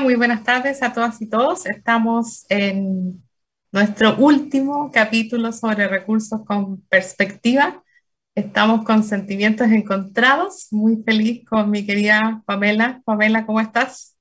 Muy 0.00 0.14
buenas 0.14 0.44
tardes 0.44 0.82
a 0.82 0.92
todas 0.92 1.20
y 1.20 1.28
todos. 1.28 1.66
Estamos 1.66 2.46
en 2.48 3.20
nuestro 3.72 4.16
último 4.16 4.92
capítulo 4.92 5.50
sobre 5.50 5.88
recursos 5.88 6.44
con 6.44 6.80
perspectiva. 6.82 7.82
Estamos 8.34 8.84
con 8.84 9.02
sentimientos 9.02 9.66
encontrados. 9.68 10.68
Muy 10.70 11.02
feliz 11.02 11.44
con 11.44 11.70
mi 11.70 11.84
querida 11.84 12.42
Pamela. 12.46 13.02
Pamela, 13.04 13.44
¿cómo 13.44 13.60
estás? 13.60 14.16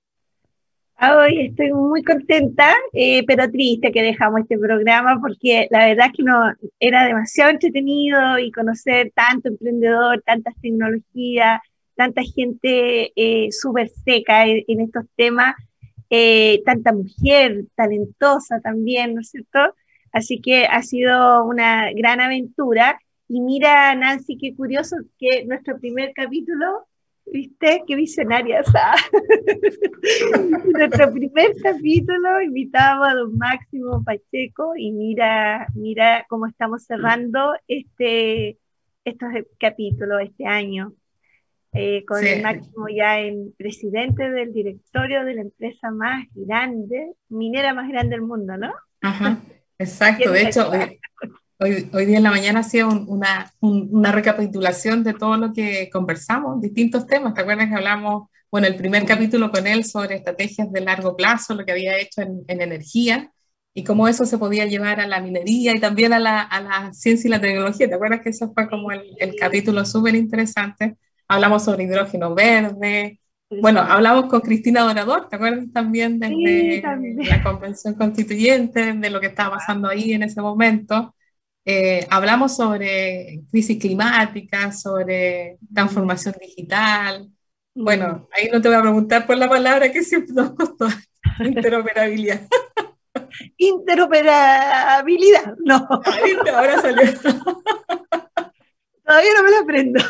Hoy 0.99 1.47
estoy 1.47 1.71
muy 1.71 2.01
contenta, 2.01 2.73
eh, 2.93 3.23
pero 3.27 3.49
triste 3.51 3.91
que 3.91 4.01
dejamos 4.01 4.41
este 4.41 4.57
programa 4.57 5.19
porque 5.21 5.67
la 5.69 5.85
verdad 5.85 6.07
es 6.07 6.13
que 6.13 6.23
no 6.23 6.53
era 6.79 7.05
demasiado 7.05 7.51
entretenido 7.51 8.39
y 8.39 8.51
conocer 8.51 9.11
tanto 9.13 9.49
emprendedor, 9.49 10.23
tantas 10.25 10.55
tecnologías, 10.59 11.61
tanta 11.97 12.21
gente 12.23 13.11
eh, 13.15 13.51
súper 13.51 13.89
seca 13.89 14.45
en, 14.45 14.79
estos 14.79 15.03
temas, 15.15 15.55
eh, 16.09 16.61
tanta 16.65 16.93
mujer 16.93 17.65
talentosa 17.75 18.59
también, 18.61 19.15
¿no 19.15 19.21
es 19.21 19.29
cierto? 19.29 19.75
Así 20.11 20.41
que 20.41 20.65
ha 20.65 20.81
sido 20.81 21.45
una 21.45 21.91
gran 21.93 22.21
aventura. 22.21 22.99
Y 23.27 23.41
mira, 23.41 23.93
Nancy, 23.95 24.37
qué 24.37 24.55
curioso 24.55 24.95
que 25.19 25.45
nuestro 25.45 25.79
primer 25.79 26.13
capítulo, 26.13 26.87
¿viste? 27.25 27.83
Qué 27.85 27.95
visionaria, 27.95 28.63
nuestro 30.73 31.13
primer 31.13 31.55
capítulo 31.61 32.41
invitaba 32.41 33.11
a 33.11 33.15
don 33.15 33.37
Máximo 33.37 34.03
Pacheco 34.03 34.73
y 34.77 34.91
mira, 34.91 35.67
mira 35.75 36.25
cómo 36.29 36.47
estamos 36.47 36.85
cerrando 36.85 37.53
este, 37.67 38.57
estos 39.03 39.29
capítulos 39.59 40.21
este 40.21 40.45
año. 40.45 40.93
Eh, 41.77 42.03
con 42.05 42.25
el 42.25 42.41
máximo 42.41 42.87
ya 42.89 43.19
en 43.19 43.53
presidente 43.57 44.29
del 44.29 44.51
directorio 44.51 45.23
de 45.23 45.35
la 45.35 45.41
empresa 45.41 45.91
más 45.91 46.25
grande, 46.33 47.13
minera 47.29 47.73
más 47.73 47.87
grande 47.87 48.15
del 48.15 48.25
mundo, 48.25 48.57
¿no? 48.57 48.73
Ajá, 49.01 49.39
exacto. 49.79 50.31
De 50.31 50.41
hecho, 50.41 50.69
hoy, 51.59 51.89
hoy, 51.93 52.05
día 52.05 52.17
en 52.17 52.23
la 52.23 52.31
mañana 52.31 52.61
hacía 52.61 52.87
una, 52.87 53.51
una, 53.59 54.11
recapitulación 54.11 55.03
de 55.03 55.13
todo 55.13 55.37
lo 55.37 55.53
que 55.53 55.89
conversamos, 55.91 56.61
distintos 56.61 57.05
temas. 57.05 57.33
¿Te 57.33 57.41
acuerdas 57.41 57.67
que 57.67 57.75
hablamos, 57.75 58.29
bueno, 58.51 58.67
el 58.67 58.75
primer 58.75 59.05
capítulo 59.05 59.51
con 59.51 59.67
él 59.67 59.85
sobre 59.85 60.15
estrategias 60.15 60.71
de 60.71 60.81
largo 60.81 61.15
plazo, 61.15 61.53
lo 61.53 61.65
que 61.65 61.71
había 61.73 61.97
hecho 61.97 62.21
en, 62.21 62.43
en 62.47 62.61
energía? 62.61 63.31
y 63.77 63.83
cómo 63.83 64.07
eso 64.07 64.25
se 64.25 64.39
podía 64.39 64.65
llevar 64.65 64.99
a 64.99 65.05
la 65.05 65.21
minería 65.21 65.71
y 65.75 65.79
también 65.79 66.11
a 66.11 66.17
la, 66.17 66.41
a 66.41 66.61
la 66.61 66.93
ciencia 66.93 67.27
y 67.27 67.31
la 67.31 67.39
tecnología. 67.39 67.87
¿Te 67.87 67.93
acuerdas 67.93 68.21
que 68.21 68.29
eso 68.29 68.51
fue 68.51 68.67
como 68.67 68.91
el, 68.91 69.15
el 69.19 69.35
capítulo 69.35 69.85
súper 69.85 70.15
interesante? 70.15 70.97
Hablamos 71.27 71.63
sobre 71.63 71.83
hidrógeno 71.83 72.33
verde. 72.33 73.19
Bueno, 73.49 73.79
hablamos 73.79 74.25
con 74.25 74.41
Cristina 74.41 74.81
Dorador, 74.81 75.29
¿te 75.29 75.37
acuerdas 75.37 75.65
también 75.73 76.19
de 76.19 76.81
la 77.29 77.41
convención 77.43 77.93
constituyente, 77.93 78.93
de 78.93 79.09
lo 79.09 79.21
que 79.21 79.27
estaba 79.27 79.55
pasando 79.55 79.87
ahí 79.87 80.11
en 80.11 80.23
ese 80.23 80.41
momento? 80.41 81.15
Eh, 81.63 82.05
hablamos 82.09 82.55
sobre 82.55 83.41
crisis 83.49 83.79
climática, 83.79 84.71
sobre 84.71 85.57
transformación 85.73 86.35
digital. 86.41 87.29
Bueno, 87.73 88.27
ahí 88.31 88.49
no 88.51 88.61
te 88.61 88.67
voy 88.69 88.77
a 88.77 88.81
preguntar 88.81 89.25
por 89.25 89.37
la 89.37 89.47
palabra 89.47 89.91
que 89.91 90.03
siempre 90.03 90.33
nos 90.33 90.51
costó, 90.51 90.87
interoperabilidad. 91.39 92.47
Interoperabilidad, 93.57 95.55
no. 95.63 95.87
Ahora 96.53 96.81
salió. 96.81 97.03
Todavía 99.07 99.29
no 99.37 99.43
me 99.43 99.51
lo 99.51 99.59
aprendo. 99.59 100.03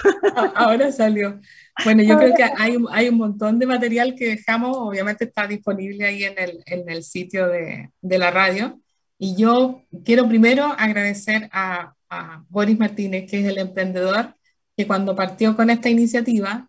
Ahora 0.56 0.92
salió. 0.92 1.40
Bueno, 1.84 2.02
yo 2.02 2.18
creo 2.18 2.34
que 2.34 2.44
hay, 2.44 2.76
hay, 2.90 3.10
un 3.10 3.18
montón 3.18 3.60
de 3.60 3.68
material 3.68 4.16
que 4.16 4.30
dejamos, 4.30 4.76
obviamente 4.76 5.26
está 5.26 5.46
disponible 5.46 6.04
ahí 6.04 6.24
en 6.24 6.40
el, 6.40 6.64
en 6.66 6.90
el 6.90 7.04
sitio 7.04 7.48
de, 7.48 7.92
de, 8.02 8.18
la 8.18 8.32
radio. 8.32 8.82
Y 9.20 9.36
yo 9.36 9.84
quiero 10.04 10.28
primero 10.28 10.66
agradecer 10.66 11.48
a, 11.52 11.94
a, 12.10 12.44
Boris 12.50 12.80
Martínez, 12.80 13.30
que 13.30 13.42
es 13.42 13.46
el 13.46 13.60
emprendedor, 13.60 14.34
que 14.76 14.88
cuando 14.88 15.16
partió 15.16 15.56
con 15.56 15.70
esta 15.70 15.90
iniciativa, 15.90 16.68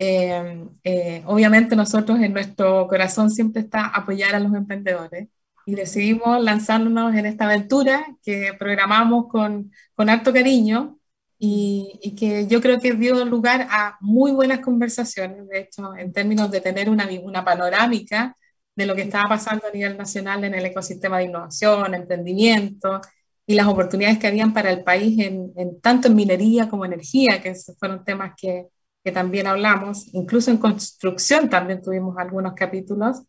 eh, 0.00 0.64
eh, 0.82 1.22
obviamente 1.26 1.76
nosotros 1.76 2.18
en 2.20 2.32
nuestro 2.32 2.88
corazón 2.88 3.30
siempre 3.30 3.62
está 3.62 3.86
apoyar 3.86 4.34
a 4.34 4.40
los 4.40 4.52
emprendedores 4.52 5.28
y 5.64 5.74
decidimos 5.76 6.42
lanzarnos 6.42 7.14
en 7.14 7.26
esta 7.26 7.44
aventura 7.44 8.04
que 8.24 8.52
programamos 8.58 9.28
con, 9.28 9.70
con 9.94 10.08
harto 10.08 10.32
cariño 10.32 10.97
y, 11.38 12.14
que 12.18 12.46
yo 12.48 12.60
creo 12.60 12.80
que 12.80 12.94
dio 12.94 13.24
lugar 13.24 13.68
a 13.70 13.96
muy 14.00 14.32
buenas 14.32 14.60
conversaciones, 14.60 15.48
de 15.48 15.60
hecho, 15.60 15.94
en 15.96 16.12
términos 16.12 16.50
de 16.50 16.60
tener 16.60 16.90
una, 16.90 17.08
una 17.22 17.44
panorámica 17.44 18.36
de 18.74 18.86
lo 18.86 18.94
que 18.94 19.02
estaba 19.02 19.28
pasando 19.28 19.66
a 19.66 19.70
nivel 19.72 19.96
nacional 19.96 20.44
en 20.44 20.54
el 20.54 20.66
ecosistema 20.66 21.18
de 21.18 21.24
innovación, 21.24 21.94
emprendimiento 21.94 23.00
y 23.46 23.54
las 23.54 23.66
oportunidades 23.66 24.18
que 24.18 24.26
habían 24.26 24.52
para 24.52 24.70
el 24.70 24.84
país 24.84 25.18
en, 25.20 25.80
tanto 25.80 26.08
en 26.08 26.14
minería 26.16 26.68
como 26.68 26.84
energía, 26.84 27.40
que 27.42 27.54
fueron 27.78 28.04
temas 28.04 28.34
que, 28.36 28.66
que, 29.02 29.12
también 29.12 29.46
hablamos, 29.46 30.12
incluso 30.12 30.50
en 30.50 30.58
construcción 30.58 31.48
también 31.48 31.82
tuvimos 31.82 32.16
algunos 32.18 32.54
capítulos. 32.54 33.22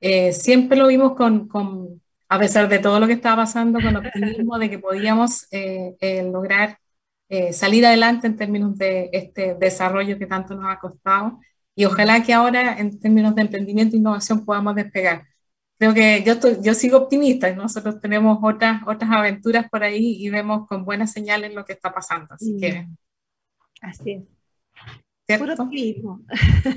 Eh, 0.00 0.32
siempre 0.32 0.78
lo 0.78 0.86
vimos 0.88 1.14
con, 1.16 1.48
con, 1.48 2.02
a 2.28 2.38
pesar 2.38 2.68
de 2.68 2.78
todo 2.78 2.98
lo 3.00 3.06
que 3.06 3.14
estaba 3.14 3.42
pasando, 3.42 3.80
con 3.80 3.96
optimismo 3.96 4.58
de 4.58 4.70
que 4.70 4.78
podíamos 4.78 5.46
eh, 5.52 5.96
eh, 6.00 6.22
lograr 6.22 6.78
eh, 7.28 7.52
salir 7.52 7.84
adelante 7.86 8.26
en 8.26 8.36
términos 8.36 8.76
de 8.76 9.10
este 9.12 9.54
desarrollo 9.54 10.18
que 10.18 10.26
tanto 10.26 10.54
nos 10.54 10.70
ha 10.70 10.78
costado 10.78 11.38
y 11.74 11.84
ojalá 11.84 12.22
que 12.22 12.32
ahora 12.32 12.78
en 12.78 12.98
términos 12.98 13.34
de 13.34 13.42
emprendimiento 13.42 13.94
e 13.96 13.98
innovación 13.98 14.44
podamos 14.44 14.74
despegar. 14.74 15.26
Creo 15.78 15.94
que 15.94 16.24
yo, 16.24 16.34
yo 16.60 16.74
sigo 16.74 16.98
optimista, 16.98 17.54
nosotros 17.54 18.00
tenemos 18.00 18.38
otras, 18.42 18.82
otras 18.86 19.10
aventuras 19.10 19.68
por 19.70 19.84
ahí 19.84 20.16
y 20.18 20.28
vemos 20.28 20.66
con 20.66 20.84
buenas 20.84 21.12
señales 21.12 21.54
lo 21.54 21.64
que 21.64 21.74
está 21.74 21.92
pasando. 21.92 22.34
Así 22.34 22.56
que... 22.58 22.88
Así 23.80 24.10
es. 24.12 24.37
¿Cierto? 25.36 25.68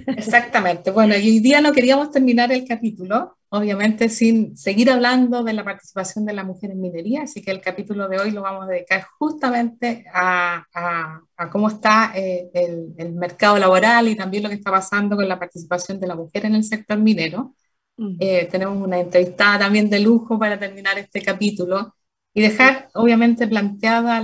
Exactamente. 0.07 0.91
Bueno, 0.91 1.15
y 1.15 1.29
hoy 1.29 1.39
día 1.39 1.61
no 1.61 1.71
queríamos 1.71 2.11
terminar 2.11 2.51
el 2.51 2.67
capítulo, 2.67 3.37
obviamente 3.47 4.09
sin 4.09 4.57
seguir 4.57 4.91
hablando 4.91 5.41
de 5.43 5.53
la 5.53 5.63
participación 5.63 6.25
de 6.25 6.33
la 6.33 6.43
mujer 6.43 6.71
en 6.71 6.81
minería, 6.81 7.23
así 7.23 7.41
que 7.41 7.51
el 7.51 7.61
capítulo 7.61 8.09
de 8.09 8.19
hoy 8.19 8.31
lo 8.31 8.41
vamos 8.41 8.65
a 8.65 8.71
dedicar 8.71 9.05
justamente 9.17 10.05
a, 10.13 10.65
a, 10.73 11.49
cómo 11.49 11.69
está 11.69 12.11
eh, 12.13 12.49
el, 12.53 12.93
el, 12.97 13.13
mercado 13.13 13.57
laboral 13.57 14.09
y 14.09 14.15
también 14.15 14.43
lo 14.43 14.49
que 14.49 14.55
está 14.55 14.69
pasando 14.69 15.15
con 15.15 15.27
la 15.27 15.39
participación 15.39 15.99
de 15.99 16.07
la 16.07 16.15
mujer 16.15 16.45
en 16.45 16.55
el 16.55 16.63
sector 16.65 16.97
minero. 16.99 17.55
Mm. 17.95 18.17
Eh, 18.19 18.49
tenemos 18.51 18.77
una 18.77 18.99
entrevistada 18.99 19.59
también 19.59 19.89
de 19.89 19.99
lujo 20.01 20.37
para 20.37 20.59
terminar 20.59 20.97
este 20.99 21.21
capítulo 21.21 21.95
y 22.33 22.41
dejar 22.41 22.89
obviamente 22.93 23.47
planteadas 23.47 24.23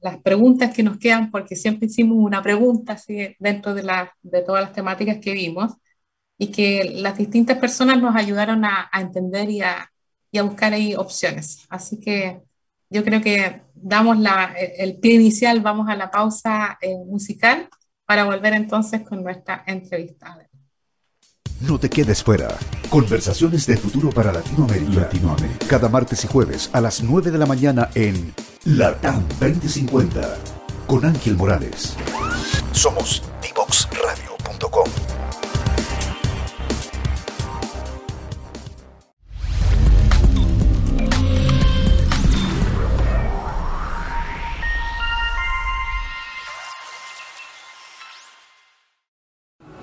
las 0.00 0.16
preguntas 0.22 0.74
que 0.74 0.82
nos 0.82 0.98
quedan, 0.98 1.30
porque 1.30 1.56
siempre 1.56 1.86
hicimos 1.86 2.18
una 2.18 2.42
pregunta 2.42 2.94
así, 2.94 3.36
dentro 3.38 3.74
de, 3.74 3.82
de 4.22 4.42
todas 4.42 4.62
las 4.62 4.72
temáticas 4.72 5.18
que 5.18 5.32
vimos 5.32 5.74
y 6.36 6.48
que 6.48 6.92
las 6.94 7.18
distintas 7.18 7.58
personas 7.58 8.00
nos 8.00 8.14
ayudaron 8.16 8.64
a, 8.64 8.90
entender 8.94 9.50
y 9.50 9.62
a, 9.62 9.90
y 10.30 10.38
a, 10.38 10.42
buscar 10.42 10.72
ahí 10.72 10.94
opciones. 10.94 11.66
Así 11.68 12.00
que 12.00 12.40
yo 12.90 13.04
creo 13.04 13.20
que 13.20 13.62
damos 13.74 14.18
la, 14.18 14.54
el 14.56 14.98
pie 14.98 15.14
inicial, 15.14 15.60
vamos 15.60 15.88
a 15.88 15.96
la 15.96 16.10
pausa 16.10 16.78
eh, 16.80 16.96
musical 17.06 17.68
para 18.04 18.24
volver 18.24 18.54
entonces 18.54 19.02
con 19.02 19.22
nuestra 19.22 19.64
entrevista. 19.66 20.36
No 21.60 21.78
te 21.78 21.90
quedes 21.90 22.22
fuera. 22.22 22.56
Conversaciones 22.88 23.66
de 23.66 23.76
futuro 23.76 24.10
para 24.10 24.32
Latinoamérica. 24.32 25.00
Latinoamérica. 25.00 25.66
Cada 25.66 25.88
martes 25.88 26.24
y 26.24 26.28
jueves 26.28 26.70
a 26.72 26.80
las 26.80 27.02
9 27.02 27.32
de 27.32 27.38
la 27.38 27.46
mañana 27.46 27.90
en 27.94 28.32
LATAM 28.64 29.24
2050 29.40 30.36
con 30.86 31.04
Ángel 31.04 31.36
Morales. 31.36 31.96
Somos 32.72 33.24
divoxradio.com. 33.42 34.27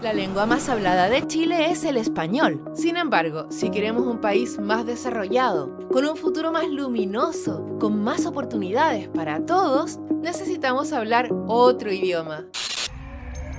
La 0.05 0.13
lengua 0.13 0.45
más 0.45 0.69
hablada 0.69 1.09
de 1.09 1.25
Chile 1.25 1.71
es 1.71 1.83
el 1.83 1.97
español. 1.97 2.63
Sin 2.75 2.95
embargo, 2.95 3.47
si 3.49 3.71
queremos 3.71 4.05
un 4.05 4.21
país 4.21 4.59
más 4.59 4.85
desarrollado, 4.85 5.75
con 5.91 6.05
un 6.05 6.15
futuro 6.15 6.51
más 6.51 6.67
luminoso, 6.69 7.65
con 7.79 8.03
más 8.03 8.27
oportunidades 8.27 9.07
para 9.07 9.43
todos, 9.47 9.97
necesitamos 10.21 10.93
hablar 10.93 11.29
otro 11.47 11.91
idioma. 11.91 12.45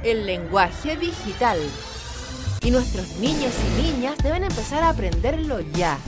El 0.05 0.25
lenguaje 0.25 0.97
digital. 0.97 1.59
Y 2.63 2.71
nuestros 2.71 3.17
niños 3.17 3.53
y 3.67 3.83
niñas 3.83 4.17
deben 4.23 4.45
empezar 4.45 4.85
a 4.85 4.91
aprenderlo 4.91 5.59
ya. 5.75 5.99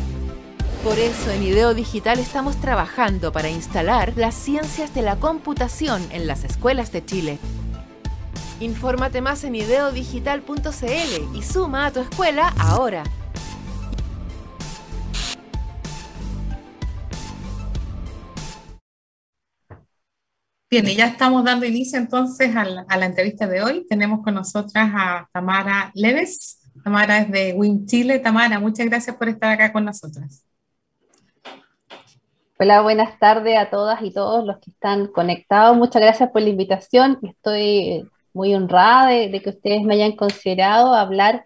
Por 0.85 1.01
eso 1.01 1.33
en 1.33 1.43
IDEO 1.43 1.75
Digital 1.75 2.21
estamos 2.21 2.61
trabajando 2.61 3.33
para 3.33 3.51
instalar 3.51 4.13
las 4.15 4.37
ciencias 4.37 4.95
de 4.95 5.03
la 5.03 5.17
computación 5.17 6.01
en 6.13 6.29
las 6.29 6.45
escuelas 6.45 6.93
de 6.93 7.05
Chile 7.05 7.39
Infórmate 8.61 9.21
más 9.21 9.45
en 9.45 9.55
ideodigital.cl 9.55 11.37
y 11.37 11.43
suma 11.43 11.87
a 11.87 11.93
tu 11.93 12.01
escuela 12.01 12.53
ahora. 12.59 13.05
Bien, 20.69 20.87
y 20.89 20.97
ya 20.97 21.07
estamos 21.07 21.45
dando 21.45 21.65
inicio 21.65 21.99
entonces 21.99 22.55
a 22.57 22.65
la, 22.65 23.07
entrevista 23.07 23.47
de 23.47 23.63
hoy. 23.63 23.87
Tenemos 23.89 24.23
con 24.25 24.35
nosotras 24.35 24.91
a 24.93 25.29
Tamara 25.33 25.93
Leves. 25.95 26.59
Tamara 26.83 27.19
es 27.19 27.31
de 27.31 27.53
Win 27.53 27.87
Chile. 27.87 28.19
Tamara, 28.19 28.59
muchas 28.59 28.87
gracias 28.87 29.15
por 29.17 29.29
estar 29.29 29.53
acá 29.53 29.73
con 29.73 29.85
nosotras. 29.85 30.45
Hola, 32.59 32.83
buenas 32.83 33.19
tardes 33.21 33.57
a 33.57 33.71
todas 33.71 34.03
y 34.03 34.13
todos 34.13 34.45
los 34.45 34.59
que 34.59 34.73
están 34.73 35.07
conectados. 35.07 35.77
Muchas 35.77 36.03
gracias 36.03 36.29
por 36.31 36.43
la 36.43 36.49
invitación. 36.49 37.19
Estoy 37.23 38.05
muy 38.39 38.55
honrada 38.55 39.09
de, 39.09 39.43
que 39.43 39.51
ustedes 39.51 39.83
me 39.83 39.95
hayan 39.95 40.13
considerado 40.13 40.95
hablar 40.95 41.45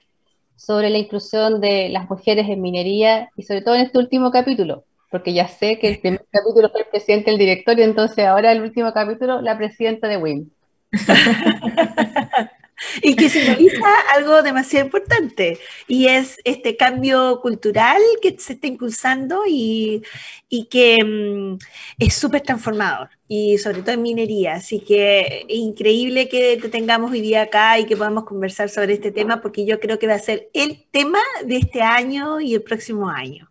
sobre 0.56 0.91
la 0.91 0.99
inclusión 0.99 1.59
de 1.59 1.89
las 1.89 2.09
mujeres 2.11 2.47
en 2.50 2.61
minería 2.61 3.31
y 3.35 3.44
sobre 3.44 3.62
todo 3.62 3.77
en 3.77 3.81
este 3.81 3.99
último 3.99 4.31
capítulo, 4.31 4.85
porque 5.11 5.33
ya 5.33 5.49
sé 5.49 5.79
que 5.79 5.89
el 5.89 6.00
primer 6.00 6.27
capítulo 6.31 6.69
fue 6.69 6.83
el 6.83 6.87
presidente 6.89 7.31
del 7.31 7.39
directorio, 7.39 7.87
entonces 7.87 8.27
ahora 8.27 8.53
el 8.53 8.61
último 8.61 8.93
capítulo, 8.93 9.41
la 9.41 9.56
presidenta 9.56 10.06
de 10.06 10.19
WIM. 10.19 10.50
y 13.02 13.14
que 13.14 13.29
simboliza 13.29 13.87
algo 14.14 14.43
demasiado 14.43 14.87
importante, 14.87 15.58
y 15.88 16.06
es 16.06 16.38
este 16.44 16.76
cambio 16.76 17.40
cultural 17.40 18.00
que 18.20 18.37
se 18.38 18.55
está 18.55 18.67
impulsando 18.67 19.43
y, 19.49 20.02
y 20.49 20.67
que 20.67 21.02
mm, 21.05 21.58
es 21.99 22.14
súper 22.14 22.43
transformador, 22.43 23.11
y 23.29 23.58
sobre 23.58 23.82
todo 23.82 23.93
en 23.93 24.02
minería. 24.02 24.55
Así 24.55 24.81
que 24.81 25.46
es 25.49 25.56
increíble 25.56 26.29
que 26.29 26.58
te 26.61 26.69
tengamos 26.69 27.12
hoy 27.12 27.20
día 27.20 27.43
acá 27.43 27.79
y 27.79 27.87
que 27.87 27.96
podamos 27.96 28.25
conversar 28.25 28.69
sobre 28.69 28.94
este 28.94 29.11
tema, 29.11 29.40
porque 29.40 29.64
yo 29.64 29.81
creo 29.81 29.99
que 29.99 30.06
va 30.06 30.14
a 30.14 30.19
ser 30.19 30.49
el 30.52 30.85
tema 30.90 31.20
de 31.44 31.56
este 31.56 31.82
año 31.82 32.40
y 32.40 32.55
el 32.55 32.62
próximo 32.62 33.08
año. 33.08 33.49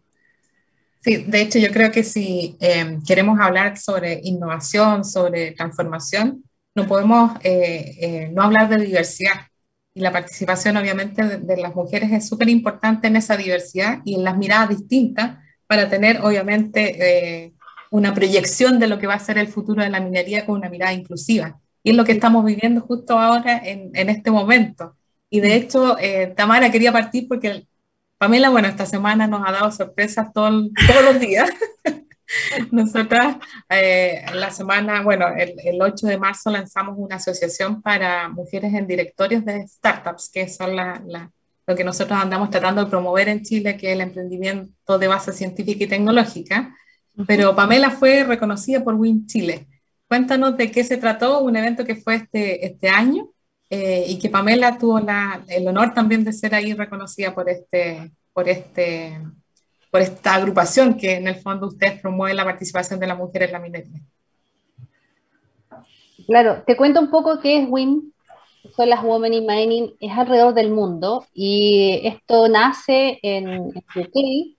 Sí, 1.03 1.17
de 1.17 1.41
hecho 1.41 1.57
yo 1.57 1.71
creo 1.71 1.91
que 1.91 2.03
si 2.03 2.55
eh, 2.59 2.99
queremos 3.07 3.39
hablar 3.39 3.75
sobre 3.77 4.21
innovación, 4.23 5.03
sobre 5.03 5.51
transformación, 5.53 6.43
no 6.75 6.87
podemos 6.87 7.33
eh, 7.43 7.97
eh, 7.99 8.29
no 8.33 8.43
hablar 8.43 8.69
de 8.69 8.77
diversidad. 8.77 9.47
Y 9.93 9.99
la 9.99 10.11
participación 10.11 10.77
obviamente 10.77 11.23
de, 11.23 11.37
de 11.37 11.57
las 11.57 11.75
mujeres 11.75 12.11
es 12.11 12.27
súper 12.27 12.49
importante 12.49 13.07
en 13.07 13.17
esa 13.17 13.35
diversidad 13.35 13.99
y 14.05 14.15
en 14.15 14.23
las 14.23 14.37
miradas 14.37 14.69
distintas 14.69 15.37
para 15.67 15.89
tener 15.89 16.21
obviamente 16.21 17.43
eh, 17.45 17.53
una 17.89 18.13
proyección 18.13 18.79
de 18.79 18.87
lo 18.87 18.99
que 18.99 19.07
va 19.07 19.15
a 19.15 19.19
ser 19.19 19.37
el 19.37 19.47
futuro 19.47 19.83
de 19.83 19.89
la 19.89 19.99
minería 19.99 20.45
con 20.45 20.57
una 20.57 20.69
mirada 20.69 20.93
inclusiva. 20.93 21.59
Y 21.83 21.91
es 21.91 21.95
lo 21.97 22.05
que 22.05 22.13
estamos 22.13 22.45
viviendo 22.45 22.81
justo 22.81 23.19
ahora 23.19 23.57
en, 23.57 23.91
en 23.93 24.09
este 24.09 24.31
momento. 24.31 24.95
Y 25.29 25.39
de 25.39 25.55
hecho, 25.55 25.97
Tamara 26.35 26.71
quería 26.71 26.91
partir 26.91 27.27
porque 27.27 27.65
Pamela, 28.17 28.49
bueno, 28.49 28.67
esta 28.67 28.85
semana 28.85 29.27
nos 29.27 29.41
ha 29.47 29.51
dado 29.51 29.71
sorpresas 29.71 30.31
todo, 30.31 30.49
todos 30.87 31.03
los 31.05 31.19
días. 31.19 31.49
Nosotras, 32.71 33.37
eh, 33.69 34.23
la 34.33 34.51
semana, 34.51 35.01
bueno, 35.01 35.27
el, 35.37 35.55
el, 35.63 35.81
8 35.81 36.07
de 36.07 36.17
marzo 36.17 36.49
lanzamos 36.49 36.95
una 36.97 37.17
asociación 37.17 37.81
para 37.81 38.29
mujeres 38.29 38.73
en 38.73 38.87
directorios 38.87 39.45
de 39.45 39.67
startups, 39.67 40.29
que 40.29 40.47
son 40.47 40.75
la, 40.75 41.01
la, 41.05 41.31
lo 41.67 41.75
que 41.75 41.83
nosotros 41.83 42.17
andamos 42.19 42.49
tratando 42.49 42.83
de 42.83 42.89
promover 42.89 43.29
en 43.29 43.43
Chile, 43.43 43.77
que 43.77 43.87
es 43.87 43.93
el 43.93 44.01
emprendimiento 44.01 44.97
de 44.97 45.07
base 45.07 45.33
científica 45.33 45.83
y 45.83 45.87
tecnológica. 45.87 46.75
Pero 47.27 47.55
Pamela 47.55 47.91
fue 47.91 48.23
reconocida 48.23 48.83
por 48.83 48.95
Win 48.95 49.27
Chile. 49.27 49.67
Cuéntanos 50.07 50.57
de 50.57 50.71
qué 50.71 50.83
se 50.83 50.97
trató, 50.97 51.41
un 51.41 51.55
evento 51.55 51.85
que 51.85 51.95
fue 51.95 52.15
este, 52.15 52.65
este 52.65 52.89
año 52.89 53.29
eh, 53.69 54.05
y 54.07 54.19
que 54.19 54.29
Pamela 54.29 54.77
tuvo 54.77 54.99
la, 54.99 55.43
el 55.47 55.67
honor 55.67 55.93
también 55.93 56.23
de 56.25 56.33
ser 56.33 56.53
ahí 56.53 56.73
reconocida 56.73 57.33
por, 57.33 57.49
este, 57.49 58.11
por, 58.33 58.49
este, 58.49 59.17
por 59.91 60.01
esta 60.01 60.35
agrupación 60.35 60.97
que 60.97 61.15
en 61.15 61.27
el 61.27 61.35
fondo 61.35 61.67
ustedes 61.67 61.99
promueven 61.99 62.37
la 62.37 62.45
participación 62.45 62.99
de 62.99 63.07
la 63.07 63.15
mujer 63.15 63.43
en 63.43 63.51
la 63.51 63.59
minería. 63.59 64.01
Claro, 66.25 66.63
te 66.65 66.77
cuento 66.77 67.01
un 67.01 67.11
poco 67.11 67.39
qué 67.41 67.57
es 67.57 67.69
WIN, 67.69 68.13
son 68.75 68.89
las 68.89 69.03
Women 69.03 69.33
in 69.33 69.45
Mining, 69.45 69.93
es 69.99 70.11
alrededor 70.17 70.53
del 70.53 70.71
mundo 70.71 71.25
y 71.33 71.99
esto 72.03 72.47
nace 72.47 73.19
en 73.21 73.67
UK 73.67 74.55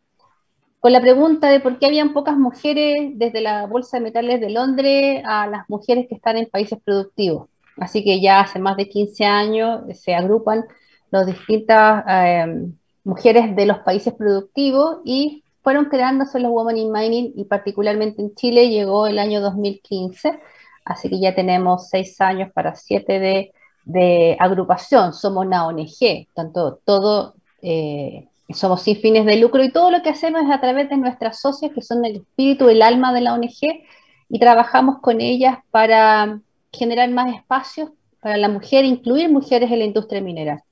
con 0.81 0.93
la 0.93 1.01
pregunta 1.01 1.49
de 1.49 1.61
por 1.61 1.79
qué 1.79 1.87
habían 1.87 2.13
pocas 2.13 2.37
mujeres 2.37 3.13
desde 3.15 3.41
la 3.41 3.67
Bolsa 3.67 3.99
de 3.99 4.03
Metales 4.03 4.41
de 4.41 4.51
Londres 4.51 5.23
a 5.25 5.47
las 5.47 5.71
mujeres 5.71 6.07
que 6.09 6.17
están 6.17 6.37
en 6.37 6.51
países 6.51 6.79
productivos. 6.85 7.49
Así 7.79 8.05
que 8.05 8.21
ya 8.21 8.41
hace 8.41 8.59
más 8.59 8.77
de 8.77 8.89
15 8.89 9.25
años 9.25 9.81
se 9.95 10.15
agrupan 10.15 10.65
las 11.11 11.27
distintas 11.27 12.05
eh, 12.09 12.67
mujeres 13.05 13.55
de 13.57 13.67
los 13.67 13.79
países 13.81 14.15
productivos 14.15 14.99
y 15.05 15.45
fueron 15.63 15.87
creándose 15.87 16.41
los 16.41 16.51
Women 16.51 16.77
in 16.77 16.93
Mining 16.93 17.33
y 17.37 17.45
particularmente 17.45 18.21
en 18.21 18.35
Chile 18.35 18.69
llegó 18.69 19.07
el 19.07 19.19
año 19.19 19.41
2015, 19.41 20.41
así 20.85 21.09
que 21.09 21.21
ya 21.21 21.35
tenemos 21.35 21.89
seis 21.89 22.21
años 22.21 22.51
para 22.53 22.75
siete 22.75 23.21
de, 23.21 23.53
de 23.85 24.37
agrupación, 24.41 25.13
somos 25.13 25.47
una 25.47 25.67
ONG, 25.67 26.27
tanto 26.35 26.81
todo, 26.85 27.35
eh, 27.63 28.29
somos 28.51 28.83
sin 28.83 28.97
fines 28.97 29.25
de 29.25 29.37
lucro 29.37 29.63
y 29.63 29.73
todo 29.73 29.91
lo 29.91 30.03
que 30.03 30.11
hacemos 30.11 30.43
es 30.43 30.51
a 30.51 30.61
través 30.61 30.89
de 30.89 30.97
nuestras 30.97 31.41
socias 31.41 31.73
que 31.73 31.83
son 31.83 32.05
el 32.05 32.17
espíritu, 32.17 32.69
el 32.69 32.83
alma 32.83 33.13
de 33.13 33.21
la 33.21 33.35
ONG 33.35 33.85
y 34.29 34.39
trabajamos 34.39 34.99
con 35.01 35.21
ellas 35.21 35.59
para 35.71 36.41
generar 36.73 37.11
más 37.11 37.35
espacios 37.35 37.91
para 38.21 38.37
la 38.37 38.49
mujer, 38.49 38.85
incluir 38.85 39.31
mujeres 39.31 39.71
en 39.71 39.79
la 39.81 39.85
industria 39.85 40.21
minera. 40.21 40.65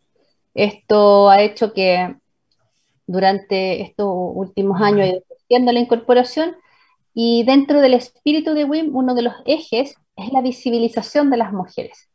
Esto 0.55 1.31
ha 1.31 1.41
hecho 1.43 1.73
que 1.73 2.17
durante 3.07 3.83
estos 3.83 4.09
últimos 4.09 4.81
años 4.81 5.01
ha 5.01 5.07
ido 5.07 5.23
creciendo 5.29 5.73
la 5.73 5.81
incorporación 5.81 6.57
y 7.15 7.45
dentro 7.45 7.81
del 7.81 7.95
espíritu 7.95 8.55
de 8.55 8.65
WIM, 8.65 8.95
uno 8.95 9.15
de 9.15 9.23
los 9.23 9.35
ejes 9.47 9.95
es 10.17 10.33
la 10.33 10.43
visibilización 10.43 11.31
de 11.31 11.37
las 11.37 11.53
mujeres. 11.53 12.09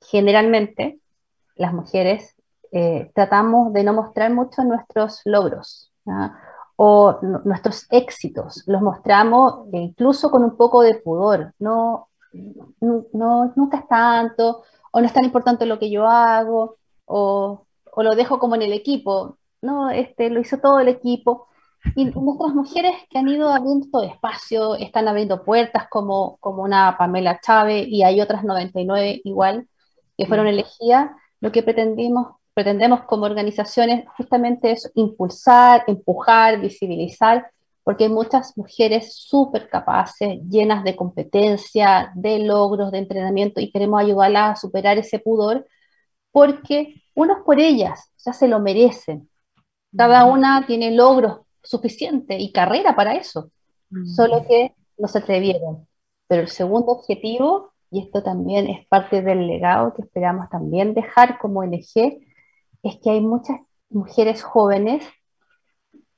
Generalmente, 0.00 0.98
las 1.56 1.72
mujeres 1.72 2.34
eh, 2.72 3.10
tratamos 3.14 3.72
de 3.72 3.84
no 3.84 3.94
mostrar 3.94 4.32
mucho 4.32 4.62
nuestros 4.62 5.20
logros 5.24 5.92
¿ya? 6.04 6.36
o 6.76 7.18
nuestros 7.44 7.86
éxitos, 7.90 8.64
los 8.66 8.82
mostramos 8.82 9.68
incluso 9.72 10.30
con 10.30 10.42
un 10.42 10.56
poco 10.56 10.82
de 10.82 10.96
pudor, 10.96 11.54
no 11.58 12.08
no, 12.80 13.52
nunca 13.56 13.78
es 13.78 13.88
tanto, 13.88 14.62
o 14.90 15.00
no 15.00 15.06
es 15.06 15.12
tan 15.12 15.24
importante 15.24 15.66
lo 15.66 15.78
que 15.78 15.90
yo 15.90 16.06
hago, 16.06 16.76
o, 17.06 17.66
o, 17.92 18.02
lo 18.02 18.14
dejo 18.14 18.38
como 18.38 18.54
en 18.54 18.62
el 18.62 18.72
equipo, 18.72 19.38
no, 19.62 19.90
este, 19.90 20.30
lo 20.30 20.40
hizo 20.40 20.58
todo 20.58 20.80
el 20.80 20.88
equipo. 20.88 21.48
Y 21.96 22.06
nuestras 22.06 22.54
mujeres 22.54 22.94
que 23.10 23.18
han 23.18 23.28
ido 23.28 23.50
abriendo 23.50 24.02
espacio, 24.02 24.74
están 24.76 25.06
abriendo 25.06 25.44
puertas 25.44 25.86
como, 25.90 26.38
como 26.38 26.62
una 26.62 26.96
Pamela 26.98 27.40
Chávez 27.40 27.86
y 27.88 28.02
hay 28.02 28.20
otras 28.20 28.42
99 28.42 29.20
igual 29.24 29.68
que 30.16 30.26
fueron 30.26 30.46
elegidas, 30.46 31.10
lo 31.40 31.52
que 31.52 31.62
pretendimos, 31.62 32.36
pretendemos 32.54 33.02
como 33.02 33.26
organizaciones 33.26 34.06
justamente 34.16 34.70
es 34.72 34.90
impulsar, 34.94 35.84
empujar, 35.86 36.60
visibilizar 36.60 37.50
porque 37.84 38.04
hay 38.04 38.10
muchas 38.10 38.56
mujeres 38.56 39.14
súper 39.14 39.68
capaces, 39.68 40.40
llenas 40.48 40.82
de 40.84 40.96
competencia, 40.96 42.10
de 42.14 42.38
logros, 42.38 42.90
de 42.90 42.98
entrenamiento, 42.98 43.60
y 43.60 43.70
queremos 43.70 44.00
ayudarlas 44.00 44.52
a 44.52 44.60
superar 44.60 44.96
ese 44.96 45.18
pudor, 45.18 45.66
porque 46.34 47.00
unos 47.14 47.44
por 47.44 47.60
ellas, 47.60 48.10
ya 48.18 48.32
se 48.32 48.48
lo 48.48 48.58
merecen. 48.58 49.30
Cada 49.96 50.24
una 50.24 50.66
tiene 50.66 50.90
logros 50.90 51.42
suficientes 51.62 52.40
y 52.40 52.50
carrera 52.50 52.96
para 52.96 53.14
eso, 53.14 53.52
solo 54.16 54.44
que 54.48 54.74
no 54.98 55.06
se 55.06 55.18
atrevieron. 55.18 55.86
Pero 56.26 56.42
el 56.42 56.48
segundo 56.48 56.90
objetivo, 56.90 57.72
y 57.88 58.00
esto 58.00 58.24
también 58.24 58.66
es 58.66 58.84
parte 58.88 59.22
del 59.22 59.46
legado 59.46 59.94
que 59.94 60.02
esperamos 60.02 60.50
también 60.50 60.92
dejar 60.92 61.38
como 61.38 61.60
ONG, 61.60 62.18
es 62.82 62.96
que 63.00 63.10
hay 63.10 63.20
muchas 63.20 63.60
mujeres 63.88 64.42
jóvenes 64.42 65.04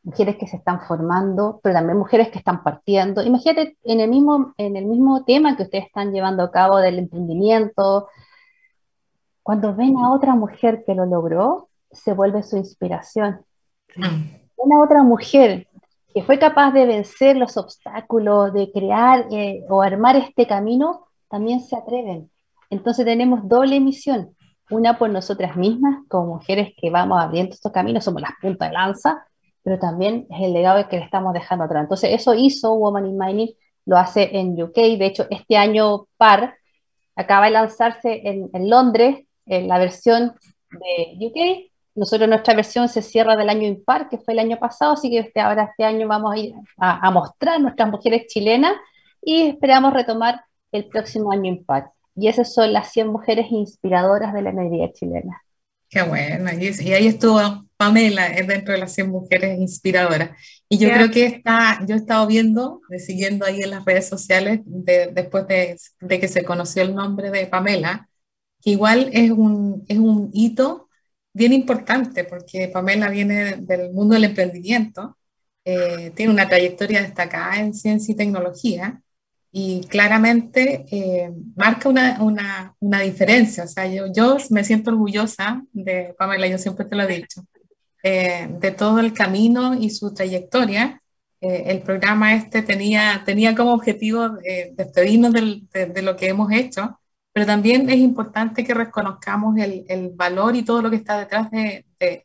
mujeres 0.02 0.36
que 0.36 0.46
se 0.46 0.56
están 0.56 0.80
formando, 0.82 1.58
pero 1.64 1.74
también 1.74 1.98
mujeres 1.98 2.30
que 2.30 2.38
están 2.38 2.62
partiendo. 2.62 3.24
Imagínate 3.24 3.76
en 3.82 3.98
el 3.98 4.08
mismo, 4.08 4.54
en 4.56 4.76
el 4.76 4.86
mismo 4.86 5.24
tema 5.24 5.56
que 5.56 5.64
ustedes 5.64 5.86
están 5.86 6.12
llevando 6.12 6.44
a 6.44 6.52
cabo 6.52 6.78
del 6.78 7.00
emprendimiento, 7.00 8.06
cuando 9.46 9.76
ven 9.76 9.96
a 9.98 10.12
otra 10.12 10.34
mujer 10.34 10.82
que 10.84 10.92
lo 10.96 11.06
logró, 11.06 11.68
se 11.92 12.12
vuelve 12.14 12.42
su 12.42 12.56
inspiración. 12.56 13.42
Una 14.56 14.82
otra 14.82 15.04
mujer 15.04 15.68
que 16.12 16.24
fue 16.24 16.40
capaz 16.40 16.72
de 16.72 16.84
vencer 16.84 17.36
los 17.36 17.56
obstáculos, 17.56 18.52
de 18.52 18.72
crear 18.72 19.28
eh, 19.30 19.62
o 19.68 19.82
armar 19.82 20.16
este 20.16 20.48
camino, 20.48 21.06
también 21.28 21.60
se 21.60 21.76
atreven. 21.76 22.28
Entonces 22.70 23.04
tenemos 23.04 23.48
doble 23.48 23.78
misión, 23.78 24.34
una 24.68 24.98
por 24.98 25.10
nosotras 25.10 25.54
mismas, 25.54 26.00
como 26.08 26.34
mujeres 26.34 26.72
que 26.76 26.90
vamos 26.90 27.22
abriendo 27.22 27.54
estos 27.54 27.70
caminos, 27.70 28.02
somos 28.02 28.22
las 28.22 28.32
puntas 28.42 28.70
de 28.70 28.74
lanza, 28.74 29.28
pero 29.62 29.78
también 29.78 30.26
es 30.28 30.42
el 30.42 30.54
legado 30.54 30.88
que 30.88 30.96
le 30.96 31.04
estamos 31.04 31.32
dejando 31.32 31.66
atrás. 31.66 31.84
Entonces, 31.84 32.10
eso 32.12 32.34
hizo 32.34 32.74
Woman 32.74 33.06
in 33.06 33.16
Mining, 33.16 33.50
lo 33.84 33.96
hace 33.96 34.36
en 34.36 34.60
UK, 34.60 34.74
de 34.74 35.06
hecho, 35.06 35.26
este 35.30 35.56
año 35.56 36.08
par 36.16 36.56
acaba 37.14 37.44
de 37.44 37.52
lanzarse 37.52 38.22
en, 38.24 38.50
en 38.52 38.68
Londres 38.68 39.25
en 39.46 39.68
la 39.68 39.78
versión 39.78 40.34
de 40.70 41.26
UK. 41.26 41.70
Nosotros 41.94 42.28
nuestra 42.28 42.54
versión 42.54 42.88
se 42.88 43.00
cierra 43.00 43.36
del 43.36 43.48
año 43.48 43.66
impar, 43.66 44.08
que 44.08 44.18
fue 44.18 44.34
el 44.34 44.40
año 44.40 44.58
pasado, 44.58 44.92
así 44.92 45.08
que 45.08 45.20
este, 45.20 45.40
ahora 45.40 45.70
este 45.70 45.84
año 45.84 46.06
vamos 46.06 46.34
a 46.34 46.38
ir 46.38 46.54
a, 46.76 47.06
a 47.06 47.10
mostrar 47.10 47.60
nuestras 47.60 47.90
mujeres 47.90 48.26
chilenas 48.26 48.74
y 49.22 49.42
esperamos 49.48 49.92
retomar 49.92 50.44
el 50.72 50.86
próximo 50.86 51.32
año 51.32 51.46
Impact. 51.46 51.92
Y 52.14 52.28
esas 52.28 52.54
son 52.54 52.72
las 52.72 52.92
100 52.92 53.08
mujeres 53.08 53.46
inspiradoras 53.50 54.32
de 54.32 54.42
la 54.42 54.52
minería 54.52 54.92
chilena. 54.92 55.42
Qué 55.88 56.02
bueno. 56.02 56.50
Y, 56.52 56.92
ahí 56.92 57.06
estuvo 57.06 57.40
Pamela 57.76 58.28
dentro 58.28 58.72
de 58.72 58.80
las 58.80 58.92
100 58.94 59.10
mujeres 59.10 59.58
inspiradoras. 59.58 60.30
Y 60.68 60.78
yo 60.78 60.88
creo 60.88 61.10
que 61.10 61.26
está, 61.26 61.78
yo 61.86 61.94
he 61.94 61.98
estado 61.98 62.26
viendo, 62.26 62.80
siguiendo 62.98 63.44
ahí 63.44 63.62
en 63.62 63.70
las 63.70 63.84
redes 63.84 64.08
sociales, 64.08 64.60
después 64.64 65.46
de, 65.46 65.76
de, 66.00 66.20
que 66.20 66.28
se 66.28 66.42
conoció 66.42 66.82
el 66.82 66.94
nombre 66.94 67.30
de 67.30 67.46
Pamela, 67.46 68.08
que 68.66 68.72
igual 68.72 69.10
es 69.12 69.30
un, 69.30 69.84
es 69.86 69.96
un 69.96 70.28
hito 70.32 70.88
bien 71.32 71.52
importante, 71.52 72.24
porque 72.24 72.66
Pamela 72.66 73.08
viene 73.08 73.58
del 73.58 73.92
mundo 73.92 74.14
del 74.14 74.24
emprendimiento, 74.24 75.16
eh, 75.64 76.10
tiene 76.16 76.32
una 76.32 76.48
trayectoria 76.48 77.00
destacada 77.00 77.60
en 77.60 77.74
ciencia 77.74 78.12
y 78.12 78.16
tecnología, 78.16 79.00
y 79.52 79.82
claramente 79.84 80.84
eh, 80.90 81.30
marca 81.54 81.88
una, 81.88 82.20
una, 82.20 82.74
una, 82.80 83.00
diferencia. 83.02 83.62
O 83.64 83.68
sea, 83.68 83.86
yo, 83.86 84.12
yo 84.12 84.36
me 84.50 84.64
siento 84.64 84.90
orgullosa 84.90 85.62
de 85.72 86.12
Pamela, 86.18 86.48
yo 86.48 86.58
siempre 86.58 86.86
te 86.86 86.96
lo 86.96 87.04
he 87.04 87.18
dicho, 87.18 87.42
eh, 88.02 88.48
de 88.50 88.72
todo 88.72 88.98
el 88.98 89.12
camino 89.12 89.80
y 89.80 89.90
su 89.90 90.12
trayectoria. 90.12 91.00
El 91.40 91.82
programa 91.82 92.34
este 92.34 92.62
tenía, 92.62 93.22
tenía 93.24 93.54
como 93.54 93.74
objetivo 93.74 94.30
despedirnos 94.72 95.32
de, 95.32 96.02
lo 96.02 96.16
que 96.16 96.28
hemos 96.28 96.50
hecho, 96.50 96.98
pero 97.36 97.44
también 97.44 97.90
es 97.90 97.98
importante 97.98 98.64
que 98.64 98.72
reconozcamos 98.72 99.58
el, 99.58 99.84
el 99.88 100.08
valor 100.08 100.56
y 100.56 100.64
todo 100.64 100.80
lo 100.80 100.88
que 100.88 100.96
está 100.96 101.18
detrás 101.18 101.50
de, 101.50 101.84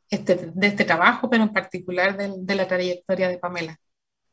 este, 0.09 0.51
de 0.53 0.67
este 0.67 0.85
trabajo, 0.85 1.29
pero 1.29 1.43
en 1.43 1.51
particular 1.51 2.15
de 2.15 2.55
la 2.55 2.65
trayectoria 2.65 3.27
de 3.27 3.37
Pamela. 3.37 3.77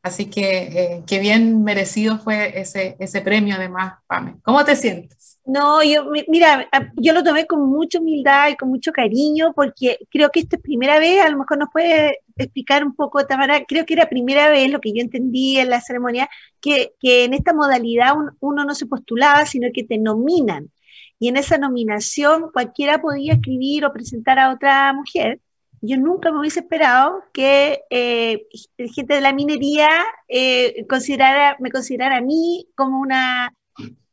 Así 0.01 0.29
que 0.29 1.03
eh, 1.09 1.19
bien 1.19 1.63
merecido 1.63 2.19
fue 2.19 2.59
ese, 2.59 2.95
ese 2.99 3.21
premio 3.21 3.55
además, 3.55 3.95
Pame. 4.07 4.37
¿Cómo 4.43 4.63
te 4.63 4.75
sientes? 4.75 5.39
No, 5.45 5.83
yo, 5.83 6.05
mira, 6.27 6.69
yo 6.95 7.11
lo 7.11 7.23
tomé 7.23 7.47
con 7.47 7.67
mucha 7.69 7.99
humildad 7.99 8.49
y 8.49 8.55
con 8.55 8.69
mucho 8.69 8.91
cariño 8.91 9.51
porque 9.53 9.97
creo 10.09 10.29
que 10.29 10.41
esta 10.41 10.55
es 10.55 10.61
primera 10.61 10.99
vez, 10.99 11.21
a 11.25 11.29
lo 11.29 11.39
mejor 11.39 11.57
nos 11.57 11.69
puede 11.73 12.19
explicar 12.37 12.85
un 12.85 12.95
poco, 12.95 13.25
Tamara, 13.25 13.65
creo 13.65 13.85
que 13.85 13.95
era 13.95 14.07
primera 14.07 14.49
vez 14.49 14.71
lo 14.71 14.79
que 14.79 14.93
yo 14.93 15.01
entendí 15.01 15.57
en 15.57 15.69
la 15.69 15.81
ceremonia, 15.81 16.29
que, 16.61 16.93
que 16.99 17.25
en 17.25 17.33
esta 17.33 17.53
modalidad 17.53 18.13
uno 18.39 18.63
no 18.63 18.75
se 18.75 18.85
postulaba, 18.85 19.45
sino 19.45 19.69
que 19.73 19.83
te 19.83 19.97
nominan. 19.97 20.71
Y 21.19 21.27
en 21.27 21.35
esa 21.35 21.57
nominación 21.57 22.51
cualquiera 22.53 23.01
podía 23.01 23.33
escribir 23.33 23.85
o 23.85 23.91
presentar 23.91 24.39
a 24.39 24.53
otra 24.53 24.93
mujer 24.93 25.41
yo 25.81 25.97
nunca 25.97 26.31
me 26.31 26.39
hubiese 26.39 26.61
esperado 26.61 27.23
que 27.33 27.81
eh, 27.89 28.47
gente 28.93 29.15
de 29.15 29.21
la 29.21 29.33
minería 29.33 29.89
eh, 30.27 30.85
considerara, 30.87 31.57
me 31.59 31.71
considerara 31.71 32.17
a 32.17 32.21
mí 32.21 32.67
como 32.75 32.99
una, 32.99 33.53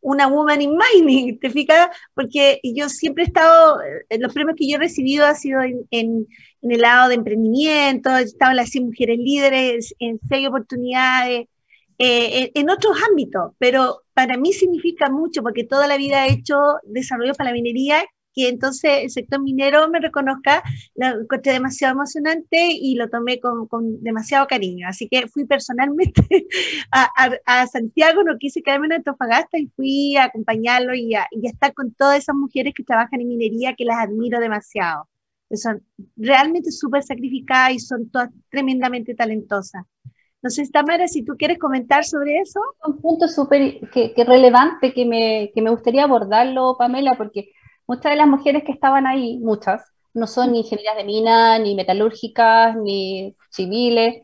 una 0.01 0.29
woman 0.29 0.63
in 0.63 0.77
mining, 0.77 1.39
¿te 1.41 1.51
fijas? 1.51 1.89
Porque 2.15 2.61
yo 2.63 2.89
siempre 2.89 3.25
he 3.25 3.27
estado, 3.27 3.81
eh, 4.09 4.19
los 4.19 4.33
premios 4.33 4.57
que 4.57 4.69
yo 4.69 4.77
he 4.77 4.81
recibido 4.81 5.27
ha 5.27 5.35
sido 5.35 5.63
en, 5.63 5.87
en, 5.91 6.27
el 6.63 6.81
lado 6.81 7.09
de 7.09 7.17
emprendimiento, 7.17 8.17
he 8.17 8.23
estado 8.23 8.53
en 8.53 8.57
las 8.57 8.71
100 8.71 8.87
mujeres 8.87 9.19
líderes, 9.19 9.95
en 9.99 10.21
seis 10.29 10.49
oportunidades, 10.49 11.49
eh, 11.99 12.51
en, 12.55 12.63
en, 12.63 12.71
otros 12.71 12.97
ámbitos, 13.09 13.53
pero 13.59 14.03
para 14.15 14.37
mí 14.37 14.53
significa 14.53 15.09
mucho 15.11 15.43
porque 15.43 15.65
toda 15.65 15.87
la 15.87 15.97
vida 15.97 16.27
he 16.27 16.33
hecho 16.33 16.57
desarrollo 16.85 17.35
para 17.35 17.51
la 17.51 17.55
minería 17.55 18.05
que 18.37 18.49
entonces 18.49 18.91
el 19.03 19.11
sector 19.11 19.41
minero 19.43 19.89
me 19.89 19.99
reconozca, 19.99 20.63
lo 20.95 21.23
encontré 21.23 21.53
demasiado 21.55 21.95
emocionante 21.95 22.69
y 22.71 22.95
lo 22.95 23.09
tomé 23.09 23.41
con, 23.41 23.67
con 23.67 24.03
demasiado 24.03 24.47
cariño. 24.47 24.87
Así 24.87 25.09
que 25.09 25.27
fui 25.29 25.47
personalmente 25.47 26.23
a, 26.93 27.09
a, 27.47 27.67
Santiago, 27.67 28.23
no 28.23 28.37
quise 28.39 28.63
quedarme 28.63 28.87
en 28.87 28.93
Antofagasta 28.93 29.59
y 29.59 29.69
fui 29.69 30.17
a 30.17 30.25
acompañarlo 30.25 30.95
y 30.95 31.15
a, 31.15 31.27
y 31.31 31.47
a 31.47 31.51
estar 31.51 31.73
con 31.73 31.95
todas 31.95 32.19
esas 32.19 32.37
mujeres 32.37 32.75
que 32.77 32.85
trabajan 32.85 33.23
en 33.23 33.29
minería 33.29 33.75
que 33.75 33.87
las 33.87 33.99
admiro 33.99 34.39
demasiado. 34.39 35.09
Son 35.55 35.83
realmente 36.17 36.71
súper 36.73 37.03
sacrificadas 37.03 37.73
y 37.73 37.79
son 37.79 38.11
todas 38.11 38.31
tremendamente 38.51 39.15
talentosas. 39.15 39.85
Sé, 40.51 40.69
Tamara, 40.71 41.09
si 41.09 41.25
tú 41.25 41.35
quieres 41.37 41.59
comentar 41.59 42.05
sobre 42.05 42.39
eso. 42.39 42.61
Un 42.87 43.01
punto 43.01 43.27
súper 43.27 43.81
que, 43.91 44.13
que, 44.15 44.25
relevante 44.25 44.93
que 44.93 45.05
me, 45.05 45.51
que 45.55 45.63
me 45.63 45.71
gustaría 45.71 46.05
abordarlo, 46.05 46.77
Pamela, 46.79 47.15
porque 47.17 47.51
muchas 47.87 48.11
de 48.13 48.17
las 48.17 48.29
mujeres 48.29 48.65
que 48.65 48.73
estaban 48.73 49.07
ahí, 49.07 49.39
muchas, 49.39 49.93
no 50.15 50.27
son 50.27 50.53
ni 50.53 50.61
ingenieras 50.61 50.97
de 50.97 51.05
mina, 51.05 51.59
ni 51.59 51.75
metalúrgicas, 51.75 52.77
ni 52.77 53.35
civiles, 53.51 54.23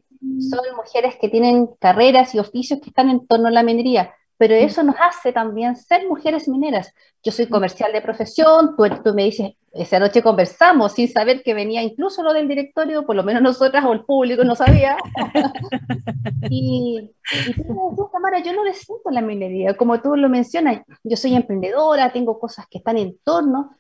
son 0.51 0.61
mujeres 0.77 1.17
que 1.21 1.29
tienen 1.29 1.69
carreras 1.79 2.35
y 2.35 2.39
oficios 2.39 2.81
que 2.81 2.91
están 2.91 3.11
en 3.11 3.27
torno 3.27 3.49
a 3.49 3.51
la 3.51 3.63
minería, 3.63 4.15
pero 4.37 4.55
eso 4.55 4.83
nos 4.83 4.97
hace 5.01 5.33
también 5.33 5.77
ser 5.77 6.07
mujeres 6.09 6.49
mineras. 6.49 6.93
Yo 7.23 7.33
soy 7.33 7.47
comercial 7.47 7.93
de 7.93 8.03
profesión, 8.03 8.75
tú, 8.77 8.85
tú 9.03 9.15
me 9.15 9.25
dices, 9.25 9.53
esa 9.73 9.99
noche 9.99 10.23
conversamos 10.23 10.93
sin 10.93 11.09
saber 11.09 11.43
que 11.43 11.55
venía 11.55 11.83
incluso 11.83 12.23
lo 12.23 12.33
del 12.33 12.49
directorio, 12.49 13.07
por 13.07 13.17
lo 13.17 13.23
menos 13.23 13.43
nosotras 13.43 13.85
o 13.85 13.93
el 13.93 14.05
público 14.05 14.45
no 14.45 14.55
sabía. 14.55 14.97
y, 16.51 17.11
y 17.47 17.55
tú 17.55 18.11
Tamara, 18.13 18.41
yo 18.41 18.53
no 18.53 18.65
le 18.65 18.75
siento 18.75 19.11
la 19.11 19.23
minería, 19.23 19.77
como 19.77 20.01
tú 20.01 20.17
lo 20.17 20.29
mencionas, 20.29 20.83
yo 21.03 21.17
soy 21.17 21.35
emprendedora, 21.35 22.13
tengo 22.13 22.39
cosas 22.39 22.67
que 22.71 22.79
están 22.79 22.99
en 22.99 23.17
torno, 23.25 23.77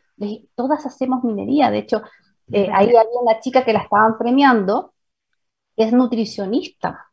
todas 0.54 0.86
hacemos 0.86 1.24
minería, 1.24 1.70
de 1.70 1.78
hecho, 1.78 2.02
eh, 2.52 2.68
ahí 2.72 2.88
había 2.88 3.20
una 3.20 3.40
chica 3.40 3.64
que 3.64 3.72
la 3.72 3.80
estaban 3.80 4.18
premiando, 4.18 4.94
es 5.76 5.92
nutricionista, 5.92 7.11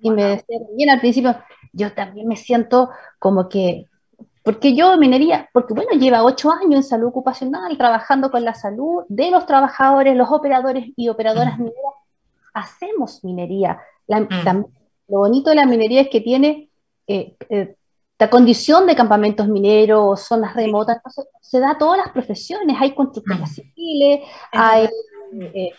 y 0.00 0.10
me 0.10 0.24
decía 0.24 0.58
bien 0.76 0.90
al 0.90 1.00
principio, 1.00 1.36
yo 1.72 1.92
también 1.92 2.26
me 2.26 2.36
siento 2.36 2.90
como 3.18 3.48
que 3.48 3.86
porque 4.42 4.74
yo 4.74 4.96
minería, 4.96 5.50
porque 5.52 5.74
bueno, 5.74 5.92
lleva 5.92 6.24
ocho 6.24 6.50
años 6.50 6.74
en 6.76 6.82
salud 6.82 7.08
ocupacional, 7.08 7.76
trabajando 7.76 8.30
con 8.30 8.44
la 8.44 8.54
salud 8.54 9.04
de 9.08 9.30
los 9.30 9.44
trabajadores, 9.46 10.16
los 10.16 10.30
operadores 10.30 10.86
y 10.96 11.08
operadoras 11.08 11.58
mm. 11.58 11.62
mineras, 11.62 11.94
hacemos 12.54 13.22
minería. 13.22 13.80
Mm. 14.08 14.64
lo 15.08 15.18
bonito 15.18 15.50
de 15.50 15.56
la 15.56 15.66
minería 15.66 16.00
es 16.00 16.08
que 16.08 16.20
tiene 16.20 16.70
eh, 17.06 17.36
eh, 17.48 17.76
la 18.18 18.30
condición 18.30 18.86
de 18.86 18.96
campamentos 18.96 19.46
mineros, 19.46 20.22
zonas 20.22 20.54
remotas, 20.54 20.98
se 21.40 21.60
da 21.60 21.72
a 21.72 21.78
todas 21.78 21.98
las 21.98 22.10
profesiones, 22.10 22.76
hay 22.80 22.94
constructoras 22.94 23.50
mm. 23.50 23.54
civiles, 23.54 24.20
hay 24.52 24.88
eh, 25.32 25.72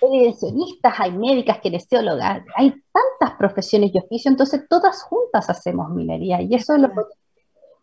hay 0.97 1.11
médicas, 1.11 1.59
kinesiólogas, 1.59 2.43
hay 2.55 2.73
tantas 2.91 3.37
profesiones 3.37 3.91
y 3.93 3.97
oficios, 3.97 4.31
entonces 4.31 4.61
todas 4.69 5.03
juntas 5.03 5.49
hacemos 5.49 5.89
minería 5.89 6.41
y 6.41 6.53
eso 6.55 6.75
es 6.75 6.81
lo 6.81 6.89
que 6.89 7.01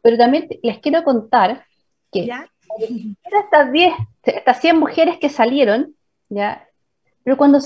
pero 0.03 0.17
también 0.17 0.49
les 0.63 0.79
quiero 0.79 1.03
contar 1.05 1.65
que 2.11 2.31
estas 3.25 3.73
10, 3.73 3.93
estas 4.23 4.61
100 4.61 4.79
mujeres 4.79 5.19
que 5.19 5.29
salieron, 5.29 5.95
¿ya? 6.29 6.67
pero 7.25 7.37
cuando 7.37 7.59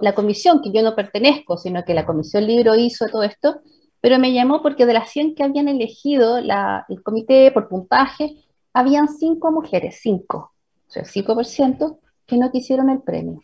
la 0.00 0.14
comisión, 0.14 0.62
que 0.62 0.72
yo 0.72 0.82
no 0.82 0.94
pertenezco, 0.94 1.58
sino 1.58 1.84
que 1.84 1.94
la 1.94 2.06
comisión 2.06 2.46
libro 2.46 2.74
hizo 2.74 3.06
todo 3.08 3.22
esto, 3.22 3.60
pero 4.00 4.18
me 4.18 4.32
llamó 4.32 4.62
porque 4.62 4.86
de 4.86 4.94
las 4.94 5.10
100 5.10 5.34
que 5.34 5.42
habían 5.42 5.68
elegido 5.68 6.40
la, 6.40 6.86
el 6.88 7.02
comité 7.02 7.50
por 7.50 7.68
puntaje, 7.68 8.36
habían 8.72 9.08
5 9.08 9.50
mujeres, 9.50 9.98
5, 10.00 10.38
o 10.38 10.90
sea, 10.90 11.04
5% 11.04 11.98
que 12.26 12.36
no 12.36 12.50
quisieron 12.50 12.90
el 12.90 13.00
premio. 13.02 13.42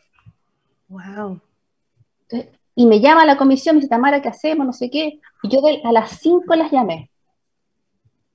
Wow. 0.88 1.40
y 2.74 2.86
me 2.86 3.00
llama 3.00 3.24
la 3.24 3.36
comisión, 3.36 3.76
me 3.76 3.80
dice, 3.80 3.90
Tamara, 3.90 4.20
¿qué 4.20 4.28
hacemos? 4.28 4.66
No 4.66 4.72
sé 4.72 4.90
qué. 4.90 5.20
Y 5.42 5.48
yo 5.48 5.60
a 5.84 5.92
las 5.92 6.18
5 6.18 6.54
las 6.56 6.72
llamé 6.72 7.10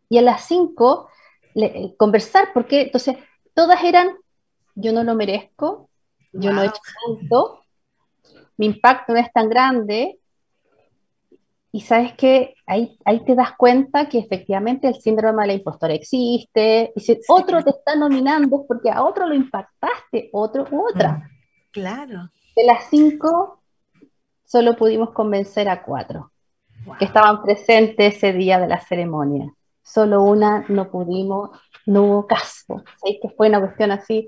y 0.09 0.17
a 0.17 0.21
las 0.21 0.45
5 0.45 1.09
eh, 1.55 1.95
conversar, 1.97 2.49
porque 2.53 2.83
entonces 2.83 3.17
todas 3.53 3.83
eran, 3.83 4.09
yo 4.75 4.91
no 4.91 5.03
lo 5.03 5.15
merezco, 5.15 5.89
yo 6.33 6.51
no 6.51 6.61
he 6.61 6.65
hecho 6.65 6.81
tanto, 7.07 7.61
mi 8.57 8.65
impacto 8.67 9.13
no 9.13 9.19
es 9.19 9.31
tan 9.31 9.49
grande, 9.49 10.19
y 11.75 11.82
sabes 11.82 12.13
que 12.13 12.55
ahí, 12.65 12.98
ahí 13.05 13.24
te 13.25 13.36
das 13.36 13.53
cuenta 13.58 14.08
que 14.08 14.20
efectivamente 14.20 14.88
el 14.88 14.96
síndrome 14.96 15.44
de 15.44 15.48
la 15.48 15.53
impostora 15.53 15.94
existe, 15.94 16.91
y 16.96 17.00
si 17.00 17.20
otro 17.27 17.63
te 17.63 17.72
está 17.72 17.96
nominando 17.96 18.62
es 18.62 18.67
porque 18.67 18.89
a 18.89 19.03
otro 19.03 19.27
lo 19.27 19.36
impactaste, 19.36 20.29
otro 20.32 20.65
u 20.72 20.88
otra. 20.88 21.12
Mm, 21.12 21.24
claro. 21.72 22.29
De 22.55 22.65
las 22.65 22.89
cinco, 22.89 23.62
solo 24.46 24.75
pudimos 24.75 25.12
convencer 25.12 25.67
a 25.70 25.84
cuatro 25.84 26.32
que 27.00 27.05
estaban 27.05 27.41
presentes 27.41 28.15
ese 28.15 28.32
día 28.34 28.60
de 28.60 28.67
la 28.67 28.79
ceremonia 28.79 29.51
solo 29.86 30.24
una 30.24 30.65
no 30.67 30.89
pudimos, 30.89 31.51
no 31.86 32.03
hubo 32.03 32.27
caso. 32.27 32.84
¿sí? 33.03 33.20
Que 33.22 33.29
fue 33.29 33.48
una 33.48 33.60
cuestión 33.60 33.91
así 33.91 34.27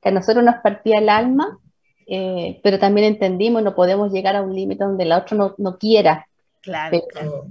que 0.00 0.08
a 0.08 0.12
nosotros 0.12 0.44
nos 0.44 0.56
partía 0.56 0.98
el 0.98 1.08
alma, 1.08 1.58
eh, 2.06 2.60
pero 2.62 2.78
también 2.78 3.06
entendimos, 3.06 3.62
no 3.62 3.74
podemos 3.74 4.12
llegar 4.12 4.36
a 4.36 4.42
un 4.42 4.54
límite 4.54 4.84
donde 4.84 5.04
el 5.04 5.12
otro 5.12 5.36
no, 5.36 5.54
no 5.58 5.78
quiera. 5.78 6.28
Claro 6.62 7.02
pero, 7.14 7.46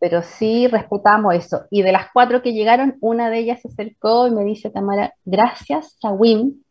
pero, 0.00 0.22
sí 0.22 0.66
respetamos 0.66 1.34
eso. 1.34 1.66
Y 1.70 1.82
de 1.82 1.92
las 1.92 2.08
cuatro 2.12 2.42
que 2.42 2.52
llegaron, 2.52 2.96
una 3.00 3.30
de 3.30 3.38
ellas 3.38 3.60
se 3.62 3.68
acercó 3.68 4.26
y 4.26 4.32
me 4.32 4.44
dice, 4.44 4.70
Tamara, 4.70 5.14
gracias 5.24 5.96
a 6.02 6.10
Wim, 6.10 6.62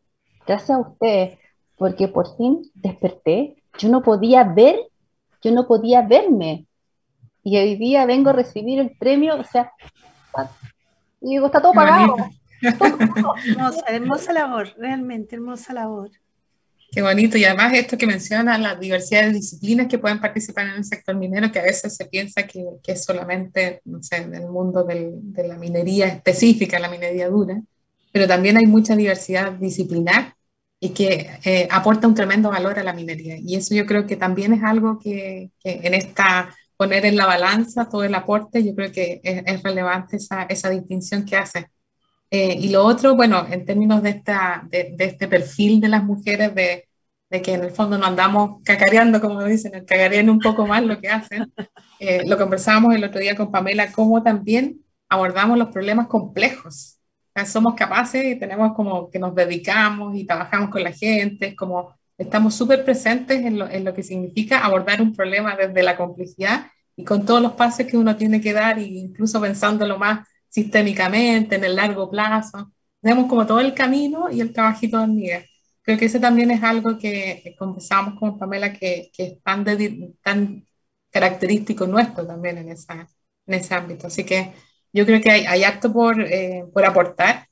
gracias 0.46 0.78
a 0.78 0.82
usted, 0.82 1.38
porque 1.78 2.08
por 2.08 2.36
fin 2.36 2.62
desperté. 2.74 3.56
Yo 3.78 3.90
no 3.90 4.02
podía 4.02 4.44
ver, 4.44 4.80
yo 5.42 5.52
no 5.52 5.68
podía 5.68 6.02
verme. 6.02 6.66
Y 7.44 7.58
hoy 7.58 7.76
día 7.76 8.06
vengo 8.06 8.32
a 8.32 8.34
recibir 8.34 8.80
el 8.80 8.98
premio, 8.98 9.40
o 9.40 9.44
sea, 9.44 9.72
Y 11.22 11.32
digo, 11.32 11.46
está 11.46 11.62
todo 11.62 11.74
pagado. 11.74 12.16
hermosa, 12.62 13.86
hermosa 13.88 14.34
labor, 14.34 14.74
realmente 14.78 15.36
hermosa 15.36 15.74
labor. 15.74 16.10
Qué 16.92 17.02
bonito. 17.02 17.38
Y 17.38 17.46
además 17.46 17.74
esto 17.74 17.98
que 17.98 18.08
menciona, 18.08 18.58
la 18.58 18.76
diversidad 18.76 19.24
de 19.24 19.34
disciplinas 19.34 19.88
que 19.88 20.00
pueden 20.00 20.20
participar 20.20 20.68
en 20.68 20.76
el 20.76 20.86
sector 20.86 21.16
minero, 21.16 21.52
que 21.52 21.60
a 21.60 21.64
veces 21.64 21.96
se 21.96 22.06
piensa 22.06 22.44
que, 22.48 22.64
que 22.82 22.94
es 22.94 23.04
solamente, 23.04 23.82
no 23.86 24.02
sé, 24.02 24.18
en 24.18 24.34
el 24.34 24.48
mundo 24.48 24.84
de 24.84 25.48
la 25.48 25.58
minería 25.58 26.08
específica, 26.08 26.80
la 26.80 26.90
minería 26.90 27.28
dura, 27.30 27.62
pero 28.12 28.28
también 28.28 28.58
hay 28.58 28.66
mucha 28.66 28.96
diversidad 28.96 29.52
disciplinar 29.54 30.34
y 30.80 30.90
que 30.90 31.30
eh, 31.44 31.68
aporta 31.72 32.08
un 32.08 32.16
tremendo 32.16 32.50
valor 32.50 32.80
a 32.80 32.84
la 32.84 32.94
minería. 32.94 33.38
Y 33.38 33.56
eso 33.56 33.76
yo 33.76 33.86
creo 33.86 34.06
que 34.08 34.16
también 34.16 34.54
es 34.54 34.64
algo 34.64 34.98
que, 35.00 35.52
que 35.60 35.82
en 35.84 35.94
esta 35.94 36.56
poner 36.78 37.06
en 37.06 37.18
la 37.18 37.26
balanza 37.26 37.90
todo 37.90 38.04
el 38.04 38.14
aporte, 38.16 38.64
yo 38.64 38.76
creo 38.76 38.92
que 38.92 39.20
es, 39.24 39.44
es 39.46 39.64
relevante 39.64 40.18
esa, 40.18 40.44
esa 40.44 40.70
distinción 40.70 41.26
que 41.26 41.36
hace 41.36 41.68
eh, 42.30 42.58
y 42.60 42.70
lo 42.70 42.84
otro, 42.84 43.16
bueno, 43.16 43.46
en 43.50 43.66
términos 43.66 44.04
de, 44.04 44.10
esta, 44.10 44.68
de, 44.70 44.96
este 45.00 45.28
perfil 45.28 45.80
de 45.80 45.88
las 45.88 46.04
mujeres, 46.04 46.54
de, 46.54 46.88
de, 47.30 47.42
que 47.42 47.54
en 47.54 47.64
el 47.64 47.72
fondo 47.72 47.98
no 47.98 48.06
andamos 48.06 48.62
cacareando, 48.64 49.22
como 49.22 49.44
dicen, 49.44 49.72
cacareando 49.86 50.32
un 50.32 50.40
poco 50.40 50.68
más 50.68 50.84
lo 50.84 51.00
que 51.00 51.10
hacen, 51.10 51.54
eh, 52.00 52.28
lo 52.28 52.38
conversábamos 52.38 52.96
el 52.96 53.04
otro 53.04 53.20
día 53.20 53.36
con 53.36 53.52
Pamela, 53.52 53.92
cómo 53.92 54.22
también 54.24 54.82
abordamos 55.10 55.58
los 55.58 55.70
problemas 55.70 56.08
complejos. 56.08 57.00
O 57.30 57.40
sea, 57.40 57.46
somos 57.46 57.76
capaces 57.76 58.26
y 58.26 58.36
tenemos 58.38 58.74
como 58.76 59.10
que 59.10 59.20
nos 59.20 59.34
dedicamos 59.34 60.16
y 60.16 60.26
trabajamos 60.26 60.70
con 60.70 60.84
la 60.84 60.92
gente, 60.92 61.56
como 61.56 61.96
estamos 62.18 62.56
súper 62.56 62.84
presentes 62.84 63.46
en 63.46 63.60
lo, 63.60 63.70
en 63.70 63.86
lo 63.86 63.94
que 63.94 64.04
significa 64.04 64.66
abordar 64.66 65.02
un 65.02 65.14
problema 65.14 65.56
desde 65.56 65.84
la 65.84 65.96
complejidad 65.96 66.68
y 66.96 67.06
con 67.06 67.26
todos 67.26 67.42
los 67.42 67.54
pasos 67.54 67.86
que 67.86 67.96
uno 67.96 68.16
tiene 68.16 68.42
que 68.42 68.54
dar, 68.54 68.80
e 68.80 68.84
incluso 68.84 69.40
pensándolo 69.40 70.00
más 70.00 70.28
sistémicamente, 70.58 71.56
en 71.56 71.64
el 71.66 71.76
largo 71.76 72.10
plazo. 72.10 72.72
Tenemos 73.00 73.28
como 73.28 73.46
todo 73.46 73.60
el 73.60 73.76
camino 73.76 74.28
y 74.32 74.42
el 74.42 74.52
trabajito 74.52 74.98
de 74.98 75.04
hormiga. 75.04 75.44
Creo 75.84 75.98
que 76.00 76.06
ese 76.06 76.20
también 76.20 76.50
es 76.52 76.64
algo 76.64 76.98
que 76.98 77.56
conversamos 77.60 78.20
con 78.20 78.40
Pamela, 78.40 78.74
que, 78.74 79.12
que 79.14 79.24
es 79.24 79.44
tan, 79.44 79.64
tan 80.24 80.66
característico 81.12 81.86
nuestro 81.86 82.26
también 82.26 82.58
en, 82.58 82.70
esa, 82.70 83.08
en 83.46 83.54
ese 83.54 83.76
ámbito. 83.76 84.08
Así 84.08 84.24
que 84.24 84.54
yo 84.92 85.06
creo 85.06 85.22
que 85.22 85.30
hay, 85.32 85.46
hay 85.46 85.64
acto 85.64 85.94
por, 85.94 86.20
eh, 86.22 86.66
por 86.74 86.84
aportar 86.86 87.48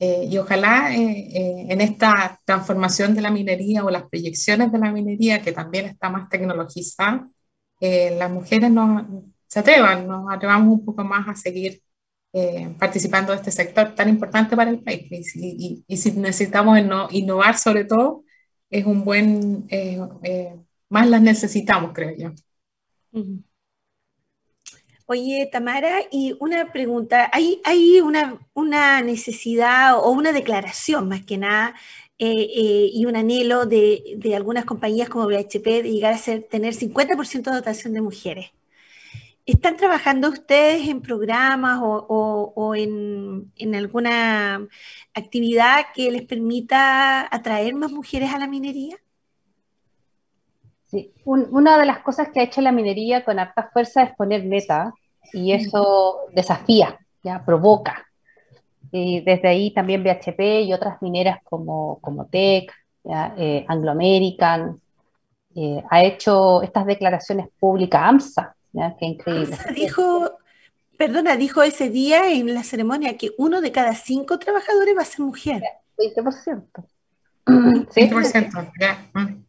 eh, 0.00 0.26
y 0.30 0.36
ojalá 0.38 0.94
eh, 0.94 1.66
en 1.70 1.80
esta 1.80 2.40
transformación 2.44 3.14
de 3.14 3.22
la 3.22 3.30
minería 3.30 3.84
o 3.84 3.90
las 3.90 4.08
proyecciones 4.08 4.72
de 4.72 4.78
la 4.78 4.90
minería, 4.92 5.42
que 5.42 5.52
también 5.52 5.86
está 5.86 6.10
más 6.10 6.28
tecnologizada, 6.28 7.28
las 7.80 8.30
mujeres 8.30 8.70
nos, 8.72 9.04
se 9.46 9.60
atrevan, 9.60 10.08
nos 10.08 10.32
atrevamos 10.32 10.68
un 10.78 10.84
poco 10.84 11.04
más 11.04 11.28
a 11.28 11.34
seguir 11.36 11.80
eh, 12.30 12.74
participando 12.78 13.32
de 13.32 13.38
este 13.38 13.50
sector 13.50 13.94
tan 13.94 14.06
importante 14.10 14.54
para 14.54 14.70
el 14.70 14.80
país. 14.80 15.34
Y, 15.34 15.82
si 15.96 16.12
necesitamos 16.12 16.78
innovar 17.10 17.56
sobre 17.56 17.84
todo, 17.84 18.24
es 18.68 18.84
un 18.84 19.02
buen, 19.02 19.64
eh, 19.70 19.98
eh, 20.22 20.54
más 20.90 21.08
las 21.08 21.22
necesitamos, 21.22 21.92
creo 21.94 22.14
yo. 22.18 22.32
Oye, 25.06 25.48
Tamara, 25.50 26.00
y 26.10 26.36
una 26.38 26.70
pregunta, 26.70 27.30
¿hay, 27.32 27.62
hay 27.64 28.00
una, 28.00 28.38
una 28.52 29.00
necesidad 29.00 29.96
o 29.98 30.10
una 30.10 30.32
declaración 30.32 31.08
más 31.08 31.24
que 31.24 31.38
nada 31.38 31.74
y 32.18 33.06
un 33.06 33.16
anhelo 33.16 33.64
de, 33.64 34.16
de, 34.18 34.36
algunas 34.36 34.66
compañías 34.66 35.08
como 35.08 35.28
BHP 35.28 35.64
de 35.64 35.92
llegar 35.92 36.12
a 36.12 36.18
ser, 36.18 36.42
tener 36.42 36.74
50% 36.74 37.50
de 37.50 37.56
dotación 37.56 37.94
de 37.94 38.02
mujeres? 38.02 38.50
¿Están 39.48 39.78
trabajando 39.78 40.28
ustedes 40.28 40.86
en 40.88 41.00
programas 41.00 41.80
o, 41.80 42.74
en, 42.76 43.74
alguna 43.74 44.60
actividad 45.14 45.86
que 45.94 46.10
les 46.10 46.26
permita 46.26 47.34
atraer 47.34 47.74
más 47.74 47.90
mujeres 47.90 48.30
a 48.34 48.38
la 48.38 48.46
minería? 48.46 48.98
Sí, 50.84 51.14
una 51.24 51.78
de 51.78 51.86
las 51.86 52.00
cosas 52.00 52.28
que 52.28 52.40
ha 52.40 52.42
hecho 52.42 52.60
la 52.60 52.72
minería 52.72 53.24
con 53.24 53.38
harta 53.38 53.70
fuerza 53.72 54.02
es 54.02 54.14
poner 54.16 54.44
meta 54.44 54.92
y 55.32 55.52
eso 55.52 56.26
desafía, 56.34 56.98
ya 57.22 57.42
provoca. 57.42 58.06
Y 58.92 59.22
desde 59.22 59.48
ahí 59.48 59.70
también 59.70 60.04
BHP 60.04 60.66
y 60.66 60.74
otras 60.74 61.00
mineras 61.00 61.38
como, 61.42 62.00
como 62.02 62.26
TEC, 62.26 62.70
eh, 63.38 63.64
Anglo 63.66 63.92
American, 63.92 64.78
eh, 65.54 65.82
ha 65.88 66.04
hecho 66.04 66.60
estas 66.60 66.84
declaraciones 66.84 67.48
públicas, 67.58 68.02
AMSA, 68.04 68.54
Qué 68.72 69.06
increíble. 69.06 69.56
dijo, 69.74 70.38
perdona, 70.96 71.36
dijo 71.36 71.62
ese 71.62 71.90
día 71.90 72.30
en 72.30 72.54
la 72.54 72.62
ceremonia 72.62 73.16
que 73.16 73.30
uno 73.38 73.60
de 73.60 73.72
cada 73.72 73.94
cinco 73.94 74.38
trabajadores 74.38 74.96
va 74.96 75.02
a 75.02 75.06
ser 75.06 75.20
mujer. 75.20 75.62
20%. 75.96 76.64
20%, 77.46 78.72
ya. 78.80 79.10
Mm. 79.14 79.44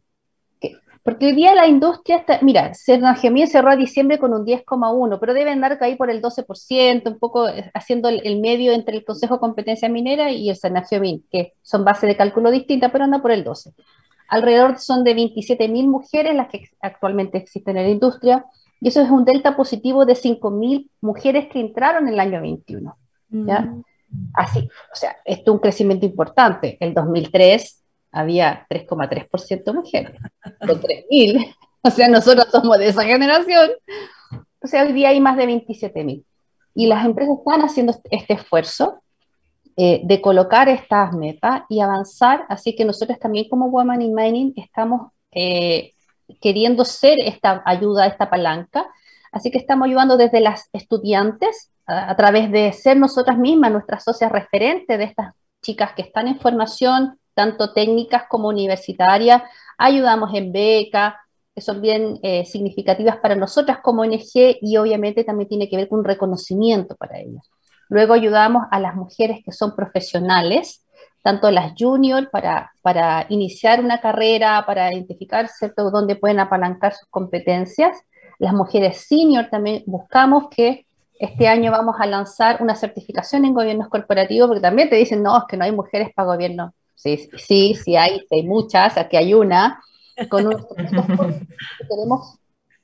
Porque 1.02 1.26
hoy 1.26 1.32
día 1.32 1.54
la 1.54 1.66
industria 1.66 2.18
está, 2.18 2.40
mira, 2.42 2.72
Geomín 3.16 3.46
cerró 3.46 3.70
a 3.70 3.76
diciembre 3.76 4.18
con 4.18 4.34
un 4.34 4.44
10,1, 4.44 5.18
pero 5.18 5.32
debe 5.32 5.50
andar 5.50 5.78
ahí 5.80 5.96
por 5.96 6.10
el 6.10 6.20
12%, 6.20 7.06
un 7.06 7.18
poco 7.18 7.48
eh, 7.48 7.70
haciendo 7.72 8.10
el, 8.10 8.40
medio 8.40 8.72
entre 8.72 8.96
el 8.96 9.04
Consejo 9.04 9.34
de 9.34 9.40
Competencia 9.40 9.88
Minera 9.88 10.30
y 10.30 10.50
el 10.50 10.58
Geomín, 10.88 11.24
que 11.30 11.54
son 11.62 11.84
bases 11.84 12.06
de 12.06 12.16
cálculo 12.16 12.50
distintas, 12.50 12.92
pero 12.92 13.04
anda 13.04 13.22
por 13.22 13.30
el 13.30 13.44
12. 13.44 13.72
Alrededor 14.28 14.78
son 14.78 15.02
de 15.02 15.16
27.000 15.16 15.88
mujeres 15.88 16.34
las 16.34 16.48
que 16.48 16.68
actualmente 16.82 17.38
existen 17.38 17.78
en 17.78 17.84
la 17.84 17.90
industria, 17.90 18.44
y 18.80 18.88
eso 18.88 19.00
es 19.02 19.10
un 19.10 19.24
delta 19.24 19.56
positivo 19.56 20.06
de 20.06 20.14
5.000 20.14 20.88
mujeres 21.00 21.48
que 21.48 21.60
entraron 21.60 22.08
en 22.08 22.14
el 22.14 22.20
año 22.20 22.40
21. 22.40 22.96
¿ya? 23.28 23.60
Mm. 23.60 23.84
Así, 24.34 24.68
o 24.92 24.96
sea, 24.96 25.16
esto 25.24 25.50
es 25.50 25.54
un 25.54 25.60
crecimiento 25.60 26.06
importante. 26.06 26.76
El 26.80 26.94
2003 26.94 27.82
había 28.12 28.66
3,3% 28.68 29.74
mujeres, 29.74 30.18
con 30.66 30.80
3.000. 30.80 31.56
O 31.82 31.90
sea, 31.90 32.08
nosotros 32.08 32.46
somos 32.50 32.76
de 32.76 32.88
esa 32.88 33.04
generación. 33.04 33.70
O 34.62 34.66
sea, 34.66 34.82
hoy 34.82 34.92
día 34.92 35.08
hay 35.08 35.18
más 35.18 35.38
de 35.38 35.46
27.000. 35.46 36.22
Y 36.74 36.86
las 36.86 37.06
empresas 37.06 37.38
están 37.38 37.62
haciendo 37.62 37.94
este 38.10 38.34
esfuerzo 38.34 39.00
eh, 39.78 40.02
de 40.04 40.20
colocar 40.20 40.68
estas 40.68 41.14
metas 41.14 41.62
y 41.70 41.80
avanzar. 41.80 42.44
Así 42.50 42.76
que 42.76 42.84
nosotros 42.84 43.18
también 43.18 43.48
como 43.48 43.68
Women 43.68 44.02
in 44.02 44.14
Mining 44.14 44.52
estamos 44.56 45.10
eh, 45.32 45.94
queriendo 46.40 46.84
ser 46.84 47.16
esta 47.24 47.62
ayuda, 47.64 48.06
esta 48.06 48.30
palanca. 48.30 48.86
Así 49.32 49.50
que 49.50 49.58
estamos 49.58 49.86
ayudando 49.86 50.16
desde 50.16 50.40
las 50.40 50.68
estudiantes 50.72 51.70
a, 51.86 52.16
través 52.16 52.50
de 52.50 52.72
ser 52.72 52.96
nosotras 52.96 53.38
mismas, 53.38 53.72
nuestras 53.72 54.04
socias 54.04 54.30
referentes 54.30 54.98
de 54.98 55.04
estas 55.04 55.34
chicas 55.62 55.92
que 55.94 56.02
están 56.02 56.28
en 56.28 56.38
formación, 56.38 57.18
tanto 57.34 57.72
técnicas 57.72 58.24
como 58.28 58.48
universitarias. 58.48 59.42
Ayudamos 59.78 60.34
en 60.34 60.52
beca, 60.52 61.20
que 61.54 61.60
son 61.60 61.80
bien 61.80 62.18
eh, 62.22 62.44
significativas 62.44 63.16
para 63.18 63.34
nosotras 63.34 63.78
como 63.82 64.02
ONG 64.02 64.58
y 64.60 64.76
obviamente 64.76 65.24
también 65.24 65.48
tiene 65.48 65.68
que 65.68 65.76
ver 65.76 65.88
con 65.88 66.04
reconocimiento 66.04 66.96
para 66.96 67.18
ellas. 67.18 67.48
Luego 67.88 68.14
ayudamos 68.14 68.64
a 68.70 68.78
las 68.78 68.94
mujeres 68.94 69.40
que 69.44 69.50
son 69.50 69.74
profesionales, 69.74 70.86
tanto 71.22 71.50
las 71.50 71.74
juniors 71.78 72.28
para, 72.30 72.72
para 72.82 73.26
iniciar 73.28 73.80
una 73.80 74.00
carrera, 74.00 74.64
para 74.66 74.92
identificar 74.92 75.48
¿cierto? 75.48 75.90
dónde 75.90 76.16
pueden 76.16 76.40
apalancar 76.40 76.94
sus 76.94 77.08
competencias. 77.08 77.96
Las 78.38 78.54
mujeres 78.54 79.04
senior 79.06 79.48
también 79.50 79.82
buscamos 79.86 80.48
que 80.50 80.86
este 81.18 81.46
año 81.48 81.70
vamos 81.70 81.96
a 81.98 82.06
lanzar 82.06 82.62
una 82.62 82.74
certificación 82.74 83.44
en 83.44 83.52
gobiernos 83.52 83.88
corporativos, 83.88 84.48
porque 84.48 84.62
también 84.62 84.88
te 84.88 84.96
dicen, 84.96 85.22
no, 85.22 85.36
es 85.36 85.44
que 85.46 85.58
no 85.58 85.64
hay 85.64 85.72
mujeres 85.72 86.08
para 86.14 86.28
gobierno. 86.28 86.72
Sí, 86.94 87.28
sí, 87.36 87.74
sí 87.74 87.96
hay, 87.96 88.22
hay 88.30 88.42
muchas, 88.42 88.96
aquí 88.96 89.16
hay 89.16 89.34
una. 89.34 89.80
Con 90.28 90.50
queremos 91.88 92.38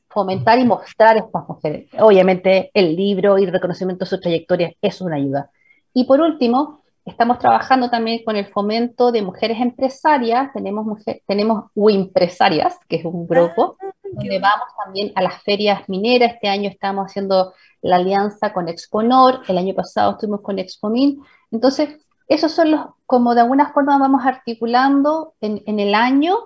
fomentar 0.09 0.59
y 0.59 0.65
mostrar 0.65 1.17
a 1.17 1.21
estas 1.21 1.49
mujeres. 1.49 1.89
Obviamente 1.99 2.71
el 2.73 2.97
libro 2.97 3.39
y 3.39 3.45
el 3.45 3.53
reconocimiento 3.53 4.05
de 4.05 4.09
sus 4.09 4.21
trayectorias 4.21 4.73
es 4.81 5.01
una 5.01 5.17
ayuda. 5.17 5.51
Y 5.93 6.05
por 6.05 6.21
último, 6.21 6.83
Estamos 7.07 7.39
trabajando 7.39 7.89
también 7.89 8.25
con 8.25 8.35
el 8.35 8.47
fomento 8.47 9.13
de 9.13 9.23
mujeres 9.23 9.61
empresarias, 9.61 10.53
tenemos, 10.53 10.85
mujer, 10.85 11.23
tenemos 11.25 11.71
Wimpresarias, 11.77 12.77
que 12.89 12.97
es 12.97 13.05
un 13.05 13.29
grupo, 13.29 13.77
ah, 13.81 13.93
donde 14.13 14.41
vamos 14.41 14.67
también 14.85 15.13
a 15.15 15.23
las 15.23 15.41
ferias 15.45 15.89
mineras. 15.89 16.35
Este 16.35 16.49
año 16.49 16.69
estamos 16.69 17.07
haciendo 17.07 17.55
la 17.81 17.97
alianza 17.97 18.53
con 18.53 18.69
Exponor, 18.69 19.43
el 19.47 19.57
año 19.57 19.73
pasado 19.73 20.13
estuvimos 20.13 20.41
con 20.41 20.59
Expomin. 20.59 21.23
Entonces, 21.53 22.05
esos 22.27 22.51
son 22.51 22.73
los, 22.73 22.81
como 23.07 23.37
de 23.37 23.43
alguna 23.43 23.73
forma 23.73 23.97
vamos 23.99 24.27
articulando 24.27 25.35
en, 25.41 25.63
en 25.67 25.79
el 25.79 25.95
año 25.95 26.37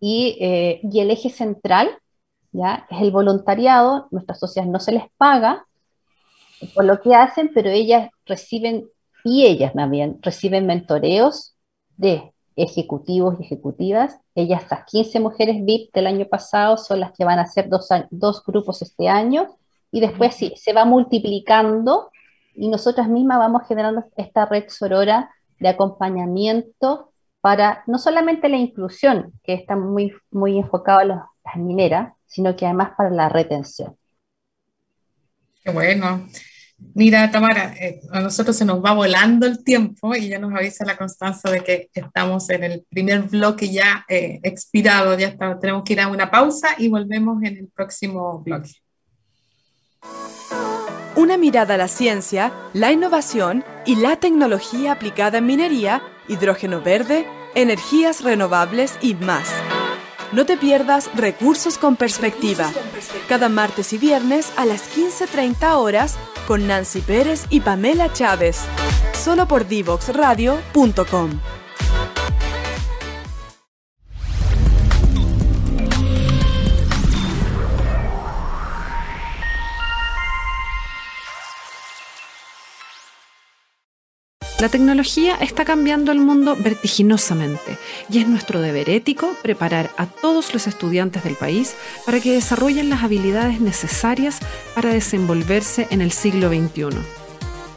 y, 0.00 0.36
eh, 0.38 0.80
y, 0.82 1.00
el 1.00 1.10
eje 1.10 1.30
central, 1.30 1.98
¿ya? 2.52 2.86
Es 2.90 3.00
el 3.00 3.10
voluntariado, 3.10 4.08
nuestras 4.10 4.38
sociedades 4.38 4.70
no 4.70 4.80
se 4.80 4.92
les 4.92 5.04
paga 5.16 5.66
por 6.74 6.84
lo 6.84 7.00
que 7.00 7.14
hacen, 7.14 7.50
pero 7.54 7.70
ellas 7.70 8.10
reciben 8.26 8.88
y 9.24 9.46
ellas 9.46 9.72
también 9.72 10.18
reciben 10.22 10.66
mentoreos 10.66 11.54
de 11.96 12.32
ejecutivos 12.56 13.36
y 13.38 13.44
ejecutivas. 13.44 14.18
Ellas, 14.34 14.64
las 14.70 14.84
15 14.84 15.20
mujeres 15.20 15.56
VIP 15.64 15.92
del 15.94 16.06
año 16.06 16.26
pasado, 16.26 16.76
son 16.76 17.00
las 17.00 17.12
que 17.12 17.24
van 17.24 17.38
a 17.38 17.42
hacer 17.42 17.68
dos, 17.68 17.88
dos 18.10 18.44
grupos 18.44 18.82
este 18.82 19.08
año 19.08 19.56
y 19.90 20.00
después 20.00 20.34
sí, 20.34 20.54
se 20.56 20.72
va 20.72 20.84
multiplicando 20.84 22.10
y 22.54 22.68
nosotras 22.68 23.08
mismas 23.08 23.38
vamos 23.38 23.62
generando 23.66 24.04
esta 24.16 24.46
red 24.46 24.64
sorora 24.68 25.30
de 25.58 25.68
acompañamiento 25.68 27.12
para 27.40 27.82
no 27.86 27.98
solamente 27.98 28.48
la 28.48 28.56
inclusión, 28.56 29.32
que 29.42 29.54
está 29.54 29.76
muy, 29.76 30.12
muy 30.30 30.58
enfocado 30.58 31.00
a 31.00 31.04
las 31.04 31.56
mineras, 31.56 32.14
sino 32.26 32.54
que 32.56 32.66
además 32.66 32.92
para 32.96 33.10
la 33.10 33.28
retención. 33.28 33.96
Qué 35.62 35.70
bueno. 35.70 36.26
Mira, 36.94 37.30
Tamara, 37.30 37.74
eh, 37.80 38.00
a 38.10 38.20
nosotros 38.20 38.56
se 38.56 38.64
nos 38.64 38.84
va 38.84 38.92
volando 38.92 39.46
el 39.46 39.64
tiempo 39.64 40.14
y 40.14 40.28
ya 40.28 40.38
nos 40.38 40.54
avisa 40.54 40.84
la 40.84 40.96
constancia 40.96 41.50
de 41.50 41.62
que 41.62 41.88
estamos 41.94 42.50
en 42.50 42.64
el 42.64 42.84
primer 42.90 43.22
bloque 43.22 43.70
ya 43.70 44.04
eh, 44.08 44.40
expirado, 44.42 45.18
ya 45.18 45.36
tenemos 45.58 45.84
que 45.84 45.94
ir 45.94 46.00
a 46.00 46.08
una 46.08 46.30
pausa 46.30 46.68
y 46.76 46.88
volvemos 46.88 47.42
en 47.42 47.56
el 47.56 47.68
próximo 47.68 48.40
bloque. 48.40 48.72
Una 51.16 51.36
mirada 51.38 51.74
a 51.74 51.78
la 51.78 51.88
ciencia, 51.88 52.52
la 52.72 52.92
innovación 52.92 53.64
y 53.86 53.96
la 53.96 54.16
tecnología 54.16 54.92
aplicada 54.92 55.38
en 55.38 55.46
minería, 55.46 56.02
hidrógeno 56.28 56.82
verde, 56.82 57.26
energías 57.54 58.22
renovables 58.22 58.98
y 59.00 59.14
más. 59.14 59.48
No 60.32 60.46
te 60.46 60.56
pierdas 60.56 61.10
Recursos 61.14 61.76
con 61.76 61.96
Perspectiva, 61.96 62.72
cada 63.28 63.50
martes 63.50 63.92
y 63.92 63.98
viernes 63.98 64.50
a 64.56 64.64
las 64.64 64.90
15.30 64.96 65.76
horas 65.76 66.16
con 66.48 66.66
Nancy 66.66 67.02
Pérez 67.02 67.44
y 67.50 67.60
Pamela 67.60 68.10
Chávez, 68.14 68.58
solo 69.12 69.46
por 69.46 69.68
divoxradio.com. 69.68 71.61
La 84.62 84.68
tecnología 84.68 85.34
está 85.40 85.64
cambiando 85.64 86.12
el 86.12 86.20
mundo 86.20 86.54
vertiginosamente 86.54 87.78
y 88.08 88.20
es 88.20 88.28
nuestro 88.28 88.60
deber 88.60 88.90
ético 88.90 89.34
preparar 89.42 89.90
a 89.96 90.06
todos 90.06 90.54
los 90.54 90.68
estudiantes 90.68 91.24
del 91.24 91.34
país 91.34 91.74
para 92.06 92.20
que 92.20 92.34
desarrollen 92.34 92.88
las 92.88 93.02
habilidades 93.02 93.60
necesarias 93.60 94.38
para 94.76 94.90
desenvolverse 94.90 95.88
en 95.90 96.00
el 96.00 96.12
siglo 96.12 96.48
XXI. 96.48 96.96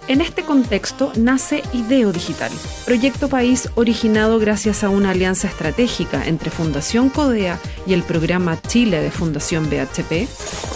En 0.08 0.22
este 0.22 0.44
contexto 0.44 1.12
nace 1.16 1.64
IDEO 1.74 2.12
Digital, 2.12 2.52
proyecto 2.86 3.30
país 3.30 3.68
originado 3.74 4.38
gracias 4.38 4.84
a 4.84 4.90
una 4.90 5.10
alianza 5.10 5.48
estratégica 5.48 6.28
entre 6.28 6.52
Fundación 6.52 7.10
CODEA 7.10 7.60
y 7.88 7.94
el 7.94 8.04
programa 8.04 8.62
Chile 8.62 9.02
de 9.02 9.10
Fundación 9.10 9.68
BHP, 9.72 10.30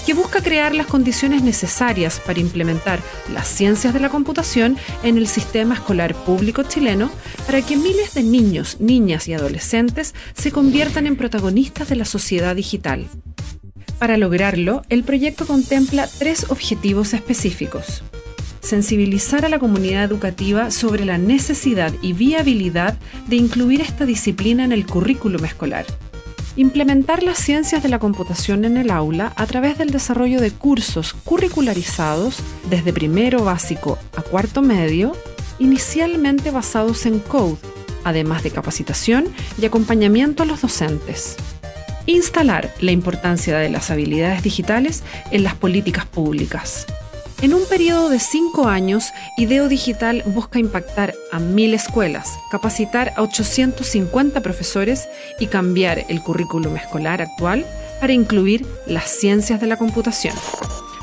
que 0.09 0.15
busca 0.15 0.41
crear 0.41 0.73
las 0.73 0.87
condiciones 0.87 1.43
necesarias 1.43 2.19
para 2.19 2.39
implementar 2.39 2.99
las 3.31 3.47
ciencias 3.47 3.93
de 3.93 3.99
la 3.99 4.09
computación 4.09 4.75
en 5.03 5.19
el 5.19 5.27
sistema 5.27 5.75
escolar 5.75 6.15
público 6.15 6.63
chileno 6.63 7.11
para 7.45 7.61
que 7.61 7.75
miles 7.75 8.15
de 8.15 8.23
niños, 8.23 8.77
niñas 8.79 9.27
y 9.27 9.35
adolescentes 9.35 10.15
se 10.33 10.51
conviertan 10.51 11.05
en 11.05 11.15
protagonistas 11.15 11.89
de 11.89 11.95
la 11.95 12.05
sociedad 12.05 12.55
digital. 12.55 13.05
Para 13.99 14.17
lograrlo, 14.17 14.81
el 14.89 15.03
proyecto 15.03 15.45
contempla 15.45 16.07
tres 16.07 16.47
objetivos 16.49 17.13
específicos 17.13 18.01
sensibilizar 18.61 19.45
a 19.45 19.49
la 19.49 19.57
comunidad 19.59 20.03
educativa 20.03 20.69
sobre 20.69 21.05
la 21.05 21.17
necesidad 21.17 21.93
y 22.01 22.13
viabilidad 22.13 22.97
de 23.27 23.35
incluir 23.35 23.81
esta 23.81 24.05
disciplina 24.05 24.63
en 24.63 24.71
el 24.71 24.85
currículum 24.85 25.45
escolar. 25.45 25.85
Implementar 26.59 27.23
las 27.23 27.37
ciencias 27.37 27.83
de 27.83 27.87
la 27.87 27.99
computación 27.99 28.65
en 28.65 28.75
el 28.75 28.91
aula 28.91 29.31
a 29.37 29.45
través 29.45 29.77
del 29.77 29.91
desarrollo 29.91 30.41
de 30.41 30.51
cursos 30.51 31.13
curricularizados 31.13 32.39
desde 32.69 32.91
primero 32.91 33.45
básico 33.45 33.97
a 34.17 34.21
cuarto 34.23 34.61
medio, 34.61 35.13
inicialmente 35.57 36.51
basados 36.51 37.05
en 37.05 37.19
code, 37.19 37.55
además 38.03 38.43
de 38.43 38.51
capacitación 38.51 39.29
y 39.57 39.67
acompañamiento 39.67 40.43
a 40.43 40.45
los 40.45 40.59
docentes. 40.61 41.37
Instalar 42.07 42.73
la 42.81 42.91
importancia 42.91 43.57
de 43.57 43.69
las 43.69 43.89
habilidades 43.89 44.43
digitales 44.43 45.03
en 45.31 45.45
las 45.45 45.55
políticas 45.55 46.07
públicas. 46.07 46.87
En 47.41 47.53
un 47.53 47.65
periodo 47.69 48.09
de 48.09 48.19
cinco 48.19 48.67
años, 48.67 49.13
IDEO 49.37 49.69
Digital 49.69 50.23
busca 50.25 50.59
impactar 50.59 51.13
a 51.31 51.39
mil 51.39 51.73
escuelas, 51.73 52.37
capacitar 52.51 53.13
a 53.15 53.21
850 53.21 54.41
profesores 54.41 55.07
y 55.39 55.47
cambiar 55.47 56.03
el 56.09 56.21
currículum 56.21 56.75
escolar 56.75 57.21
actual 57.21 57.65
para 58.01 58.11
incluir 58.11 58.65
las 58.87 59.09
ciencias 59.09 59.61
de 59.61 59.67
la 59.67 59.77
computación. 59.77 60.35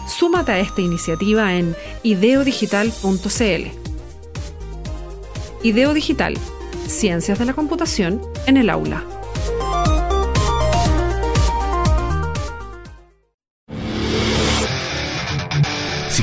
Súmate 0.06 0.52
a 0.52 0.58
esta 0.58 0.82
iniciativa 0.82 1.54
en 1.54 1.74
ideodigital.cl. 2.02 3.70
IDEO 5.62 5.94
Digital, 5.94 6.34
Ciencias 6.86 7.38
de 7.38 7.46
la 7.46 7.54
Computación 7.54 8.20
en 8.46 8.58
el 8.58 8.68
aula. 8.68 9.15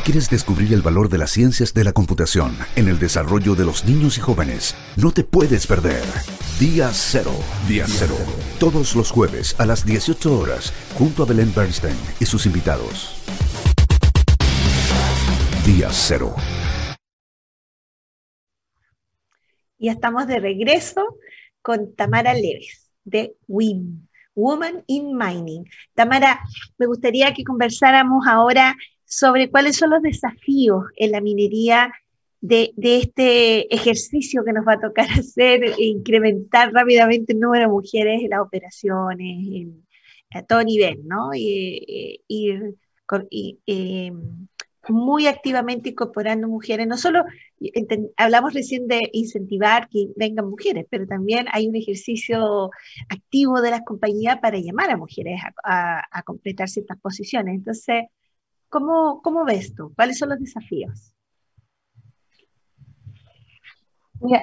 Quieres 0.04 0.30
descubrir 0.30 0.74
el 0.74 0.82
valor 0.82 1.08
de 1.08 1.18
las 1.18 1.32
ciencias 1.32 1.74
de 1.74 1.86
la 1.86 1.94
computación 1.94 2.58
en 2.76 2.90
el 2.90 3.00
desarrollo 3.00 3.56
de 3.56 3.64
los 3.64 3.86
niños 3.86 4.18
y 4.18 4.22
jóvenes, 4.22 4.76
no 4.98 5.12
te 5.14 5.24
puedes 5.24 5.66
perder. 5.66 6.04
Día 6.60 6.90
Cero. 6.92 7.32
Día 7.70 7.86
Cero. 7.88 8.16
Todos 8.60 8.96
los 8.96 9.12
jueves 9.12 9.58
a 9.60 9.66
las 9.66 9.86
18 9.86 10.38
horas, 10.38 10.74
junto 10.98 11.24
a 11.24 11.26
Belén 11.26 11.54
Bernstein 11.56 11.96
y 12.20 12.26
sus 12.26 12.46
invitados. 12.46 13.24
Día 15.66 15.88
Cero. 15.92 16.36
Ya 19.78 19.94
estamos 19.94 20.28
de 20.28 20.40
regreso 20.40 21.18
con 21.62 21.96
Tamara 21.96 22.34
Leves 22.34 22.92
de 23.06 23.38
WIM, 23.48 24.08
Woman 24.36 24.84
in 24.88 25.18
Mining. 25.18 25.64
Tamara, 25.94 26.42
me 26.78 26.88
gustaría 26.88 27.34
que 27.34 27.46
conversáramos 27.46 28.28
ahora 28.28 28.76
sobre 29.16 29.50
cuáles 29.50 29.76
son 29.78 29.92
los 29.92 30.02
desafíos 30.02 30.86
en 30.96 31.12
la 31.12 31.22
minería 31.22 31.92
de, 32.42 32.74
este 32.76 33.74
ejercicio 33.74 34.44
que 34.44 34.54
nos 34.54 34.68
va 34.68 34.74
a 34.74 34.80
tocar 34.80 35.08
hacer, 35.20 35.76
incrementar 35.78 36.74
rápidamente 36.74 37.34
el 37.34 37.40
número 37.40 37.66
de 37.66 37.72
mujeres 37.72 38.22
en 38.24 38.30
las 38.30 38.42
operaciones, 38.42 39.68
a 40.32 40.42
todo 40.44 40.64
nivel, 40.64 41.08
¿no? 41.08 41.30
Y, 41.34 42.24
em, 43.68 44.48
muy 44.90 45.28
activamente 45.28 45.90
incorporando 45.90 46.48
mujeres, 46.50 46.88
no 46.88 46.98
solo 46.98 47.24
hablamos 48.18 48.54
recién 48.54 48.88
de 48.88 49.00
incentivar 49.14 49.88
que 49.88 50.08
vengan 50.18 50.50
mujeres, 50.50 50.86
pero 50.90 51.08
también 51.08 51.46
hay 51.52 51.68
un 51.68 51.76
ejercicio 51.76 52.70
activo 53.08 53.62
de 53.62 53.72
las 53.72 53.82
compañías 53.84 54.40
para 54.40 54.58
llamar 54.58 54.90
a 54.90 54.98
mujeres 54.98 55.40
a, 55.64 56.04
a 56.12 56.24
completar 56.24 56.68
ciertas 56.68 57.00
posiciones. 57.00 57.56
Entonces, 57.56 58.06
¿Cómo, 58.74 59.22
cómo 59.22 59.46
ves 59.46 59.76
tú? 59.76 59.94
¿Cuáles 59.96 60.18
son 60.18 60.30
los 60.30 60.40
desafíos? 60.40 61.14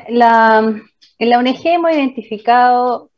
la, 0.08 0.72
en 1.18 1.28
la 1.28 1.38
ONG 1.38 1.60
hemos 1.64 1.90
identificado 1.90 3.10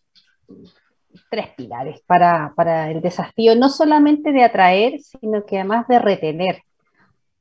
tres 1.29 1.49
pilares 1.55 2.01
para, 2.07 2.55
para, 2.57 2.91
el 2.91 3.03
desafío, 3.03 3.55
no 3.55 3.69
solamente 3.69 4.33
de 4.33 4.43
atraer, 4.43 5.01
sino 5.01 5.45
que 5.45 5.59
además 5.59 5.87
de 5.87 5.99
retener. 5.99 6.63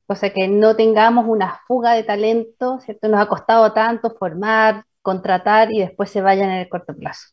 O 0.05 0.15
sea, 0.15 0.33
que 0.33 0.49
no 0.49 0.75
tengamos 0.75 1.25
una 1.25 1.61
fuga 1.65 1.93
de 1.93 2.03
talento, 2.03 2.77
¿cierto? 2.81 3.07
Nos 3.07 3.21
ha 3.21 3.27
costado 3.27 3.71
tanto 3.71 4.09
formar, 4.09 4.83
contratar 5.01 5.71
y 5.71 5.79
después 5.79 6.09
se 6.09 6.21
vayan 6.21 6.49
en 6.49 6.57
el 6.57 6.67
corto 6.67 6.93
plazo. 6.93 7.29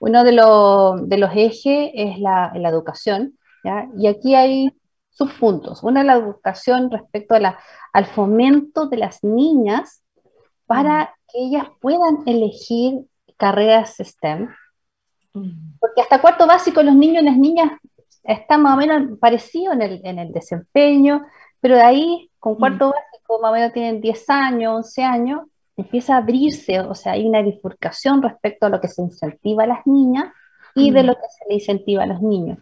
Uno 0.00 0.22
de, 0.22 0.32
de 0.32 1.16
los 1.16 1.30
ejes 1.34 1.92
es 1.94 2.18
la, 2.18 2.52
la 2.56 2.68
educación, 2.68 3.38
¿ya? 3.64 3.88
y 3.96 4.06
aquí 4.08 4.34
hay 4.34 4.70
subpuntos. 5.12 5.82
Una 5.82 6.00
es 6.00 6.06
la 6.06 6.14
educación 6.14 6.90
respecto 6.90 7.34
a 7.34 7.40
la, 7.40 7.58
al 7.92 8.06
fomento 8.06 8.86
de 8.86 8.96
las 8.96 9.22
niñas 9.22 10.02
para 10.66 11.04
mm. 11.04 11.08
que 11.28 11.38
ellas 11.38 11.66
puedan 11.80 12.22
elegir 12.26 13.02
carreras 13.36 13.96
STEM. 13.98 14.48
Mm. 15.34 15.78
Porque 15.80 16.00
hasta 16.00 16.20
cuarto 16.20 16.46
básico 16.46 16.82
los 16.82 16.94
niños 16.94 17.22
y 17.22 17.26
las 17.26 17.36
niñas 17.36 17.72
están 18.24 18.62
más 18.62 18.74
o 18.74 18.76
menos 18.76 19.18
parecidos 19.18 19.74
en 19.74 19.82
el, 19.82 20.00
en 20.04 20.18
el 20.18 20.32
desempeño, 20.32 21.24
pero 21.60 21.76
de 21.76 21.82
ahí, 21.82 22.30
con 22.38 22.56
cuarto 22.56 22.88
mm. 22.88 22.90
básico, 22.90 23.40
más 23.40 23.50
o 23.50 23.54
menos 23.54 23.72
tienen 23.72 24.00
10 24.00 24.30
años, 24.30 24.74
11 24.76 25.02
años, 25.04 25.40
empieza 25.76 26.14
a 26.14 26.18
abrirse, 26.18 26.80
o 26.80 26.94
sea, 26.94 27.12
hay 27.12 27.26
una 27.26 27.42
bifurcación 27.42 28.22
respecto 28.22 28.66
a 28.66 28.68
lo 28.68 28.80
que 28.80 28.88
se 28.88 29.02
incentiva 29.02 29.64
a 29.64 29.68
las 29.68 29.86
niñas 29.86 30.32
y 30.74 30.90
de 30.90 31.02
lo 31.02 31.14
que 31.14 31.28
se 31.38 31.48
le 31.48 31.54
incentiva 31.54 32.04
a 32.04 32.06
los 32.06 32.22
niños. 32.22 32.58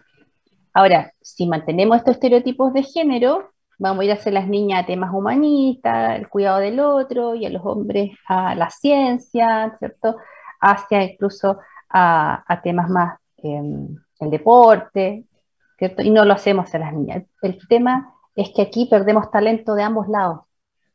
Ahora, 0.72 1.12
si 1.20 1.46
mantenemos 1.46 1.96
estos 1.96 2.14
estereotipos 2.14 2.72
de 2.72 2.83
género, 2.83 3.50
vamos 3.78 4.02
a 4.02 4.04
ir 4.04 4.11
a 4.11 4.14
hacer 4.14 4.33
las 4.33 4.46
niñas 4.46 4.83
a 4.83 4.87
temas 4.87 5.12
humanistas, 5.12 6.18
el 6.18 6.28
cuidado 6.28 6.59
del 6.59 6.78
otro, 6.80 7.35
y 7.35 7.46
a 7.46 7.50
los 7.50 7.64
hombres 7.64 8.12
a 8.28 8.54
la 8.54 8.70
ciencia, 8.70 9.76
¿cierto? 9.78 10.16
Hacia 10.61 11.02
incluso 11.02 11.59
a, 11.88 12.61
temas 12.62 12.88
más, 12.88 13.18
em, 13.38 13.96
el 14.20 14.30
deporte, 14.30 15.24
¿cierto? 15.78 16.02
Y 16.02 16.11
no 16.11 16.24
lo 16.24 16.35
hacemos 16.35 16.72
a 16.74 16.78
las 16.78 16.92
niñas. 16.92 17.24
El 17.42 17.59
tema 17.68 18.14
es 18.35 18.50
que 18.54 18.62
aquí 18.62 18.87
perdemos 18.87 19.30
talento 19.30 19.74
de 19.74 19.83
ambos 19.83 20.09
lados. 20.09 20.40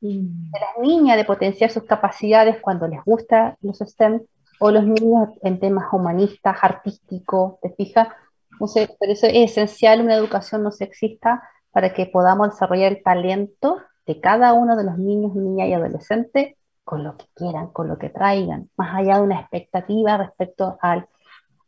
mm. 0.02 0.52
de 0.52 0.60
las 0.60 0.78
niñas 0.82 1.18
de 1.18 1.26
potenciar 1.26 1.72
sus 1.72 1.84
capacidades 1.84 2.62
cuando 2.62 2.88
les 2.88 3.04
gusta 3.04 3.58
los 3.62 3.80
STEM, 3.80 4.22
o 4.60 4.72
los 4.72 4.86
niños 4.86 5.30
en 5.42 5.60
temas 5.60 5.86
humanistas, 5.92 6.58
artísticos, 6.62 7.60
¿te 7.62 7.72
fijas? 7.72 8.08
Entonces, 8.56 8.90
por 8.98 9.10
eso 9.10 9.28
es 9.28 9.52
esencial 9.52 10.02
una 10.02 10.16
educación 10.16 10.64
no 10.64 10.72
sexista 10.72 11.44
para 11.72 11.94
que 11.94 12.06
podamos 12.06 12.52
desarrollar 12.52 12.94
el 12.94 13.04
talento 13.04 13.82
de 14.06 14.22
cada 14.22 14.54
uno 14.54 14.78
de 14.78 14.86
los 14.86 14.98
niños, 14.98 15.36
niñas 15.36 15.68
y 15.68 15.74
adolescentes 15.74 16.56
con 16.86 17.04
lo 17.04 17.18
que 17.18 17.26
quieran, 17.34 17.68
con 17.72 17.88
lo 17.90 17.98
que 17.98 18.10
traigan, 18.10 18.70
más 18.78 18.96
allá 18.96 19.18
de 19.18 19.24
una 19.24 19.42
expectativa 19.42 20.18
respecto 20.18 20.78
al, 20.82 21.08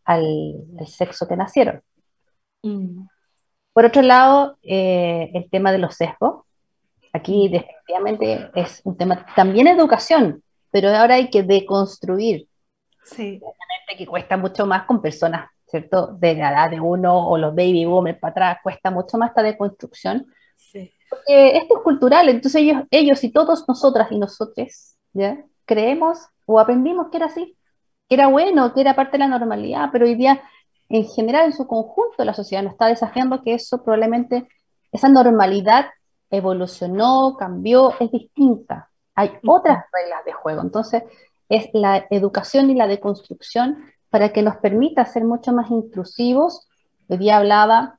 al, 0.05 0.55
sexo 0.85 1.27
que 1.27 1.35
nacieron. 1.35 1.81
Mm. 2.63 3.07
Por 3.73 3.85
otro 3.85 4.01
lado, 4.01 4.57
eh, 4.63 5.29
el 5.33 5.49
tema 5.49 5.71
de 5.71 5.79
los 5.79 5.95
sesgos. 5.95 6.45
Aquí 7.13 7.49
definitivamente 7.49 8.51
es 8.55 8.81
un 8.83 8.95
tema 8.95 9.25
también 9.35 9.67
educación, 9.67 10.43
pero 10.71 10.89
ahora 10.89 11.15
hay 11.15 11.29
que 11.29 11.43
deconstruir. 11.43 12.47
Sí. 13.03 13.39
Obviamente 13.41 13.97
que 13.97 14.05
cuesta 14.05 14.37
mucho 14.37 14.65
más 14.65 14.85
con 14.85 15.01
personas, 15.01 15.49
¿cierto? 15.67 16.07
De 16.07 16.33
la 16.35 16.49
edad 16.49 16.71
de 16.71 16.79
uno 16.79 17.27
o 17.27 17.37
los 17.37 17.53
baby 17.53 17.85
boomers 17.85 18.19
para 18.19 18.31
atrás, 18.31 18.57
cuesta 18.63 18.89
mucho 18.91 19.17
más 19.17 19.29
esta 19.29 19.43
deconstrucción. 19.43 20.27
Sí. 20.55 20.91
Porque 21.09 21.57
esto 21.57 21.77
es 21.77 21.83
cultural, 21.83 22.29
entonces 22.29 22.61
ellos, 22.61 22.83
ellos 22.91 23.23
y 23.23 23.31
todos 23.31 23.65
nosotras 23.67 24.11
y 24.11 24.17
nosotros 24.17 24.95
¿ya? 25.13 25.43
Creemos 25.65 26.19
o 26.45 26.59
aprendimos 26.59 27.07
que 27.09 27.17
era 27.17 27.27
así, 27.27 27.57
que 28.07 28.15
era 28.15 28.27
bueno, 28.27 28.73
que 28.73 28.81
era 28.81 28.95
parte 28.95 29.13
de 29.13 29.19
la 29.19 29.27
normalidad, 29.27 29.89
pero 29.91 30.05
hoy 30.05 30.15
día, 30.15 30.41
en 30.89 31.05
general, 31.05 31.45
en 31.45 31.53
su 31.53 31.67
conjunto, 31.67 32.23
la 32.23 32.33
sociedad 32.33 32.63
nos 32.63 32.73
está 32.73 32.87
desafiando 32.87 33.41
que 33.41 33.53
eso 33.53 33.83
probablemente, 33.83 34.47
esa 34.91 35.09
normalidad 35.09 35.87
evolucionó, 36.29 37.35
cambió, 37.37 37.93
es 37.99 38.11
distinta. 38.11 38.89
Hay 39.15 39.31
otras 39.45 39.85
reglas 39.91 40.23
de 40.25 40.33
juego. 40.33 40.61
Entonces, 40.61 41.03
es 41.49 41.69
la 41.73 42.05
educación 42.09 42.69
y 42.69 42.75
la 42.75 42.87
deconstrucción 42.87 43.83
para 44.09 44.33
que 44.33 44.41
nos 44.41 44.57
permita 44.57 45.05
ser 45.05 45.23
mucho 45.23 45.51
más 45.53 45.69
intrusivos. 45.69 46.67
Hoy 47.07 47.17
día 47.17 47.37
hablaba 47.37 47.97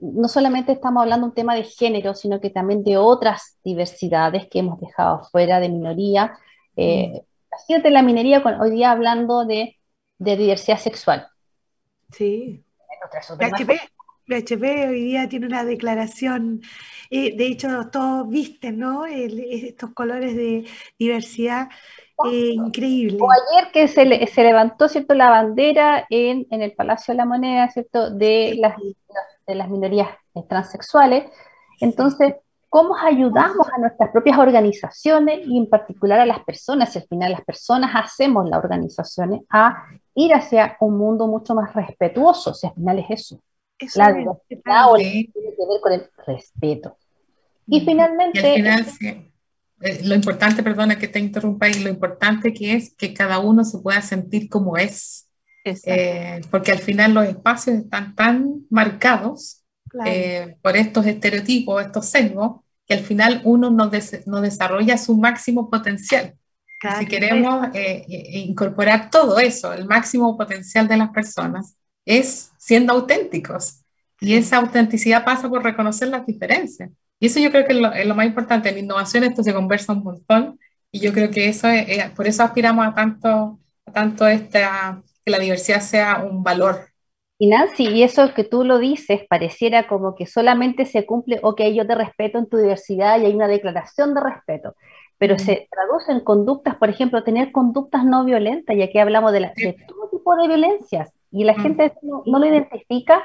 no 0.00 0.28
solamente 0.28 0.72
estamos 0.72 1.02
hablando 1.02 1.26
de 1.26 1.30
un 1.30 1.34
tema 1.34 1.54
de 1.54 1.64
género, 1.64 2.14
sino 2.14 2.40
que 2.40 2.50
también 2.50 2.84
de 2.84 2.96
otras 2.96 3.58
diversidades 3.64 4.46
que 4.48 4.58
hemos 4.58 4.80
dejado 4.80 5.24
fuera 5.30 5.60
de 5.60 5.68
minoría. 5.68 6.36
Eh, 6.76 7.22
mm. 7.68 7.86
la 7.90 8.02
minería 8.02 8.42
hoy 8.60 8.70
día 8.70 8.90
hablando 8.90 9.44
de, 9.44 9.78
diversidad 10.18 10.78
sexual. 10.78 11.28
Sí. 12.10 12.62
PHP, 14.26 14.88
hoy 14.88 15.04
día 15.04 15.28
tiene 15.28 15.46
una 15.46 15.64
declaración, 15.64 16.62
eh, 17.10 17.36
de 17.36 17.46
hecho 17.46 17.68
todos 17.90 18.28
visten 18.28 18.78
¿no? 18.78 19.04
estos 19.06 19.90
colores 19.92 20.34
de 20.34 20.64
diversidad 20.98 21.68
eh, 22.30 22.50
increíble. 22.54 23.18
O 23.20 23.28
ayer 23.30 23.72
que 23.72 23.88
se, 23.88 24.04
levantó 24.44 24.88
¿cierto? 24.88 25.14
la 25.14 25.30
bandera 25.30 26.06
en, 26.10 26.46
en, 26.50 26.62
el 26.62 26.72
Palacio 26.72 27.12
de 27.12 27.18
la 27.18 27.24
Moneda 27.26 27.68
¿cierto? 27.70 28.10
de 28.10 28.56
las 28.58 28.76
de 29.46 29.54
las 29.54 29.68
minorías 29.68 30.08
transexuales. 30.48 31.24
Entonces, 31.80 32.34
¿cómo 32.68 32.96
ayudamos 32.96 33.68
a 33.72 33.78
nuestras 33.78 34.10
propias 34.10 34.38
organizaciones 34.38 35.40
y 35.46 35.58
en 35.58 35.68
particular 35.68 36.20
a 36.20 36.26
las 36.26 36.40
personas? 36.44 36.92
Si 36.92 36.98
al 36.98 37.06
final 37.06 37.32
las 37.32 37.44
personas 37.44 37.90
hacemos 37.94 38.48
las 38.48 38.58
organizaciones 38.58 39.42
a 39.50 39.86
ir 40.14 40.34
hacia 40.34 40.76
un 40.80 40.96
mundo 40.96 41.26
mucho 41.26 41.54
más 41.54 41.74
respetuoso, 41.74 42.54
si 42.54 42.66
al 42.66 42.74
final 42.74 42.98
es 43.00 43.06
eso. 43.10 43.40
La 43.96 44.12
diversidad 44.12 44.92
o 44.92 44.96
tiene 44.96 45.30
que 45.32 45.40
ver 45.40 45.80
con 45.80 45.92
el 45.92 46.10
respeto. 46.26 46.96
Y 47.66 47.80
finalmente... 47.80 49.30
Eh, 49.80 50.00
lo 50.04 50.14
importante, 50.14 50.62
perdona 50.62 50.98
que 50.98 51.08
te 51.08 51.18
interrumpa, 51.18 51.68
y 51.68 51.74
lo 51.74 51.90
importante 51.90 52.54
que 52.54 52.74
es 52.74 52.94
que 52.94 53.12
cada 53.12 53.38
uno 53.38 53.64
se 53.64 53.78
pueda 53.78 54.00
sentir 54.00 54.48
como 54.48 54.76
es. 54.78 55.28
Eh, 55.64 56.40
porque 56.50 56.72
al 56.72 56.78
final 56.78 57.14
los 57.14 57.26
espacios 57.26 57.76
están 57.76 58.14
tan 58.14 58.66
marcados 58.70 59.62
eh, 60.06 60.56
por 60.62 60.76
estos 60.76 61.06
estereotipos, 61.06 61.84
estos 61.84 62.06
sesgos, 62.06 62.60
que 62.86 62.94
al 62.94 63.00
final 63.00 63.40
uno 63.44 63.70
no, 63.70 63.90
no 64.26 64.40
desarrolla 64.40 64.98
su 64.98 65.16
máximo 65.16 65.70
potencial. 65.70 66.34
si 66.98 67.06
queremos 67.06 67.68
eh, 67.74 68.04
incorporar 68.46 69.10
todo 69.10 69.38
eso, 69.38 69.72
el 69.72 69.86
máximo 69.86 70.36
potencial 70.36 70.86
de 70.86 70.98
las 70.98 71.10
personas, 71.10 71.76
es 72.04 72.52
siendo 72.58 72.92
auténticos. 72.92 73.84
Y 74.20 74.34
esa 74.34 74.58
autenticidad 74.58 75.24
pasa 75.24 75.48
por 75.48 75.62
reconocer 75.62 76.08
las 76.08 76.26
diferencias. 76.26 76.90
Y 77.20 77.26
eso 77.26 77.40
yo 77.40 77.50
creo 77.50 77.66
que 77.66 77.72
es 77.72 77.78
lo, 77.78 77.92
es 77.92 78.06
lo 78.06 78.14
más 78.14 78.26
importante. 78.26 78.68
En 78.68 78.78
innovación 78.78 79.24
esto 79.24 79.42
se 79.42 79.52
conversa 79.52 79.92
un 79.92 80.02
montón 80.02 80.58
y 80.94 81.00
yo 81.00 81.12
creo 81.12 81.30
que 81.30 81.48
eso 81.48 81.68
es, 81.68 82.10
por 82.12 82.26
eso 82.26 82.44
aspiramos 82.44 82.86
a 82.86 82.94
tanto, 82.94 83.58
a 83.84 83.92
tanto 83.92 84.26
esta 84.28 85.02
que 85.24 85.30
la 85.32 85.38
diversidad 85.38 85.80
sea 85.80 86.22
un 86.22 86.44
valor. 86.44 86.86
Y 87.36 87.48
Nancy, 87.48 87.88
y 87.88 88.04
eso 88.04 88.32
que 88.32 88.44
tú 88.44 88.62
lo 88.62 88.78
dices, 88.78 89.22
pareciera 89.28 89.88
como 89.88 90.14
que 90.14 90.26
solamente 90.26 90.86
se 90.86 91.04
cumple, 91.04 91.40
ok, 91.42 91.62
yo 91.74 91.84
te 91.84 91.96
respeto 91.96 92.38
en 92.38 92.48
tu 92.48 92.58
diversidad 92.58 93.20
y 93.20 93.26
hay 93.26 93.34
una 93.34 93.48
declaración 93.48 94.14
de 94.14 94.20
respeto, 94.20 94.76
pero 95.18 95.36
se 95.36 95.66
traduce 95.68 96.12
en 96.12 96.20
conductas, 96.20 96.76
por 96.76 96.90
ejemplo, 96.90 97.24
tener 97.24 97.50
conductas 97.50 98.04
no 98.04 98.24
violentas, 98.24 98.76
ya 98.76 98.88
que 98.88 99.00
hablamos 99.00 99.32
de, 99.32 99.40
la, 99.40 99.52
de 99.56 99.76
todo 99.88 100.08
tipo 100.10 100.36
de 100.36 100.46
violencias, 100.46 101.10
y 101.34 101.44
la 101.44 101.54
gente 101.54 101.92
no, 102.02 102.22
no, 102.24 102.38
lo 102.38 102.46
identifica 102.46 103.22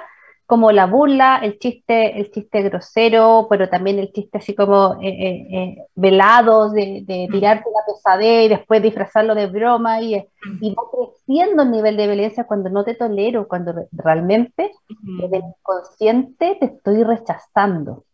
como 0.49 0.71
la 0.71 0.87
burla, 0.87 1.39
el 1.43 1.59
chiste, 1.59 2.19
el 2.19 2.31
chiste 2.31 2.63
grosero, 2.63 3.45
pero 3.51 3.69
también 3.69 3.99
el 3.99 4.11
chiste 4.11 4.39
así 4.39 4.55
como 4.55 4.95
eh, 4.99 5.07
eh, 5.07 5.47
eh 5.51 5.77
velado, 5.93 6.71
de, 6.71 7.03
de 7.05 7.27
mm. 7.29 7.31
tirarte 7.31 7.69
una 7.69 7.85
pesadez 7.85 8.45
y 8.45 8.49
después 8.49 8.81
disfrazarlo 8.81 9.35
de 9.35 9.45
broma 9.45 10.01
y, 10.01 10.15
mm. 10.15 10.57
y 10.59 10.73
va 10.73 10.81
creciendo 10.91 11.61
el 11.61 11.69
nivel 11.69 11.97
de 11.97 12.07
violencia 12.07 12.47
cuando 12.47 12.71
no 12.71 12.83
te 12.83 12.95
tolero, 12.95 13.47
cuando 13.47 13.75
realmente 13.91 14.71
mm. 14.89 15.21
desde 15.21 15.37
el 15.37 15.43
inconsciente 15.43 16.57
te 16.59 16.65
estoy 16.65 17.03
rechazando. 17.03 18.05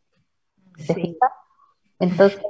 Entonces, 1.99 2.41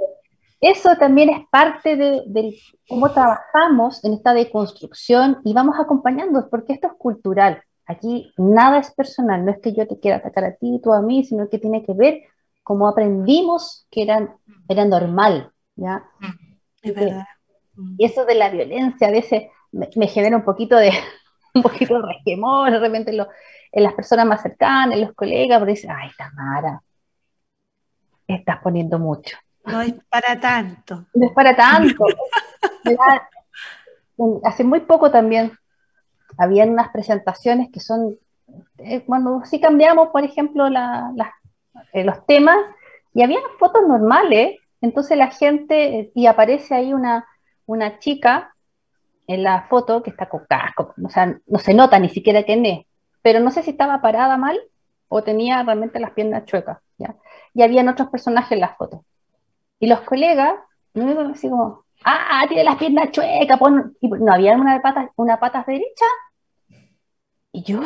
eso 0.69 0.95
también 0.97 1.29
es 1.29 1.47
parte 1.49 1.95
de, 1.95 2.23
de, 2.25 2.57
cómo 2.87 3.11
trabajamos 3.11 4.03
en 4.03 4.13
esta 4.13 4.33
deconstrucción 4.33 5.37
y 5.43 5.53
vamos 5.53 5.75
acompañando, 5.79 6.49
porque 6.49 6.73
esto 6.73 6.87
es 6.87 6.93
cultural. 6.93 7.61
Aquí 7.85 8.33
nada 8.37 8.79
es 8.79 8.91
personal, 8.91 9.45
no 9.45 9.51
es 9.51 9.59
que 9.59 9.73
yo 9.73 9.87
te 9.87 9.99
quiera 9.99 10.17
atacar 10.17 10.43
a 10.43 10.55
ti, 10.55 10.79
tú 10.83 10.91
a 10.91 11.01
mí, 11.01 11.23
sino 11.23 11.49
que 11.49 11.59
tiene 11.59 11.83
que 11.83 11.93
ver 11.93 12.23
cómo 12.63 12.87
aprendimos 12.87 13.85
que 13.91 14.01
eran, 14.01 14.35
era 14.67 14.85
normal, 14.85 15.51
¿ya? 15.75 16.03
Es 16.81 16.95
verdad. 16.95 17.25
Y 17.97 18.05
eso 18.05 18.25
de 18.25 18.33
la 18.33 18.49
violencia 18.49 19.07
a 19.07 19.11
veces 19.11 19.43
me, 19.71 20.07
genera 20.07 20.35
un 20.35 20.43
poquito 20.43 20.75
de, 20.77 20.91
un 21.53 21.61
poquito 21.61 22.01
de 22.01 22.07
resquemor, 22.07 22.71
de 22.71 22.79
repente 22.79 23.11
en 23.11 23.83
las 23.83 23.93
personas 23.93 24.25
más 24.25 24.41
cercanas, 24.41 24.95
en 24.95 25.01
los 25.01 25.13
colegas, 25.13 25.59
porque 25.59 25.73
dicen, 25.73 25.91
ay, 25.91 26.09
Tamara, 26.17 26.81
estás 28.27 28.59
poniendo 28.63 28.97
mucho. 28.97 29.37
No 29.65 29.81
es 29.81 29.93
para 30.09 30.39
tanto. 30.39 31.05
No 31.13 31.27
es 31.27 31.33
para 31.33 31.55
tanto. 31.55 32.05
Hace 34.43 34.63
muy 34.63 34.81
poco 34.81 35.11
también 35.11 35.51
habían 36.37 36.69
unas 36.69 36.89
presentaciones 36.89 37.69
que 37.71 37.79
son, 37.79 38.17
eh, 38.77 39.03
cuando 39.05 39.43
sí 39.45 39.59
cambiamos, 39.59 40.09
por 40.09 40.23
ejemplo, 40.23 40.67
eh, 40.67 42.03
los 42.03 42.25
temas, 42.25 42.57
y 43.13 43.23
había 43.23 43.39
fotos 43.59 43.87
normales, 43.87 44.57
entonces 44.81 45.17
la 45.17 45.31
gente, 45.31 45.99
eh, 45.99 46.11
y 46.13 46.25
aparece 46.27 46.75
ahí 46.75 46.93
una, 46.93 47.25
una 47.65 47.99
chica 47.99 48.53
en 49.27 49.43
la 49.43 49.63
foto 49.63 50.03
que 50.03 50.11
está 50.11 50.29
con 50.29 50.45
casco, 50.47 50.93
o 51.03 51.09
sea, 51.09 51.37
no 51.47 51.59
se 51.59 51.73
nota 51.73 51.97
ni 51.99 52.09
siquiera 52.09 52.43
quién 52.43 52.65
es, 52.65 52.85
pero 53.21 53.39
no 53.39 53.51
sé 53.51 53.63
si 53.63 53.71
estaba 53.71 54.01
parada 54.01 54.37
mal 54.37 54.59
o 55.07 55.23
tenía 55.23 55.63
realmente 55.63 55.99
las 55.99 56.11
piernas 56.11 56.45
chuecas, 56.45 56.77
¿ya? 56.97 57.15
Y 57.53 57.63
habían 57.63 57.87
otros 57.87 58.09
personajes 58.09 58.51
en 58.51 58.59
la 58.59 58.75
foto. 58.75 59.05
Y 59.85 59.87
los 59.87 60.01
colegas, 60.01 60.55
no 60.95 61.29
así 61.29 61.47
como, 61.47 61.85
ah, 62.03 62.43
tiene 62.47 62.63
las 62.63 62.77
piernas 62.77 63.11
chuecas, 63.11 63.59
y 64.01 64.09
no 64.09 64.33
había 64.33 64.55
una 64.55 64.73
de 64.73 64.79
patas, 64.79 65.11
una 65.15 65.39
patas 65.39 65.63
derecha 65.67 66.05
y 67.51 67.61
yo, 67.65 67.81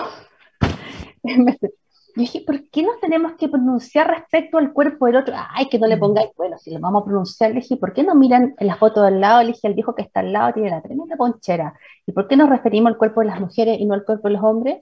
dije, 2.15 2.41
¿por 2.47 2.69
qué 2.69 2.83
nos 2.83 3.01
tenemos 3.01 3.33
que 3.33 3.49
pronunciar 3.49 4.07
respecto 4.07 4.57
al 4.57 4.71
cuerpo 4.71 5.07
del 5.07 5.17
otro? 5.17 5.35
Ay, 5.49 5.67
que 5.67 5.77
no 5.77 5.87
le 5.87 5.97
pongáis, 5.97 6.29
bueno, 6.37 6.57
si 6.57 6.71
lo 6.71 6.79
vamos 6.79 7.01
a 7.01 7.05
pronunciar, 7.05 7.49
le 7.49 7.59
dije, 7.59 7.75
¿por 7.75 7.91
qué 7.91 8.03
no 8.03 8.15
miran 8.15 8.55
en 8.57 8.67
la 8.67 8.77
foto 8.77 9.03
del 9.03 9.19
lado? 9.19 9.41
Le 9.41 9.47
dije, 9.47 9.67
el 9.67 9.75
dijo 9.75 9.93
que 9.93 10.03
está 10.03 10.21
al 10.21 10.31
lado 10.31 10.53
tiene 10.53 10.69
la 10.69 10.81
tremenda 10.81 11.17
ponchera. 11.17 11.77
¿Y 12.05 12.13
por 12.13 12.29
qué 12.29 12.37
nos 12.37 12.47
referimos 12.47 12.93
al 12.93 12.97
cuerpo 12.97 13.19
de 13.19 13.27
las 13.27 13.41
mujeres 13.41 13.77
y 13.77 13.85
no 13.85 13.93
al 13.93 14.05
cuerpo 14.05 14.29
de 14.29 14.35
los 14.35 14.43
hombres? 14.45 14.77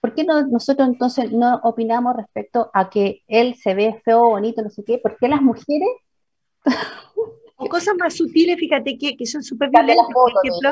¿Por 0.00 0.14
qué 0.14 0.24
no, 0.24 0.46
nosotros 0.46 0.88
entonces 0.88 1.32
no 1.32 1.60
opinamos 1.62 2.16
respecto 2.16 2.70
a 2.72 2.88
que 2.88 3.22
él 3.26 3.56
se 3.56 3.74
ve 3.74 4.00
feo, 4.06 4.30
bonito, 4.30 4.62
no 4.62 4.70
sé 4.70 4.84
qué? 4.84 4.96
¿Por 4.96 5.18
qué 5.18 5.28
las 5.28 5.42
mujeres? 5.42 5.88
o 7.56 7.68
cosas 7.68 7.94
más 7.98 8.14
sutiles, 8.14 8.58
fíjate 8.58 8.98
que, 8.98 9.16
que 9.16 9.26
son 9.26 9.42
súper 9.42 9.70
violentas, 9.70 10.06
por 10.12 10.32
ejemplo 10.44 10.70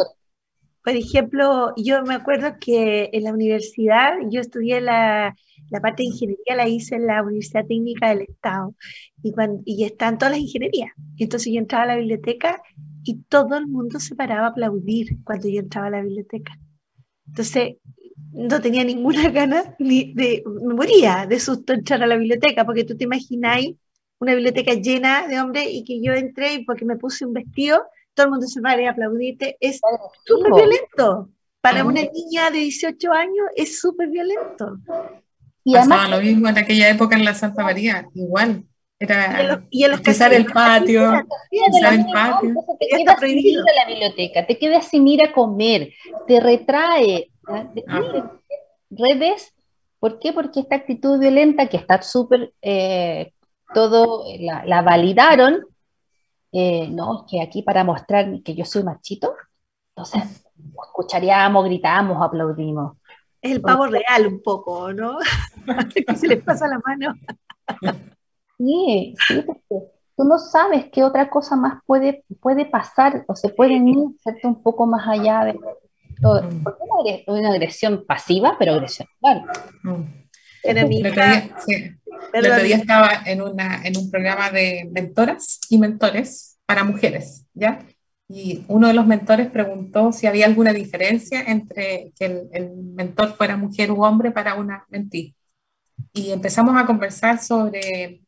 por 0.85 0.97
ejemplo, 0.97 1.73
yo 1.77 2.03
me 2.03 2.15
acuerdo 2.15 2.57
que 2.61 3.09
en 3.13 3.25
la 3.25 3.33
universidad, 3.33 4.15
yo 4.31 4.41
estudié 4.41 4.81
la, 4.81 5.35
la 5.71 5.81
parte 5.81 6.03
de 6.03 6.09
ingeniería, 6.09 6.57
la 6.57 6.69
hice 6.69 6.97
en 6.97 7.07
la 7.07 7.23
Universidad 7.23 7.67
Técnica 7.67 8.09
del 8.09 8.23
Estado, 8.23 8.75
y, 9.23 9.33
cuando, 9.33 9.63
y 9.65 9.85
están 9.85 10.19
todas 10.19 10.33
las 10.33 10.41
ingenierías. 10.41 10.91
entonces 11.19 11.53
yo 11.53 11.61
entraba 11.61 11.85
a 11.85 11.87
la 11.89 11.97
biblioteca 11.97 12.61
y 13.05 13.23
todo 13.29 13.57
el 13.57 13.69
mundo 13.69 14.01
se 14.01 14.17
paraba 14.17 14.47
a 14.47 14.51
aplaudir 14.51 15.23
cuando 15.25 15.49
yo 15.49 15.61
entraba 15.61 15.87
a 15.87 15.91
la 15.91 16.03
biblioteca. 16.03 16.59
Entonces, 17.29 17.77
no 18.33 18.61
tenía 18.61 18.83
ninguna 18.83 19.29
gana, 19.31 19.77
ni 19.79 20.13
de, 20.15 20.43
me 20.45 20.75
moría 20.75 21.27
de 21.29 21.39
susto 21.39 21.73
entrar 21.73 22.03
a 22.03 22.07
la 22.09 22.17
biblioteca, 22.17 22.65
porque 22.65 22.85
tú 22.85 22.97
te 22.97 23.05
imagináis 23.05 23.77
una 24.23 24.35
biblioteca 24.35 24.75
llena 24.75 25.27
de 25.27 25.41
hombres 25.41 25.67
y 25.69 25.83
que 25.85 26.01
yo 26.01 26.13
entré 26.13 26.55
y 26.55 26.65
porque 26.65 26.85
me 26.85 26.97
puse 26.97 27.27
un 27.27 27.33
vestido, 27.33 27.83
todo 28.15 28.27
el 28.27 28.31
mundo 28.31 28.47
se 28.47 28.61
para 28.61 28.87
a 28.87 28.93
aplaudirte, 28.93 29.57
es 29.59 29.81
súper 30.25 30.53
violento. 30.53 31.29
Para 31.61 31.85
una 31.85 32.03
niña 32.03 32.51
de 32.53 32.59
18 32.59 33.13
años 33.13 33.47
es 33.57 33.81
súper 33.81 34.09
violento. 34.11 34.79
Y 35.65 35.75
Pasaba 35.75 36.07
lo 36.07 36.21
mismo 36.21 36.49
en 36.49 36.57
aquella 36.57 36.89
época 36.89 37.17
en 37.17 37.25
la 37.25 37.35
Santa 37.35 37.65
María, 37.65 38.07
igual. 38.15 38.65
Era 39.01 39.65
y 39.71 39.85
los, 39.89 40.01
pisar 40.01 40.33
el 40.33 40.47
patio, 40.47 41.27
pisar 41.51 41.95
el 41.95 42.07
patio. 42.13 42.55
Te 42.79 42.87
quedas 42.97 43.19
sin 43.21 43.39
ir 43.39 43.59
a 43.59 43.75
la 43.75 43.87
biblioteca, 43.89 44.47
te 44.47 44.59
quedas 44.59 44.87
sin 44.87 45.09
ir 45.09 45.25
a 45.25 45.33
comer, 45.33 45.93
te 46.29 46.39
retrae. 46.39 47.29
Ah. 47.89 48.31
Redes, 48.89 49.53
¿por 49.99 50.21
qué? 50.21 50.33
Porque 50.33 50.61
esta 50.61 50.77
actitud 50.77 51.19
violenta 51.19 51.67
que 51.67 51.77
está 51.77 52.01
súper, 52.03 52.53
eh, 52.63 53.33
todo, 53.73 54.25
la, 54.41 54.65
la 54.65 54.83
validaron, 54.83 55.67
eh, 56.53 56.89
no, 56.89 57.27
que 57.29 57.41
aquí 57.41 57.63
para 57.63 57.85
mostrar 57.85 58.43
que 58.43 58.55
yo 58.55 58.65
soy 58.65 58.83
machito, 58.83 59.35
entonces 59.95 60.45
escucharíamos, 60.85 61.65
gritamos, 61.65 62.23
aplaudimos. 62.23 62.97
Es 63.41 63.53
el 63.53 63.61
pavo 63.61 63.87
real 63.87 64.27
un 64.27 64.43
poco, 64.43 64.93
¿no? 64.93 65.19
que 65.95 66.17
se 66.17 66.29
les 66.29 66.43
pasa 66.43 66.69
la 66.69 66.81
mano. 66.85 67.15
sí, 68.59 69.15
sí, 69.27 69.43
porque 69.43 69.91
tú 70.17 70.25
no 70.25 70.39
sabes 70.39 70.87
qué 70.93 71.03
otra 71.03 71.29
cosa 71.29 71.57
más 71.57 71.81
puede, 71.87 72.25
puede 72.41 72.67
pasar 72.67 73.25
o 73.27 73.35
se 73.35 73.49
pueden 73.49 73.89
ir 73.89 73.97
un 73.97 74.63
poco 74.63 74.87
más 74.87 75.09
allá 75.09 75.45
de... 75.45 75.55
Mm. 75.55 76.63
Porque 76.63 77.25
es 77.27 77.27
una 77.27 77.49
agresión 77.49 78.05
pasiva, 78.07 78.55
pero 78.57 78.75
agresión 78.75 79.09
El 82.33 82.46
otro 82.46 82.62
día 82.62 82.77
estaba 82.77 83.22
en, 83.27 83.42
una, 83.42 83.83
en 83.85 83.96
un 83.96 84.11
programa 84.11 84.51
de 84.51 84.88
mentoras 84.90 85.61
y 85.68 85.79
mentores 85.79 86.59
para 86.66 86.85
mujeres, 86.85 87.46
¿ya? 87.53 87.85
Y 88.29 88.64
uno 88.68 88.88
de 88.88 88.94
los 88.94 89.07
mentores 89.07 89.51
preguntó 89.51 90.11
si 90.12 90.27
había 90.27 90.46
alguna 90.46 90.72
diferencia 90.72 91.42
entre 91.42 92.12
que 92.18 92.48
el, 92.53 92.70
mentor 92.94 93.37
fuera 93.37 93.57
mujer 93.57 93.90
u 93.90 94.03
hombre 94.05 94.31
para 94.31 94.55
una 94.55 94.87
mentí. 94.88 95.35
Y 96.14 96.31
empezamos 96.31 96.75
a 96.81 96.87
conversar 96.87 97.38
sobre, 97.42 98.22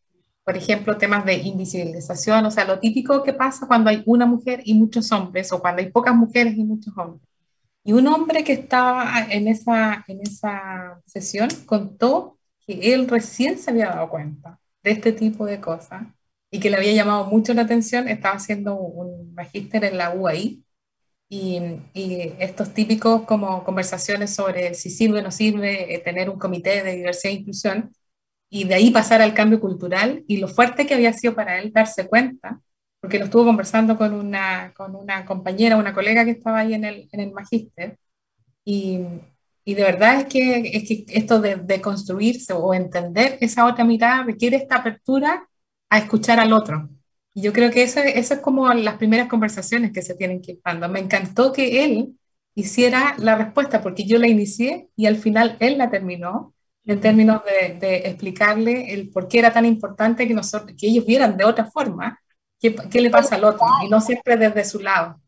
por 0.45 0.57
ejemplo, 0.57 0.99
temas 0.99 1.25
de 1.25 1.37
invisibilización, 1.37 2.45
o 2.45 2.51
sea, 2.51 2.67
lo 2.67 2.79
típico 2.79 3.23
que 3.23 3.33
pasa 3.33 3.67
cuando 3.67 3.89
hay 3.89 4.03
una 4.05 4.27
mujer 4.27 4.61
y 4.65 4.75
muchos 4.75 5.11
hombres, 5.13 5.51
o 5.53 5.61
cuando 5.61 5.81
hay 5.81 5.91
pocas 5.91 6.15
mujeres 6.15 6.55
y 6.57 6.65
muchos 6.65 6.93
hombres. 6.99 7.23
Y 7.85 7.93
un 7.93 8.07
hombre 8.09 8.45
que 8.45 8.55
estaba 8.55 9.27
en 9.31 9.47
esa, 9.49 10.05
en 10.09 10.21
esa 10.23 11.01
sesión 11.07 11.51
contó 11.67 12.39
que 12.67 12.95
él 12.95 13.09
recién 13.09 13.59
se 13.59 13.71
había 13.71 13.91
dado 13.91 14.09
cuenta 14.09 14.59
de 14.83 14.93
este 14.93 15.13
tipo 15.13 15.45
de 15.47 15.61
cosas 15.61 16.07
y 16.51 16.61
que 16.61 16.71
le 16.71 16.77
había 16.79 16.93
llamado 16.93 17.27
mucho 17.27 17.53
la 17.55 17.63
atención. 17.63 18.09
Estaba 18.09 18.37
haciendo 18.37 18.77
un 18.77 19.35
magíster 19.35 19.85
en 19.85 19.99
la 19.99 20.15
UAI 20.15 20.65
y, 21.29 21.61
estos 22.39 22.73
típicos 22.75 23.23
como 23.23 23.65
conversaciones 23.65 24.35
sobre 24.35 24.75
si 24.75 24.91
sirve 24.91 25.21
o 25.21 25.23
no 25.23 25.31
sirve 25.31 25.95
eh, 25.95 25.99
tener 26.01 26.31
un 26.31 26.39
comité 26.39 26.83
de 26.83 26.97
diversidad 26.97 27.33
e 27.35 27.37
inclusión 27.39 27.93
y 28.51 28.65
de 28.65 28.75
ahí 28.75 28.91
pasar 28.91 29.23
al 29.23 29.35
cambio 29.35 29.61
cultural 29.61 30.25
y 30.29 30.39
lo 30.39 30.49
fuerte 30.49 30.87
que 30.87 30.95
había 30.95 31.13
sido 31.13 31.35
para 31.35 31.59
él 31.61 31.73
darse 31.73 32.07
cuenta 32.09 32.61
porque 33.05 33.19
lo 33.19 33.27
estuvo 33.27 33.45
conversando 33.45 33.99
con 33.99 34.15
una, 34.15 34.73
con 34.75 34.97
una 34.97 35.27
compañera, 35.27 35.77
una 35.77 35.93
colega 35.93 36.25
que 36.25 36.31
estaba 36.31 36.61
ahí 36.61 36.73
en 36.73 36.85
el, 36.85 37.07
en 37.13 37.21
el 37.21 37.33
magíster, 37.33 37.99
y, 38.65 39.01
y, 39.63 39.75
de 39.75 39.83
verdad 39.83 40.21
es 40.21 40.25
que, 40.25 40.71
es 40.73 40.89
que 40.89 41.05
esto 41.09 41.39
de, 41.39 41.57
de, 41.57 41.83
construirse 41.83 42.55
o 42.55 42.73
entender 42.73 43.37
esa 43.43 43.67
otra 43.67 43.85
mirada 43.85 44.23
requiere 44.25 44.57
esta 44.57 44.77
apertura 44.77 45.47
a 45.91 45.99
escuchar 45.99 46.41
al 46.41 46.55
otro. 46.55 46.89
Y 47.35 47.43
yo 47.43 47.53
creo 47.53 47.71
que 47.71 47.83
eso, 47.83 48.01
eso 48.01 48.35
es 48.35 48.41
como 48.41 48.73
las 48.73 48.97
primeras 48.97 49.29
conversaciones 49.29 49.93
que 49.93 50.01
se 50.01 50.15
tienen 50.15 50.41
que 50.41 50.53
ir 50.53 50.61
dando. 50.65 50.89
Me 50.89 51.01
encantó 51.01 51.53
que 51.53 51.85
él 51.85 52.19
hiciera 52.55 53.17
la 53.19 53.37
respuesta, 53.37 53.83
porque 53.83 54.05
yo 54.07 54.17
la 54.19 54.29
inicié 54.29 54.89
y 54.97 55.05
al 55.05 55.17
final 55.17 55.59
él 55.61 55.77
la 55.77 55.91
terminó, 55.91 56.55
en 56.87 57.01
términos 57.03 57.43
de, 57.45 57.75
de 57.79 57.97
explicarle 58.09 58.95
el 58.95 59.11
por 59.11 59.29
qué 59.29 59.41
era 59.41 59.53
tan 59.53 59.67
importante 59.67 60.27
que, 60.27 60.33
nosotros, 60.33 60.75
que 60.79 60.87
ellos 60.87 61.05
vieran 61.05 61.37
de 61.37 61.45
otra 61.45 61.67
forma 61.67 62.19
¿Qué, 62.61 63.01
le 63.01 63.11
pasa 63.11 63.37
al 63.37 63.45
otro? 63.45 63.67
Y 63.85 63.89
no 63.89 64.01
siempre 64.01 64.37
desde 64.37 64.65
su 64.65 64.81
lado. 64.81 65.21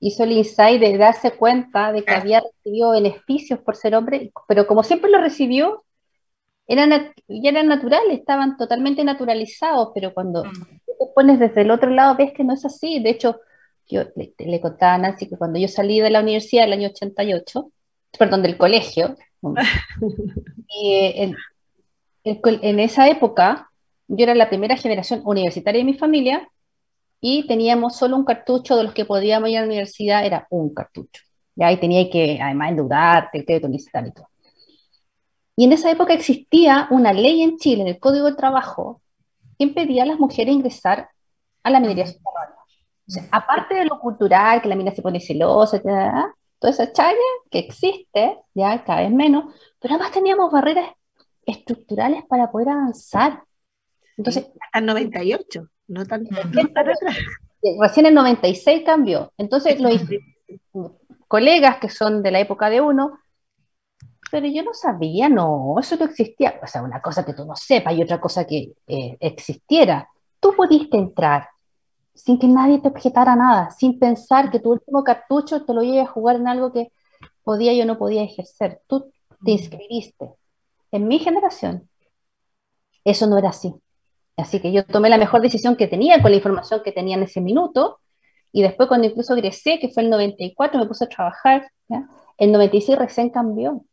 Hizo 0.00 0.24
el 0.24 0.32
insight 0.32 0.80
de 0.80 0.98
darse 0.98 1.32
cuenta 1.32 1.92
de 1.92 2.04
que 2.04 2.12
ah. 2.12 2.18
había 2.18 2.40
recibido 2.40 2.90
beneficios 2.90 3.60
por 3.60 3.76
ser 3.76 3.94
hombre, 3.94 4.32
pero 4.48 4.66
como 4.66 4.82
siempre 4.82 5.10
lo 5.10 5.20
recibió, 5.20 5.84
eran, 6.66 7.12
ya 7.28 7.50
eran 7.50 7.68
naturales, 7.68 8.18
estaban 8.18 8.56
totalmente 8.56 9.04
naturalizados, 9.04 9.90
pero 9.94 10.12
cuando 10.12 10.44
mm. 10.44 10.52
te 10.86 11.06
pones 11.14 11.38
desde 11.38 11.62
el 11.62 11.70
otro 11.70 11.90
lado 11.90 12.16
ves 12.16 12.32
que 12.32 12.44
no 12.44 12.54
es 12.54 12.64
así. 12.64 13.00
De 13.00 13.10
hecho, 13.10 13.40
yo 13.86 14.04
le, 14.16 14.60
contaba 14.60 14.94
a 14.94 14.98
Nancy 14.98 15.28
que 15.28 15.36
cuando 15.36 15.58
yo 15.58 15.68
salí 15.68 16.00
de 16.00 16.10
la 16.10 16.20
universidad 16.20 16.64
el 16.64 16.72
año 16.72 16.88
88, 16.88 17.70
perdón, 18.18 18.42
del 18.42 18.56
colegio, 18.56 19.16
en, 20.68 21.36
en, 22.24 22.80
esa 22.80 23.08
época 23.08 23.70
yo 24.08 24.24
era 24.24 24.34
la 24.34 24.48
primera 24.48 24.76
generación 24.76 25.20
universitaria 25.24 25.80
de 25.80 25.84
mi 25.84 25.94
familia 25.94 26.48
y 27.26 27.46
teníamos 27.46 27.96
solo 27.96 28.18
un 28.18 28.24
cartucho 28.26 28.76
de 28.76 28.84
los 28.84 28.92
que 28.92 29.06
podíamos 29.06 29.48
ir 29.48 29.56
a 29.56 29.60
la 29.60 29.66
universidad, 29.66 30.26
era 30.26 30.46
un 30.50 30.74
cartucho. 30.74 31.22
Y 31.56 31.64
ahí 31.64 31.78
tenía 31.78 32.10
que, 32.10 32.38
además, 32.38 32.68
endeudarte, 32.68 33.38
el 33.38 33.46
crédito 33.46 33.66
y 33.70 34.12
todo. 34.12 34.28
Y 35.56 35.64
en 35.64 35.72
esa 35.72 35.90
época 35.90 36.12
existía 36.12 36.86
una 36.90 37.14
ley 37.14 37.40
en 37.40 37.56
Chile, 37.56 37.80
en 37.80 37.88
el 37.88 37.98
Código 37.98 38.26
de 38.26 38.36
Trabajo, 38.36 39.00
que 39.56 39.64
impedía 39.64 40.02
a 40.02 40.06
las 40.06 40.18
mujeres 40.18 40.54
ingresar 40.54 41.08
a 41.62 41.70
la 41.70 41.80
minería 41.80 42.06
subterránea. 42.06 42.56
O 43.08 43.10
sea, 43.10 43.26
aparte 43.32 43.74
de 43.74 43.86
lo 43.86 43.98
cultural, 44.00 44.60
que 44.60 44.68
la 44.68 44.76
mina 44.76 44.94
se 44.94 45.00
pone 45.00 45.18
celosa, 45.18 45.80
toda 45.80 46.70
esa 46.74 46.92
chaya 46.92 47.16
que 47.50 47.60
existe, 47.60 48.36
ya 48.52 48.84
cada 48.84 49.00
vez 49.00 49.10
menos, 49.10 49.44
pero 49.80 49.94
además 49.94 50.12
teníamos 50.12 50.52
barreras 50.52 50.90
estructurales 51.46 52.22
para 52.28 52.50
poder 52.50 52.68
avanzar. 52.68 53.44
Entonces, 54.18 54.50
hasta 54.60 54.78
el 54.80 54.84
98 54.84 55.70
no 55.88 56.04
tanto. 56.06 56.34
Recién 57.80 58.06
en 58.06 58.14
96 58.14 58.82
cambió. 58.84 59.32
Entonces, 59.38 59.80
los 59.80 59.92
colegas 61.28 61.78
que 61.78 61.88
son 61.88 62.22
de 62.22 62.30
la 62.30 62.40
época 62.40 62.70
de 62.70 62.80
uno, 62.80 63.18
pero 64.30 64.46
yo 64.46 64.62
no 64.62 64.74
sabía, 64.74 65.28
no, 65.28 65.76
eso 65.78 65.96
no 65.96 66.06
existía. 66.06 66.58
O 66.62 66.66
sea, 66.66 66.82
una 66.82 67.00
cosa 67.00 67.24
que 67.24 67.34
tú 67.34 67.44
no 67.44 67.56
sepas 67.56 67.94
y 67.94 68.02
otra 68.02 68.20
cosa 68.20 68.46
que 68.46 68.72
eh, 68.86 69.16
existiera. 69.20 70.08
Tú 70.40 70.54
pudiste 70.56 70.96
entrar 70.96 71.48
sin 72.14 72.38
que 72.38 72.46
nadie 72.46 72.80
te 72.80 72.88
objetara 72.88 73.34
nada, 73.36 73.70
sin 73.70 73.98
pensar 73.98 74.50
que 74.50 74.60
tu 74.60 74.72
último 74.72 75.02
cartucho 75.02 75.64
te 75.64 75.74
lo 75.74 75.82
iba 75.82 76.02
a 76.02 76.06
jugar 76.06 76.36
en 76.36 76.48
algo 76.48 76.72
que 76.72 76.92
podía 77.42 77.82
o 77.82 77.86
no 77.86 77.98
podía 77.98 78.22
ejercer. 78.22 78.80
Tú 78.86 79.12
te 79.44 79.52
inscribiste. 79.52 80.32
En 80.92 81.08
mi 81.08 81.18
generación, 81.18 81.88
eso 83.04 83.26
no 83.26 83.38
era 83.38 83.50
así. 83.50 83.74
Así 84.36 84.60
que 84.60 84.72
yo 84.72 84.84
tomé 84.84 85.08
la 85.08 85.18
mejor 85.18 85.40
decisión 85.40 85.76
que 85.76 85.86
tenía 85.86 86.20
con 86.20 86.30
la 86.30 86.36
información 86.36 86.82
que 86.84 86.92
tenía 86.92 87.16
en 87.16 87.22
ese 87.22 87.40
minuto. 87.40 88.00
Y 88.52 88.62
después 88.62 88.88
cuando 88.88 89.06
incluso 89.06 89.34
egresé, 89.34 89.78
que 89.78 89.88
fue 89.88 90.02
el 90.02 90.10
94, 90.10 90.78
me 90.78 90.86
puse 90.86 91.04
a 91.04 91.08
trabajar. 91.08 91.70
El 92.38 92.52
96 92.52 92.98
recién 92.98 93.30
cambió. 93.30 93.84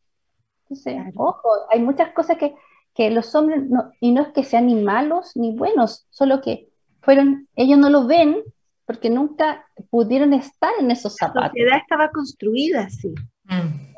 Entonces, 0.63 0.97
ojo, 1.15 1.49
hay 1.69 1.79
muchas 1.79 2.11
cosas 2.13 2.37
que, 2.37 2.55
que 2.93 3.09
los 3.09 3.33
hombres, 3.35 3.63
no, 3.69 3.91
y 3.99 4.11
no 4.11 4.21
es 4.21 4.29
que 4.29 4.43
sean 4.43 4.67
ni 4.67 4.75
malos 4.75 5.35
ni 5.35 5.55
buenos, 5.55 6.07
solo 6.09 6.41
que 6.41 6.69
fueron, 7.01 7.47
ellos 7.55 7.77
no 7.77 7.89
lo 7.89 8.05
ven 8.05 8.43
porque 8.85 9.09
nunca 9.09 9.65
pudieron 9.89 10.33
estar 10.33 10.71
en 10.79 10.91
esos 10.91 11.15
zapatos. 11.15 11.43
La 11.43 11.49
sociedad 11.49 11.77
estaba 11.77 12.09
construida 12.09 12.81
así. 12.81 13.13
Mm, 13.45 13.93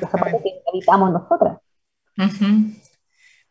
los 0.00 0.10
zapatos 0.10 0.42
que 0.42 0.62
habitamos 0.72 1.12
nosotras. 1.12 1.58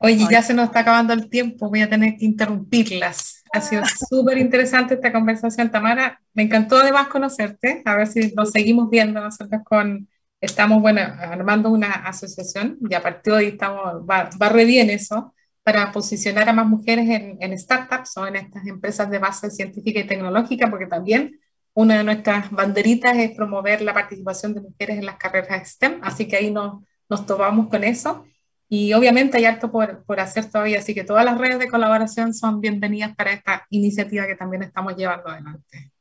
Oye, 0.05 0.27
ya 0.29 0.41
se 0.41 0.53
nos 0.53 0.65
está 0.65 0.81
acabando 0.81 1.13
el 1.13 1.29
tiempo, 1.29 1.69
voy 1.69 1.79
a 1.79 1.89
tener 1.89 2.17
que 2.17 2.25
interrumpirlas. 2.25 3.41
Ha 3.53 3.61
sido 3.61 3.83
súper 3.85 4.37
interesante 4.37 4.95
esta 4.95 5.13
conversación, 5.13 5.71
Tamara. 5.71 6.19
Me 6.33 6.43
encantó 6.43 6.75
además 6.75 7.07
conocerte, 7.07 7.81
a 7.85 7.95
ver 7.95 8.07
si 8.07 8.33
nos 8.35 8.51
seguimos 8.51 8.89
viendo 8.89 9.21
nosotros 9.21 9.61
con, 9.63 10.09
estamos, 10.41 10.81
bueno, 10.81 10.99
armando 10.99 11.69
una 11.69 11.89
asociación 11.89 12.77
y 12.81 12.93
a 12.95 13.01
partir 13.01 13.31
de 13.31 13.39
hoy 13.39 13.45
estamos, 13.45 14.03
va, 14.03 14.29
va 14.41 14.49
re 14.49 14.65
bien 14.65 14.89
eso, 14.89 15.33
para 15.63 15.89
posicionar 15.93 16.49
a 16.49 16.53
más 16.53 16.67
mujeres 16.67 17.07
en, 17.07 17.37
en, 17.39 17.57
startups 17.57 18.17
o 18.17 18.27
en 18.27 18.35
estas 18.35 18.67
empresas 18.67 19.09
de 19.09 19.19
base 19.19 19.49
científica 19.51 20.01
y 20.01 20.07
tecnológica, 20.07 20.69
porque 20.69 20.87
también 20.87 21.39
una 21.73 21.99
de 21.99 22.03
nuestras 22.03 22.51
banderitas 22.51 23.15
es 23.15 23.31
promover 23.31 23.81
la 23.81 23.93
participación 23.93 24.53
de 24.53 24.59
mujeres 24.59 24.97
en 24.97 25.05
las 25.05 25.15
carreras 25.15 25.69
STEM, 25.69 26.01
así 26.01 26.27
que 26.27 26.35
ahí 26.35 26.51
nos, 26.51 26.83
nos 27.07 27.25
topamos 27.25 27.69
con 27.69 27.85
eso. 27.85 28.25
Y 28.69 28.93
obviamente 28.93 29.37
hay 29.37 29.45
harto 29.45 29.71
por, 29.71 30.03
por, 30.05 30.19
hacer 30.19 30.49
todavía, 30.49 30.79
así 30.79 30.95
que 30.95 31.03
todas 31.03 31.23
las 31.25 31.37
redes 31.37 31.59
de 31.59 31.69
colaboración 31.69 32.33
son 32.33 32.59
bienvenidas 32.59 33.15
para 33.15 33.31
esta 33.31 33.65
iniciativa 33.69 34.25
que 34.25 34.35
también 34.35 34.63
estamos 34.63 34.95
llevando 34.95 35.29
adelante. 35.29 35.91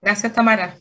Gracias, 0.00 0.32
Tamara. 0.32 0.76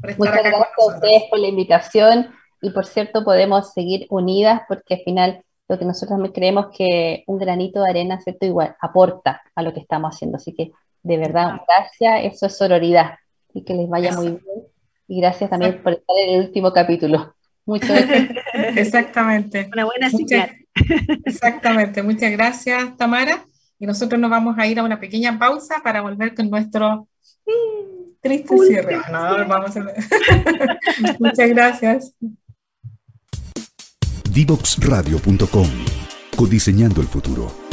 Por 0.00 0.10
estar 0.10 0.28
Muchas 0.28 0.42
gracias 0.44 0.68
a 0.78 0.94
ustedes 0.94 1.22
por 1.30 1.38
la 1.38 1.48
invitación 1.48 2.28
y 2.60 2.70
por 2.70 2.86
cierto 2.86 3.24
podemos 3.24 3.72
seguir 3.72 4.06
unidas 4.10 4.62
porque 4.68 4.94
al 4.94 5.00
final 5.00 5.44
lo 5.68 5.78
que 5.78 5.84
nosotros 5.84 6.18
creemos 6.34 6.68
que 6.76 7.24
un 7.26 7.38
granito 7.38 7.82
de 7.82 7.90
arena, 7.90 8.20
¿cierto? 8.20 8.46
Igual 8.46 8.76
aporta 8.80 9.42
a 9.54 9.62
lo 9.62 9.74
que 9.74 9.80
estamos 9.80 10.14
haciendo. 10.14 10.36
Así 10.36 10.54
que 10.54 10.72
de 11.02 11.16
verdad, 11.16 11.60
gracias, 11.66 12.34
eso 12.34 12.46
es 12.46 12.56
sororidad 12.56 13.18
y 13.52 13.64
que 13.64 13.74
les 13.74 13.88
vaya 13.88 14.12
muy 14.12 14.26
bien. 14.26 14.40
Y 15.06 15.20
gracias 15.20 15.50
también 15.50 15.82
por 15.82 15.94
estar 15.94 16.16
en 16.24 16.34
el 16.34 16.46
último 16.46 16.72
capítulo. 16.72 17.34
Muchas 17.66 18.06
gracias. 18.06 18.44
Exactamente. 18.76 19.68
Una 19.72 19.84
buena 19.84 20.10
señal. 20.10 20.50
Exactamente. 21.24 22.02
Muchas 22.02 22.30
gracias, 22.32 22.96
Tamara. 22.96 23.44
Y 23.78 23.86
nosotros 23.86 24.20
nos 24.20 24.30
vamos 24.30 24.56
a 24.58 24.66
ir 24.66 24.78
a 24.78 24.82
una 24.82 24.98
pequeña 24.98 25.38
pausa 25.38 25.76
para 25.82 26.00
volver 26.00 26.34
con 26.34 26.50
nuestro 26.50 27.08
triste 28.20 28.58
cierre. 28.66 28.98
No, 29.10 29.46
vamos 29.46 29.76
a... 29.76 29.80
Muchas 31.18 31.48
gracias. 31.50 32.14
Divoxradio.com 34.30 35.68
Codiseñando 36.36 37.00
el 37.00 37.06
futuro. 37.08 37.67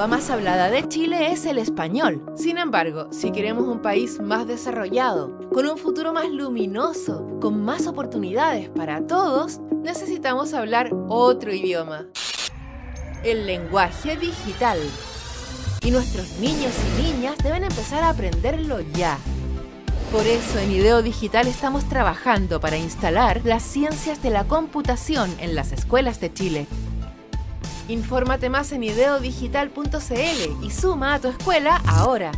Lengua 0.00 0.16
más 0.16 0.30
hablada 0.30 0.70
de 0.70 0.88
Chile 0.88 1.30
es 1.30 1.44
el 1.44 1.58
español. 1.58 2.24
Sin 2.34 2.56
embargo, 2.56 3.08
si 3.12 3.32
queremos 3.32 3.68
un 3.68 3.82
país 3.82 4.18
más 4.18 4.46
desarrollado, 4.46 5.38
con 5.50 5.68
un 5.68 5.76
futuro 5.76 6.14
más 6.14 6.26
luminoso, 6.30 7.28
con 7.38 7.62
más 7.62 7.86
oportunidades 7.86 8.70
para 8.70 9.06
todos, 9.06 9.60
necesitamos 9.82 10.54
hablar 10.54 10.90
otro 11.10 11.52
idioma. 11.52 12.06
El 13.24 13.44
lenguaje 13.44 14.16
digital. 14.16 14.78
Y 15.82 15.90
nuestros 15.90 16.38
niños 16.38 16.72
y 16.98 17.02
niñas 17.02 17.36
deben 17.44 17.64
empezar 17.64 18.02
a 18.02 18.08
aprenderlo 18.08 18.80
ya. 18.94 19.18
Por 20.10 20.26
eso 20.26 20.60
en 20.60 20.70
IDEO 20.70 21.02
Digital 21.02 21.46
estamos 21.46 21.86
trabajando 21.90 22.58
para 22.58 22.78
instalar 22.78 23.42
las 23.44 23.62
ciencias 23.62 24.22
de 24.22 24.30
la 24.30 24.44
computación 24.44 25.30
en 25.40 25.54
las 25.54 25.72
escuelas 25.72 26.20
de 26.20 26.32
Chile 26.32 26.66
Infórmate 27.90 28.48
más 28.48 28.70
en 28.70 28.84
ideodigital.cl 28.84 30.64
y 30.64 30.70
suma 30.70 31.14
a 31.14 31.20
tu 31.20 31.26
escuela 31.26 31.82
ahora. 31.88 32.30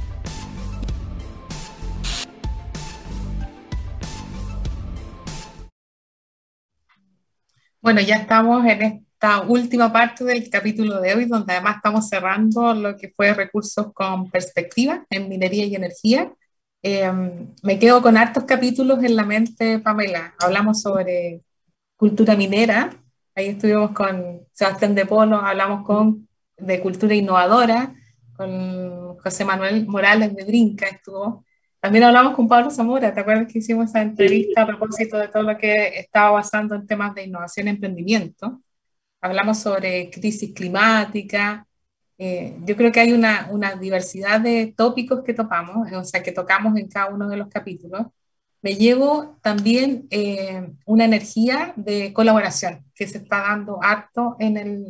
Bueno, 7.82 8.00
ya 8.00 8.16
estamos 8.16 8.64
en 8.64 8.80
esta 8.80 9.42
última 9.42 9.92
parte 9.92 10.24
del 10.24 10.48
capítulo 10.48 11.02
de 11.02 11.14
hoy, 11.14 11.26
donde 11.26 11.52
además 11.52 11.76
estamos 11.76 12.08
cerrando 12.08 12.72
lo 12.72 12.96
que 12.96 13.10
fue 13.10 13.34
recursos 13.34 13.92
con 13.92 14.30
perspectiva 14.30 15.04
en 15.10 15.28
minería 15.28 15.66
y 15.66 15.74
energía. 15.74 16.32
Em, 16.80 17.48
me 17.62 17.78
quedo 17.78 18.00
con 18.00 18.16
hartos 18.16 18.44
capítulos 18.44 19.04
en 19.04 19.16
la 19.16 19.24
mente, 19.24 19.80
Pamela. 19.80 20.34
Hablamos 20.38 20.80
sobre 20.80 21.42
cultura 21.98 22.36
minera, 22.36 22.90
Ahí 23.34 23.48
estuvimos 23.48 23.92
con 23.92 24.46
Sebastián 24.52 24.94
de 24.94 25.06
Polo, 25.06 25.36
hablamos 25.36 25.86
con, 25.86 26.28
de 26.58 26.80
cultura 26.80 27.14
innovadora, 27.14 27.94
con 28.36 29.16
José 29.18 29.44
Manuel 29.46 29.86
Morales 29.86 30.34
de 30.36 30.44
Brinca 30.44 30.86
estuvo. 30.86 31.44
También 31.80 32.04
hablamos 32.04 32.36
con 32.36 32.46
Pablo 32.46 32.70
Zamora, 32.70 33.12
¿te 33.14 33.20
acuerdas 33.20 33.50
que 33.50 33.60
hicimos 33.60 33.88
esa 33.90 34.02
entrevista 34.02 34.62
a 34.62 34.66
propósito 34.66 35.16
de 35.16 35.28
todo 35.28 35.44
lo 35.44 35.56
que 35.56 35.98
estaba 35.98 36.38
pasando 36.38 36.74
en 36.74 36.86
temas 36.86 37.14
de 37.14 37.24
innovación 37.24 37.68
y 37.68 37.70
emprendimiento? 37.70 38.60
Hablamos 39.20 39.58
sobre 39.58 40.10
crisis 40.10 40.52
climática. 40.52 41.66
Eh, 42.18 42.56
yo 42.64 42.76
creo 42.76 42.92
que 42.92 43.00
hay 43.00 43.12
una, 43.12 43.48
una 43.50 43.76
diversidad 43.76 44.40
de 44.40 44.74
tópicos 44.76 45.22
que 45.24 45.34
topamos, 45.34 45.90
o 45.90 46.04
sea, 46.04 46.22
que 46.22 46.32
tocamos 46.32 46.76
en 46.76 46.88
cada 46.88 47.08
uno 47.08 47.28
de 47.28 47.36
los 47.38 47.48
capítulos 47.48 48.08
me 48.62 48.76
llevo 48.76 49.38
también 49.42 50.06
eh, 50.10 50.72
una 50.86 51.04
energía 51.04 51.74
de 51.76 52.12
colaboración 52.12 52.84
que 52.94 53.08
se 53.08 53.18
está 53.18 53.42
dando 53.42 53.82
harto 53.82 54.36
en 54.38 54.56
el, 54.56 54.84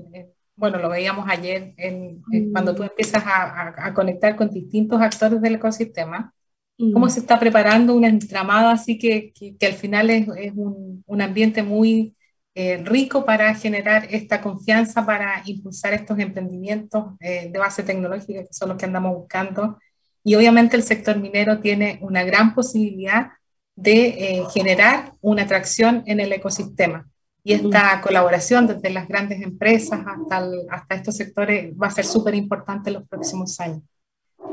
bueno, 0.54 0.78
lo 0.78 0.90
veíamos 0.90 1.26
ayer, 1.28 1.74
en, 1.76 2.22
cuando 2.52 2.74
tú 2.74 2.82
mm. 2.82 2.86
empiezas 2.86 3.24
a, 3.26 3.74
a, 3.76 3.94
conectar 3.94 4.36
con 4.36 4.50
distintos 4.50 5.00
actores 5.00 5.40
del 5.40 5.56
ecosistema, 5.56 6.34
cómo 6.76 7.06
mm. 7.06 7.10
se 7.10 7.20
está 7.20 7.40
preparando 7.40 7.94
un 7.94 8.04
entramado 8.04 8.68
así 8.68 8.98
que, 8.98 9.32
que, 9.32 9.66
al 9.66 9.72
final 9.72 10.10
es, 10.10 10.28
es 10.36 10.52
un, 10.54 11.02
un, 11.06 11.22
ambiente 11.22 11.62
muy 11.62 12.14
eh, 12.54 12.82
rico 12.84 13.24
para 13.24 13.54
generar 13.54 14.06
esta 14.10 14.42
confianza, 14.42 15.06
para 15.06 15.42
impulsar 15.46 15.94
estos 15.94 16.18
emprendimientos 16.18 17.14
eh, 17.20 17.48
de 17.50 17.58
base 17.58 17.82
tecnológica, 17.82 18.42
que 18.42 18.52
son 18.52 18.68
los 18.68 18.78
que 18.78 18.84
andamos 18.84 19.16
buscando. 19.16 19.78
Y 20.22 20.34
obviamente 20.34 20.76
el 20.76 20.82
sector 20.82 21.18
minero 21.18 21.60
tiene 21.60 21.98
una 22.02 22.22
gran 22.22 22.54
posibilidad 22.54 23.30
de 23.74 24.06
eh, 24.06 24.44
generar 24.52 25.12
una 25.20 25.42
atracción 25.42 26.02
en 26.06 26.20
el 26.20 26.32
ecosistema. 26.32 27.08
Y 27.44 27.54
esta 27.54 28.00
colaboración 28.00 28.68
desde 28.68 28.90
las 28.90 29.08
grandes 29.08 29.42
empresas 29.42 30.00
hasta, 30.06 30.48
hasta 30.70 30.94
estos 30.94 31.16
sectores 31.16 31.74
va 31.74 31.88
a 31.88 31.90
ser 31.90 32.04
súper 32.04 32.34
importante 32.34 32.90
en 32.90 32.94
los 32.94 33.08
próximos 33.08 33.58
años. 33.58 33.82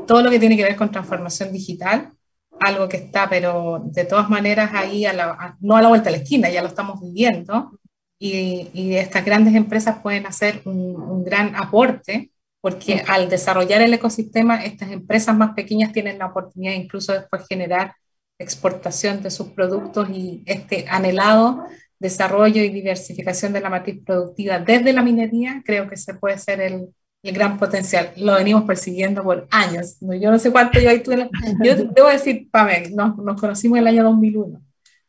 Todo 0.06 0.22
lo 0.22 0.30
que 0.30 0.40
tiene 0.40 0.56
que 0.56 0.64
ver 0.64 0.74
con 0.74 0.90
transformación 0.90 1.52
digital, 1.52 2.10
algo 2.58 2.88
que 2.88 2.96
está, 2.96 3.28
pero 3.28 3.80
de 3.84 4.04
todas 4.04 4.28
maneras 4.28 4.70
ahí, 4.74 5.06
a 5.06 5.12
la, 5.12 5.56
no 5.60 5.76
a 5.76 5.82
la 5.82 5.88
vuelta 5.88 6.10
de 6.10 6.16
la 6.16 6.22
esquina, 6.22 6.50
ya 6.50 6.62
lo 6.62 6.68
estamos 6.68 7.00
viviendo, 7.00 7.78
y, 8.18 8.68
y 8.74 8.96
estas 8.96 9.24
grandes 9.24 9.54
empresas 9.54 9.98
pueden 10.02 10.26
hacer 10.26 10.60
un, 10.66 11.00
un, 11.00 11.24
gran 11.24 11.56
aporte, 11.56 12.30
porque 12.60 13.02
al 13.08 13.30
desarrollar 13.30 13.80
el 13.80 13.94
ecosistema, 13.94 14.62
estas 14.62 14.90
empresas 14.90 15.34
más 15.34 15.54
pequeñas 15.54 15.92
tienen 15.92 16.18
la 16.18 16.26
oportunidad 16.26 16.74
incluso 16.74 17.14
después 17.14 17.46
generar 17.48 17.94
exportación 18.40 19.22
de 19.22 19.30
sus 19.30 19.48
productos 19.48 20.08
y 20.10 20.42
este 20.46 20.86
anhelado 20.88 21.66
desarrollo 21.98 22.62
y 22.62 22.70
diversificación 22.70 23.52
de 23.52 23.60
la 23.60 23.68
matriz 23.68 24.02
productiva 24.04 24.58
desde 24.58 24.92
la 24.92 25.02
minería, 25.02 25.62
creo 25.64 25.88
que 25.88 25.98
se 25.98 26.14
puede 26.14 26.38
ser 26.38 26.60
el, 26.62 26.88
el 27.22 27.34
gran 27.34 27.58
potencial. 27.58 28.12
Lo 28.16 28.34
venimos 28.34 28.64
persiguiendo 28.64 29.22
por 29.22 29.46
años. 29.50 29.98
Yo 30.00 30.30
no 30.30 30.38
sé 30.38 30.50
cuánto 30.50 30.80
yo 30.80 30.88
ahí 30.88 31.02
tuve. 31.02 31.28
Yo 31.64 31.76
debo 31.76 32.08
decir, 32.08 32.48
Pamela, 32.50 32.88
nos, 32.90 33.18
nos 33.18 33.40
conocimos 33.40 33.76
en 33.76 33.82
el 33.82 33.88
año 33.88 34.04
2001. 34.04 34.62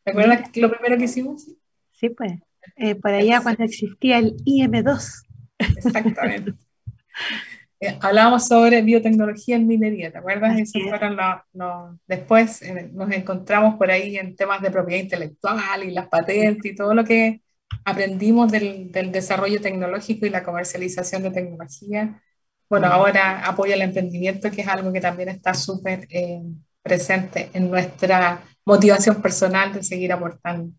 ¿Recuerdas 0.04 0.50
lo 0.56 0.70
primero 0.70 0.98
que 0.98 1.04
hicimos? 1.04 1.46
Sí, 1.92 2.10
pues. 2.10 2.32
Eh, 2.76 2.94
por 2.94 3.12
allá 3.12 3.40
cuando 3.40 3.64
existía 3.64 4.18
el 4.18 4.36
IM2. 4.44 5.24
Exactamente. 5.58 6.52
Eh, 7.82 7.98
hablábamos 8.00 8.46
sobre 8.46 8.80
biotecnología 8.80 9.56
en 9.56 9.66
minería, 9.66 10.12
¿te 10.12 10.18
acuerdas? 10.18 10.56
Eso 10.56 10.78
fueron 10.88 11.16
los, 11.16 11.98
después 12.06 12.62
eh, 12.62 12.88
nos 12.92 13.10
encontramos 13.10 13.74
por 13.74 13.90
ahí 13.90 14.16
en 14.16 14.36
temas 14.36 14.62
de 14.62 14.70
propiedad 14.70 15.02
intelectual 15.02 15.82
y 15.82 15.90
las 15.90 16.06
patentes 16.06 16.70
y 16.70 16.76
todo 16.76 16.94
lo 16.94 17.04
que 17.04 17.42
aprendimos 17.84 18.52
del, 18.52 18.92
del 18.92 19.10
desarrollo 19.10 19.60
tecnológico 19.60 20.24
y 20.26 20.30
la 20.30 20.44
comercialización 20.44 21.24
de 21.24 21.32
tecnología. 21.32 22.22
Bueno, 22.70 22.86
ahora 22.86 23.44
apoyo 23.44 23.74
al 23.74 23.82
emprendimiento, 23.82 24.48
que 24.48 24.60
es 24.60 24.68
algo 24.68 24.92
que 24.92 25.00
también 25.00 25.30
está 25.30 25.52
súper 25.52 26.06
eh, 26.08 26.40
presente 26.82 27.50
en 27.52 27.68
nuestra 27.68 28.44
motivación 28.64 29.20
personal 29.20 29.72
de 29.72 29.82
seguir 29.82 30.12
aportando. 30.12 30.72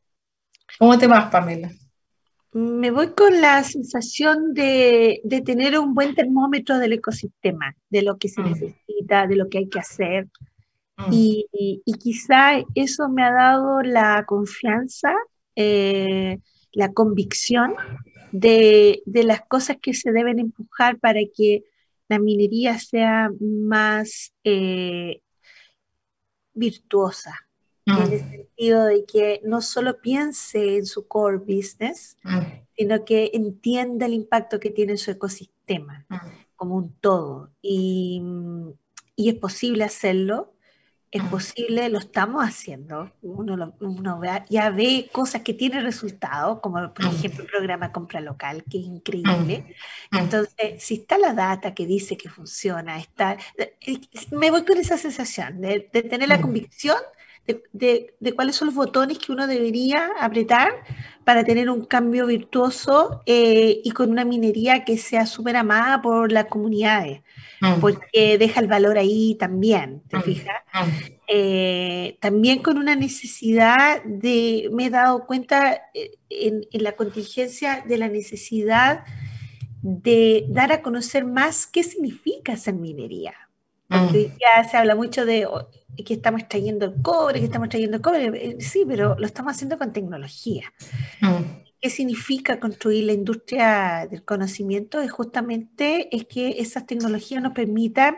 ¿Cómo 0.79 0.97
te 0.97 1.07
vas, 1.07 1.29
Pamela? 1.29 1.69
Me 2.53 2.91
voy 2.91 3.13
con 3.13 3.41
la 3.41 3.63
sensación 3.63 4.53
de, 4.53 5.21
tener 5.45 5.77
un 5.79 5.93
buen 5.95 6.13
termómetro 6.13 6.77
del 6.77 6.93
ecosistema, 6.93 7.75
de 7.89 8.03
lo 8.03 8.17
que 8.17 8.29
se 8.29 8.41
mm. 8.41 8.45
necesita, 8.45 9.27
de 9.27 9.35
lo 9.35 9.49
que 9.49 9.57
hay 9.59 9.69
que 9.69 9.79
hacer. 9.79 10.27
Mm. 10.97 11.09
Y, 11.11 11.81
quizá 11.99 12.63
eso 12.75 13.09
me 13.09 13.23
ha 13.23 13.31
dado 13.31 13.81
la 13.81 14.23
confianza, 14.25 15.13
eh, 15.55 16.39
la 16.71 16.93
convicción 16.93 17.73
de, 18.31 19.01
las 19.05 19.41
cosas 19.41 19.77
que 19.81 19.93
se 19.93 20.11
deben 20.11 20.39
empujar 20.39 20.99
para 20.99 21.21
que 21.35 21.63
la 22.07 22.19
minería 22.19 22.77
sea 22.77 23.31
más 23.39 24.33
eh, 24.43 25.21
virtuosa, 26.53 27.33
en 27.85 28.13
el 28.13 28.23
mm. 28.23 28.42
Sentido 28.63 28.85
de 28.85 29.05
que 29.05 29.41
no 29.43 29.61
solo 29.61 29.99
piense 30.01 30.77
en 30.77 30.85
su 30.85 31.07
core 31.07 31.37
business, 31.37 32.17
mm. 32.23 32.39
sino 32.77 33.05
que 33.05 33.31
entienda 33.33 34.05
el 34.05 34.13
impacto 34.13 34.59
que 34.59 34.69
tiene 34.69 34.93
en 34.93 34.97
su 34.97 35.11
ecosistema 35.11 36.05
mm. 36.09 36.15
como 36.55 36.75
un 36.75 36.93
todo. 37.01 37.49
Y, 37.61 38.21
y, 39.15 39.29
es 39.29 39.35
posible 39.35 39.83
hacerlo 39.83 40.49
es 41.15 41.21
posible, 41.25 41.89
lo 41.89 41.99
estamos 41.99 42.43
haciendo. 42.43 43.11
Uno, 43.21 43.55
lo- 43.55 43.75
uno 43.81 44.17
ve- 44.17 44.45
ya 44.49 44.71
ve 44.71 45.11
cosas 45.11 45.43
que 45.43 45.53
tienen 45.53 45.83
resultados, 45.83 46.59
como 46.59 46.91
por 46.91 47.05
ejemplo 47.05 47.43
el 47.43 47.49
programa 47.51 47.91
Compra 47.91 48.19
Local, 48.19 48.63
que 48.67 48.79
es 48.79 48.85
increíble. 48.85 49.75
Entonces, 50.11 50.81
si 50.83 50.95
está 50.95 51.19
la 51.19 51.33
data 51.35 51.75
que 51.75 51.85
dice 51.85 52.17
que 52.17 52.29
funciona, 52.29 52.97
está, 52.97 53.37
me 54.31 54.49
voy 54.49 54.65
con 54.65 54.79
esa 54.79 54.97
sensación 54.97 55.61
de, 55.61 55.87
de 55.93 56.01
tener 56.01 56.27
la 56.29 56.39
Mm. 56.39 56.41
convicción 56.41 56.97
de, 57.47 57.63
de- 57.73 58.15
de 58.19 58.33
cuáles 58.33 58.55
son 58.55 58.67
los 58.67 58.75
botones 58.75 59.19
que 59.19 59.31
uno 59.31 59.47
debería 59.47 60.09
apretar 60.19 60.71
para 61.25 61.43
tener 61.43 61.69
un 61.69 61.85
cambio 61.85 62.25
virtuoso 62.27 63.21
eh, 63.25 63.81
y 63.83 63.91
con 63.91 64.11
una 64.11 64.25
minería 64.25 64.83
que 64.85 64.97
sea 64.97 65.25
súper 65.25 65.55
amada 65.57 66.01
por 66.01 66.31
las 66.31 66.45
comunidades, 66.45 67.21
Mm, 67.61 67.79
porque 67.79 68.37
deja 68.37 68.59
el 68.59 68.67
valor 68.67 68.97
ahí 68.97 69.35
también, 69.39 70.01
¿te 70.09 70.17
Mm. 70.17 70.21
fijas? 70.23 70.55
mm, 70.73 70.89
eh, 71.29 72.17
también 72.19 72.61
con 72.61 72.77
una 72.77 72.95
necesidad 72.95 74.03
de, 74.03 74.69
me 74.73 74.85
he 74.87 74.89
dado 74.89 75.25
cuenta 75.25 75.81
eh, 75.93 76.11
en, 76.29 76.65
en 76.71 76.83
la 76.83 76.91
contingencia 76.93 77.83
de 77.87 77.97
la 77.97 78.09
necesidad 78.09 79.05
de 79.81 80.45
dar 80.49 80.71
a 80.71 80.81
conocer 80.81 81.25
más 81.25 81.67
qué 81.67 81.83
significa 81.83 82.53
hacer 82.53 82.73
minería. 82.75 83.33
Porque 83.99 84.29
mm, 84.29 84.37
día 84.37 84.69
se 84.69 84.77
habla 84.77 84.95
mucho 84.95 85.25
de 85.25 85.45
oh, 85.45 85.69
que 86.05 86.15
estamos 86.15 86.41
extrayendo 86.41 86.85
el 86.85 87.01
cobre, 87.01 87.39
que 87.39 87.45
estamos 87.45 87.67
extrayendo 87.67 87.97
el 87.97 88.01
cobre. 88.03 88.25
Eh, 88.27 88.57
Sí, 88.61 88.83
pero 88.87 89.15
lo 89.17 89.25
estamos 89.25 89.53
haciendo 89.53 89.77
con 89.77 89.93
tecnología. 89.93 90.73
mm, 91.21 91.63
¿Qué 91.81 91.89
significa 91.89 92.59
construir 92.61 93.03
la 93.05 93.13
industria 93.13 94.07
del 94.09 94.23
conocimiento? 94.23 95.01
Es 95.01 95.11
justamente 95.11 96.15
es 96.15 96.25
que 96.25 96.59
esas 96.61 96.85
tecnologías 96.85 97.43
nos 97.43 97.51
permitan, 97.53 98.15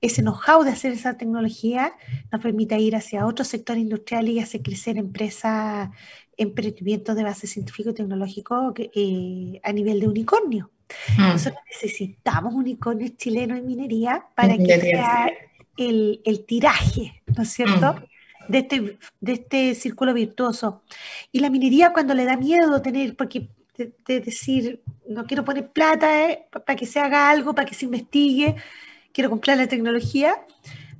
ese 0.00 0.22
know-how 0.22 0.64
de 0.64 0.70
hacer 0.72 0.92
esa 0.92 1.16
tecnología, 1.16 1.94
nos 2.32 2.40
permita 2.42 2.76
ir 2.78 2.96
hacia 2.96 3.26
otro 3.26 3.44
sector 3.44 3.78
industrial 3.78 4.28
y 4.28 4.40
hacer 4.40 4.62
crecer 4.62 4.98
empresas, 4.98 5.90
emprendimientos 6.36 7.16
de 7.16 7.24
base 7.24 7.46
científico 7.46 7.90
y 7.90 7.94
tecnológico 7.94 8.74
eh, 8.76 9.60
a 9.62 9.72
nivel 9.72 10.00
de 10.00 10.08
unicornio. 10.08 10.72
Mm. 11.16 11.20
Nosotros 11.20 11.62
necesitamos 11.66 12.54
unicornios 12.54 13.16
chilenos 13.16 13.58
en 13.58 13.66
minería 13.66 14.26
para 14.34 14.56
que 14.56 14.80
sea 14.80 15.30
el, 15.76 16.20
el 16.24 16.44
tiraje, 16.44 17.22
¿no 17.36 17.42
es 17.42 17.50
cierto? 17.50 17.94
Mm. 17.94 18.52
De 18.52 18.58
este, 18.58 18.98
de 19.20 19.32
este 19.32 19.74
círculo 19.74 20.14
virtuoso. 20.14 20.82
Y 21.32 21.40
la 21.40 21.50
minería 21.50 21.92
cuando 21.92 22.14
le 22.14 22.24
da 22.24 22.36
miedo 22.36 22.80
tener, 22.80 23.14
porque 23.14 23.48
de, 23.76 23.92
de 24.06 24.20
decir, 24.20 24.82
no 25.06 25.26
quiero 25.26 25.44
poner 25.44 25.70
plata 25.70 26.08
para 26.50 26.76
que 26.76 26.86
se 26.86 26.98
haga 26.98 27.30
algo, 27.30 27.54
para 27.54 27.68
que 27.68 27.74
se 27.74 27.84
investigue, 27.84 28.56
quiero 29.12 29.30
comprar 29.30 29.56
la 29.56 29.66
tecnología, 29.66 30.34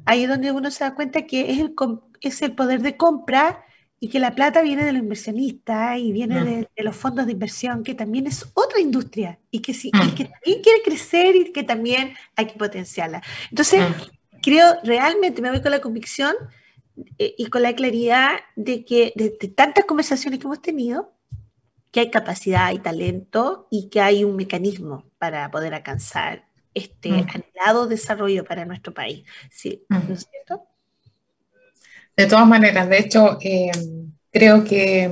ahí 0.04 0.24
es 0.24 0.28
donde 0.28 0.52
uno 0.52 0.70
se 0.70 0.84
da 0.84 0.94
cuenta 0.94 1.22
que 1.22 1.50
es 1.50 1.58
el, 1.58 1.74
es 2.20 2.42
el 2.42 2.52
poder 2.52 2.82
de 2.82 2.96
compra 2.96 3.64
y 4.00 4.08
que 4.08 4.18
la 4.20 4.34
plata 4.34 4.62
viene 4.62 4.84
de 4.84 4.92
los 4.92 5.02
inversionistas 5.02 5.98
y 5.98 6.12
viene 6.12 6.40
Mm. 6.40 6.44
de, 6.44 6.68
de 6.76 6.82
los 6.84 6.94
fondos 6.96 7.26
de 7.26 7.32
inversión, 7.32 7.82
que 7.82 7.94
también 7.94 8.26
es 8.26 8.46
otra 8.54 8.80
industria 8.80 9.38
y 9.50 9.60
que, 9.60 9.74
sí, 9.74 9.90
y 9.92 9.96
Mm. 10.06 10.14
que 10.14 10.24
también 10.26 10.62
quiere 10.62 10.82
crecer 10.84 11.36
y 11.36 11.52
que 11.52 11.62
también 11.64 12.14
hay 12.36 12.46
que 12.46 12.54
potenciarla. 12.58 13.22
Entonces, 13.50 13.80
mm. 13.88 14.38
creo 14.42 14.76
realmente, 14.84 15.42
me 15.42 15.50
voy 15.50 15.60
con 15.62 15.72
la 15.72 15.80
convicción 15.80 16.34
eh, 17.18 17.34
y 17.38 17.46
con 17.46 17.62
la 17.62 17.74
claridad 17.74 18.38
de 18.56 18.84
que 18.84 19.12
de, 19.16 19.36
de 19.40 19.48
tantas 19.48 19.84
conversaciones 19.84 20.38
que 20.40 20.46
hemos 20.46 20.62
tenido, 20.62 21.12
que 21.90 22.00
hay 22.00 22.10
capacidad 22.10 22.70
y 22.72 22.78
talento 22.80 23.66
y 23.70 23.88
que 23.88 24.00
hay 24.00 24.22
un 24.24 24.36
mecanismo 24.36 25.04
para 25.18 25.50
poder 25.50 25.74
alcanzar 25.74 26.44
este 26.74 27.10
Mm. 27.10 27.26
anhelado 27.34 27.86
desarrollo 27.88 28.44
para 28.44 28.64
nuestro 28.64 28.92
país. 28.94 29.24
Sí. 29.50 29.84
¿no 29.88 29.98
es 30.14 30.26
cierto? 30.30 30.64
De 32.18 32.26
todas 32.26 32.48
maneras, 32.48 32.88
de 32.88 32.98
hecho, 32.98 33.38
eh, 33.40 33.70
creo 34.32 34.64
que 34.64 35.08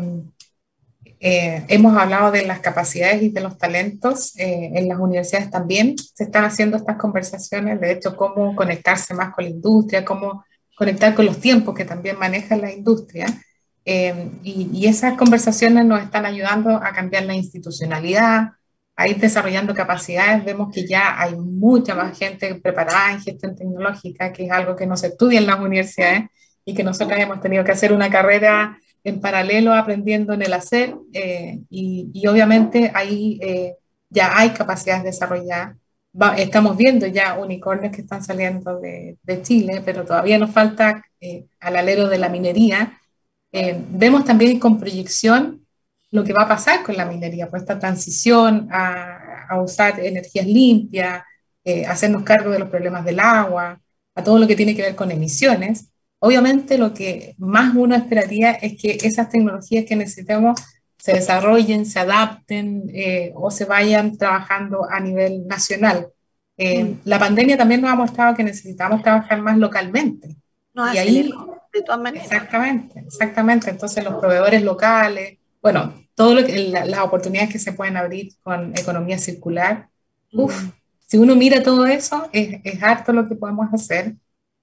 eh, 1.21 1.65
hemos 1.69 1.97
hablado 1.97 2.33
de 2.33 2.45
las 2.45 2.59
capacidades 2.59 3.23
y 3.23 3.29
de 3.29 3.43
los 3.43 3.57
talentos 3.57 4.37
eh, 4.37 4.73
en 4.75 4.89
las 4.89 4.99
universidades 4.99 5.49
también. 5.49 5.95
Se 5.97 6.25
están 6.25 6.45
haciendo 6.45 6.77
estas 6.77 6.97
conversaciones, 6.97 7.81
de 7.81 7.93
hecho, 7.93 8.17
cómo 8.17 8.57
conectarse 8.57 9.15
más 9.15 9.33
con 9.33 9.45
la 9.45 9.51
industria, 9.51 10.05
cómo 10.05 10.45
conectar 10.77 11.15
con 11.15 11.27
los 11.27 11.39
tiempos 11.39 11.77
que 11.77 11.85
también 11.85 12.19
maneja 12.19 12.57
la 12.57 12.73
industria. 12.73 13.27
Eh, 13.85 14.29
y, 14.43 14.69
y 14.73 14.87
esas 14.89 15.17
conversaciones 15.17 15.85
nos 15.85 16.03
están 16.03 16.27
ayudando 16.27 16.71
a 16.71 16.93
cambiar 16.93 17.23
la 17.23 17.37
institucionalidad, 17.37 18.49
a 18.97 19.07
ir 19.07 19.19
desarrollando 19.19 19.77
capacidades. 19.77 20.45
Vemos 20.45 20.75
que 20.75 20.85
ya 20.85 21.21
hay 21.21 21.37
mucha 21.37 21.95
más 21.95 22.19
gente 22.19 22.53
preparada 22.57 23.13
en 23.13 23.21
gestión 23.21 23.55
tecnológica, 23.55 24.33
que 24.33 24.47
es 24.47 24.51
algo 24.51 24.75
que 24.75 24.89
no 24.89 24.97
se 24.97 25.07
estudia 25.07 25.39
en 25.39 25.47
las 25.47 25.61
universidades 25.61 26.31
y 26.67 26.75
que 26.75 26.85
nosotros 26.85 27.19
hemos 27.19 27.41
tenido 27.41 27.65
que 27.65 27.73
hacer 27.73 27.93
una 27.95 28.11
carrera 28.11 28.79
en 29.05 29.21
paralelo 29.21 29.73
aprendiendo 29.73 30.35
en 30.35 30.43
el 30.43 30.53
hacer 30.53 30.95
eh, 31.15 31.61
y, 31.71 32.11
y, 32.13 32.27
obviamente 32.27 32.91
ahí 32.95 33.39
eh, 33.41 33.77
ya 34.11 34.37
hay 34.37 34.51
capacidades 34.51 35.05
desarrolladas. 35.05 35.77
Va, 36.21 36.37
estamos 36.37 36.77
viendo 36.77 37.07
ya 37.07 37.39
unicornios 37.39 37.95
que 37.95 38.03
están 38.03 38.23
saliendo 38.23 38.79
de, 38.81 39.17
de 39.23 39.43
Chile, 39.43 39.83
pero 39.85 40.05
todavía 40.05 40.39
nos 40.39 40.51
falta 40.51 41.03
eh, 41.21 41.47
al 41.61 41.77
alero 41.77 42.09
de 42.09 42.19
la 42.19 42.29
minería. 42.29 43.01
Eh, 43.53 43.81
vemos 43.91 44.25
también 44.25 44.59
con 44.59 44.79
proyección 44.79 45.67
lo 46.11 46.25
que 46.25 46.33
va 46.33 46.43
a 46.45 46.49
pasar 46.49 46.83
con 46.83 46.97
la 46.97 47.05
minería, 47.07 47.49
pues 47.49 47.63
esta 47.63 47.79
transición 47.79 48.69
a, 48.73 49.47
a 49.49 49.61
usar 49.61 50.01
energías 50.01 50.47
limpias, 50.47 51.23
eh, 51.65 51.85
hacernos 51.87 52.23
cargo 52.23 52.51
de 52.51 52.59
los 52.61 52.69
problemas 52.69 53.05
del 53.05 53.21
agua, 53.21 53.81
a 54.15 54.25
todo 54.25 54.39
lo 54.39 54.47
que 54.47 54.57
tiene 54.57 54.75
que 54.75 54.83
ver 54.83 54.95
con 54.95 55.11
emisiones. 55.11 55.91
Obviamente 56.19 56.79
lo 56.79 56.95
que 56.95 57.35
más 57.39 57.75
uno 57.75 57.95
esperaría 57.95 58.53
es 58.53 58.81
que 58.81 58.99
esas 59.03 59.29
tecnologías 59.29 59.85
que 59.85 59.97
necesitemos 59.97 60.61
se 60.99 61.13
desarrollen, 61.13 61.87
se 61.87 62.01
adapten 62.01 62.91
eh, 62.93 63.33
o 63.35 63.51
se 63.51 63.65
vayan 63.65 64.17
trabajando 64.17 64.87
a 64.91 64.99
nivel 64.99 65.47
nacional. 65.47 66.09
Eh, 66.57 66.85
mm. 66.85 67.01
La 67.05 67.19
pandemia 67.19 67.57
también 67.57 67.83
nos 67.83 67.91
ha 67.91 67.97
mostrado 67.97 68.35
que 68.35 68.43
necesitamos 68.43 69.03
trabajar 69.03 69.41
más 69.43 69.59
localmente. 69.59 70.37
No, 70.75 70.93
y 70.93 70.99
ahí, 70.99 71.33
de 71.73 71.83
todas 71.83 72.01
maneras. 72.01 72.27
Exactamente, 72.27 73.01
exactamente. 73.01 73.71
Entonces 73.71 74.03
los 74.03 74.15
proveedores 74.15 74.63
locales, 74.63 75.39
bueno, 75.63 75.95
que, 76.17 76.71
la, 76.71 76.87
las 76.87 77.01
oportunidades 77.01 77.51
que 77.51 77.59
se 77.59 77.73
pueden 77.73 77.97
abrir 77.97 78.33
con 78.43 78.77
economía 78.77 79.19
circular, 79.19 79.89
mm. 80.33 80.41
uff, 80.41 80.65
si 81.07 81.19
uno 81.19 81.37
mira 81.37 81.63
todo 81.63 81.87
eso, 81.87 82.29
es, 82.33 82.61
es 82.65 82.83
harto 82.83 83.13
lo 83.13 83.29
que 83.29 83.37
podemos 83.37 83.73
hacer 83.73 84.17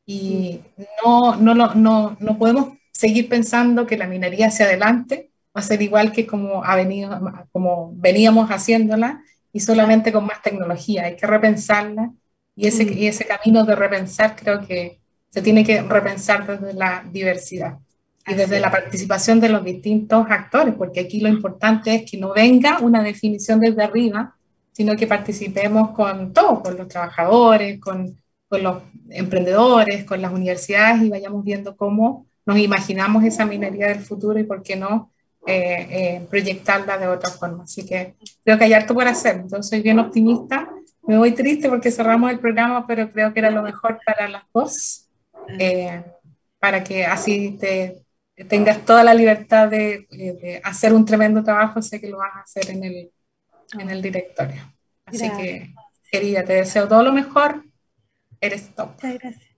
y 0.05 0.59
no, 1.03 1.35
no, 1.35 1.53
no, 1.55 2.17
no 2.19 2.37
podemos 2.37 2.77
seguir 2.91 3.27
pensando 3.29 3.85
que 3.85 3.97
la 3.97 4.07
minería 4.07 4.47
hacia 4.47 4.65
adelante 4.65 5.31
va 5.55 5.61
a 5.61 5.63
ser 5.63 5.81
igual 5.81 6.11
que 6.11 6.25
como, 6.25 6.63
ha 6.63 6.75
venido, 6.75 7.19
como 7.51 7.93
veníamos 7.95 8.49
haciéndola 8.49 9.21
y 9.51 9.59
solamente 9.59 10.11
con 10.11 10.25
más 10.25 10.41
tecnología. 10.41 11.05
Hay 11.05 11.15
que 11.15 11.27
repensarla 11.27 12.11
y 12.55 12.67
ese, 12.67 12.85
mm. 12.85 12.97
y 12.97 13.07
ese 13.07 13.25
camino 13.25 13.63
de 13.65 13.75
repensar 13.75 14.35
creo 14.35 14.65
que 14.65 14.99
se 15.29 15.41
tiene 15.41 15.63
que 15.63 15.81
repensar 15.81 16.45
desde 16.45 16.73
la 16.73 17.03
diversidad 17.11 17.79
y 18.27 18.35
desde 18.35 18.59
la 18.59 18.71
participación 18.71 19.41
de 19.41 19.49
los 19.49 19.65
distintos 19.65 20.25
actores, 20.29 20.75
porque 20.75 21.01
aquí 21.01 21.19
lo 21.19 21.27
importante 21.27 21.93
es 21.93 22.09
que 22.09 22.17
no 22.17 22.33
venga 22.33 22.79
una 22.79 23.03
definición 23.03 23.59
desde 23.59 23.83
arriba, 23.83 24.37
sino 24.71 24.95
que 24.95 25.07
participemos 25.07 25.91
con 25.91 26.31
todos, 26.31 26.61
con 26.61 26.77
los 26.77 26.87
trabajadores, 26.87 27.81
con, 27.81 28.22
con 28.53 28.61
los 28.61 28.83
emprendedores, 29.09 30.05
con 30.05 30.21
las 30.21 30.31
universidades 30.31 31.01
y 31.01 31.09
vayamos 31.09 31.43
viendo 31.43 31.75
cómo 31.75 32.27
nos 32.45 32.59
imaginamos 32.59 33.23
esa 33.23 33.47
minería 33.47 33.87
del 33.87 34.01
futuro 34.01 34.37
y 34.37 34.43
por 34.43 34.61
qué 34.61 34.75
no 34.75 35.11
eh, 35.47 35.87
eh, 35.89 36.27
proyectarla 36.29 36.99
de 36.99 37.07
otra 37.07 37.31
forma. 37.31 37.63
Así 37.63 37.83
que 37.83 38.13
creo 38.45 38.55
que 38.59 38.65
hay 38.65 38.73
harto 38.73 38.93
por 38.93 39.07
hacer. 39.07 39.43
Yo 39.51 39.63
soy 39.63 39.81
bien 39.81 39.97
optimista. 39.97 40.69
Me 41.01 41.17
voy 41.17 41.31
triste 41.31 41.67
porque 41.67 41.89
cerramos 41.89 42.29
el 42.29 42.37
programa, 42.37 42.85
pero 42.85 43.11
creo 43.11 43.33
que 43.33 43.39
era 43.39 43.49
lo 43.49 43.63
mejor 43.63 43.99
para 44.05 44.29
las 44.29 44.43
dos, 44.53 45.09
eh, 45.57 46.03
para 46.59 46.83
que 46.83 47.07
así 47.07 47.57
te, 47.59 48.03
tengas 48.47 48.85
toda 48.85 49.03
la 49.03 49.15
libertad 49.15 49.67
de, 49.67 50.05
de, 50.11 50.61
hacer 50.63 50.93
un 50.93 51.05
tremendo 51.05 51.43
trabajo. 51.43 51.81
Sé 51.81 51.99
que 51.99 52.07
lo 52.07 52.19
vas 52.19 52.35
a 52.35 52.41
hacer 52.41 52.69
en 52.69 52.83
el, 52.83 53.11
en 53.79 53.89
el 53.89 53.99
directorio. 53.99 54.61
Así 55.05 55.25
gracias. 55.25 55.37
que, 55.39 55.73
querida, 56.11 56.43
te 56.43 56.53
deseo 56.53 56.87
todo 56.87 57.01
lo 57.01 57.11
mejor. 57.11 57.63
Eres 58.43 58.75
top. 58.75 58.89
Muchas 58.95 59.19
gracias. 59.19 59.51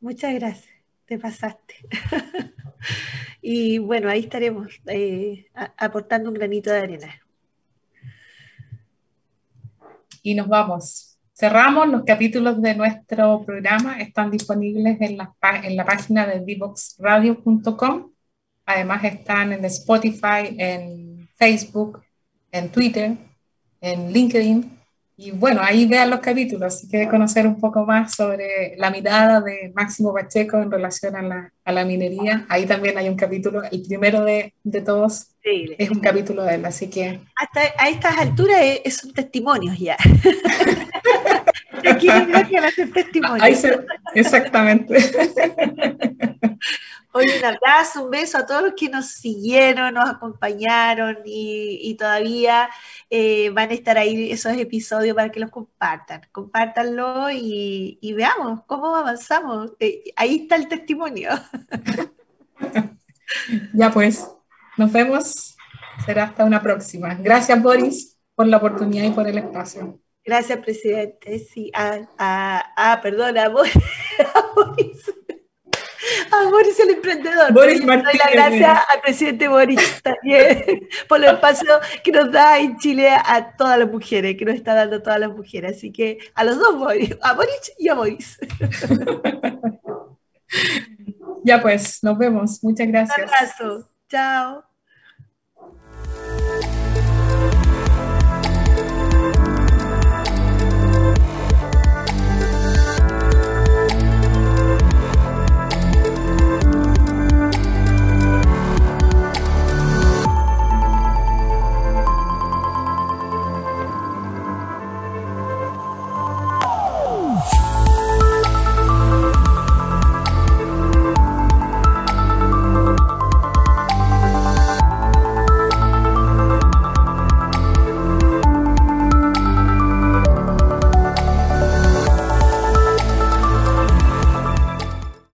Muchas 0.00 0.34
gracias. 0.34 0.74
Te 1.06 1.18
pasaste. 1.18 1.74
y 3.42 3.78
bueno, 3.78 4.08
ahí 4.08 4.20
estaremos 4.20 4.80
eh, 4.86 5.46
aportando 5.76 6.28
un 6.28 6.36
granito 6.36 6.70
de 6.70 6.78
arena. 6.78 7.20
Y 10.22 10.36
nos 10.36 10.46
vamos. 10.46 11.18
Cerramos 11.32 11.88
los 11.88 12.04
capítulos 12.04 12.62
de 12.62 12.76
nuestro 12.76 13.42
programa, 13.44 13.98
están 13.98 14.30
disponibles 14.30 15.00
en 15.00 15.16
la, 15.16 15.34
en 15.64 15.74
la 15.74 15.84
página 15.84 16.24
de 16.24 16.38
divoxradio.com. 16.38 18.12
Además 18.66 19.02
están 19.02 19.52
en 19.52 19.64
Spotify, 19.64 20.54
en 20.56 21.28
Facebook, 21.34 22.04
en 22.52 22.68
Twitter, 22.70 23.16
en 23.80 24.12
LinkedIn 24.12 24.77
y 25.20 25.32
bueno, 25.32 25.60
ahí 25.64 25.84
vean 25.84 26.10
los 26.10 26.20
capítulos, 26.20 26.78
si 26.78 26.88
quieren 26.88 27.08
conocer 27.08 27.44
un 27.44 27.58
poco 27.58 27.84
más 27.84 28.14
sobre 28.14 28.76
la 28.76 28.88
mirada 28.88 29.40
de 29.40 29.72
Máximo 29.74 30.14
Pacheco 30.14 30.58
en 30.58 30.70
relación 30.70 31.16
a 31.16 31.22
la, 31.22 31.52
a 31.64 31.72
la 31.72 31.84
minería, 31.84 32.46
ahí 32.48 32.66
también 32.66 32.96
hay 32.96 33.08
un 33.08 33.16
capítulo, 33.16 33.64
el 33.64 33.82
primero 33.82 34.24
de, 34.24 34.54
de 34.62 34.80
todos 34.80 35.32
es 35.42 35.90
un 35.90 35.98
capítulo 35.98 36.44
de 36.44 36.54
él, 36.54 36.64
así 36.64 36.88
que... 36.88 37.18
Hasta 37.34 37.82
a 37.82 37.88
estas 37.88 38.16
alturas 38.16 38.60
es, 38.84 39.02
un 39.02 39.12
testimonio 39.12 39.72
ya. 39.76 39.96
Aquí 41.90 42.08
testimonio. 42.94 43.44
exactamente. 44.14 44.98
Oye, 47.18 47.36
un 47.36 47.44
abrazo, 47.44 48.04
un 48.04 48.10
beso 48.10 48.38
a 48.38 48.46
todos 48.46 48.62
los 48.62 48.74
que 48.74 48.88
nos 48.88 49.06
siguieron, 49.06 49.92
nos 49.94 50.08
acompañaron 50.08 51.18
y, 51.24 51.96
todavía 51.98 52.70
eh, 53.10 53.50
van 53.50 53.70
a 53.70 53.74
estar 53.74 53.98
ahí 53.98 54.30
esos 54.30 54.56
episodios 54.56 55.16
para 55.16 55.30
que 55.32 55.40
los 55.40 55.50
compartan. 55.50 56.20
Compártanlo 56.30 57.28
y, 57.32 58.14
veamos 58.16 58.60
cómo 58.66 58.94
avanzamos. 58.94 59.72
Eh, 59.80 60.04
ahí 60.14 60.42
está 60.42 60.54
el 60.54 60.68
testimonio. 60.68 61.30
ya 63.74 63.90
pues, 63.90 64.24
nos 64.76 64.92
vemos. 64.92 65.56
Será 66.06 66.24
hasta 66.24 66.44
una 66.44 66.62
próxima. 66.62 67.14
Gracias, 67.14 67.60
Boris, 67.60 68.16
por 68.36 68.46
la 68.46 68.58
oportunidad 68.58 69.04
y 69.04 69.10
por 69.10 69.26
el 69.26 69.38
espacio. 69.38 69.98
Gracias, 70.24 70.60
presidente. 70.60 71.40
Sí, 71.40 71.72
ah, 71.74 71.98
ah, 72.16 72.72
ah 72.76 73.00
perdona, 73.02 73.48
Boris. 73.48 73.74
a 76.30 76.44
Boris 76.50 76.78
el 76.80 76.90
emprendedor. 76.90 77.52
Boris 77.52 77.84
Martínez. 77.84 78.12
Doy 78.12 78.18
las 78.18 78.32
gracias 78.32 78.78
al 78.88 79.00
presidente 79.00 79.48
Boris 79.48 80.02
también 80.02 80.88
por 81.08 81.18
el 81.18 81.34
espacio 81.34 81.80
que 82.02 82.12
nos 82.12 82.32
da 82.32 82.58
en 82.58 82.76
Chile 82.78 83.10
a 83.10 83.56
todas 83.56 83.78
las 83.78 83.90
mujeres, 83.90 84.36
que 84.36 84.44
nos 84.44 84.54
está 84.54 84.74
dando 84.74 84.96
a 84.96 85.02
todas 85.02 85.20
las 85.20 85.30
mujeres. 85.30 85.76
Así 85.76 85.92
que 85.92 86.18
a 86.34 86.44
los 86.44 86.58
dos 86.58 86.78
Boris, 86.78 87.16
a 87.22 87.34
Boris 87.34 87.72
y 87.78 87.88
a 87.88 87.94
Boris. 87.94 88.38
ya 91.44 91.60
pues, 91.60 92.02
nos 92.02 92.18
vemos. 92.18 92.62
Muchas 92.62 92.88
gracias. 92.88 93.18
Un 93.18 93.24
abrazo. 93.24 93.90
Chao. 94.08 94.67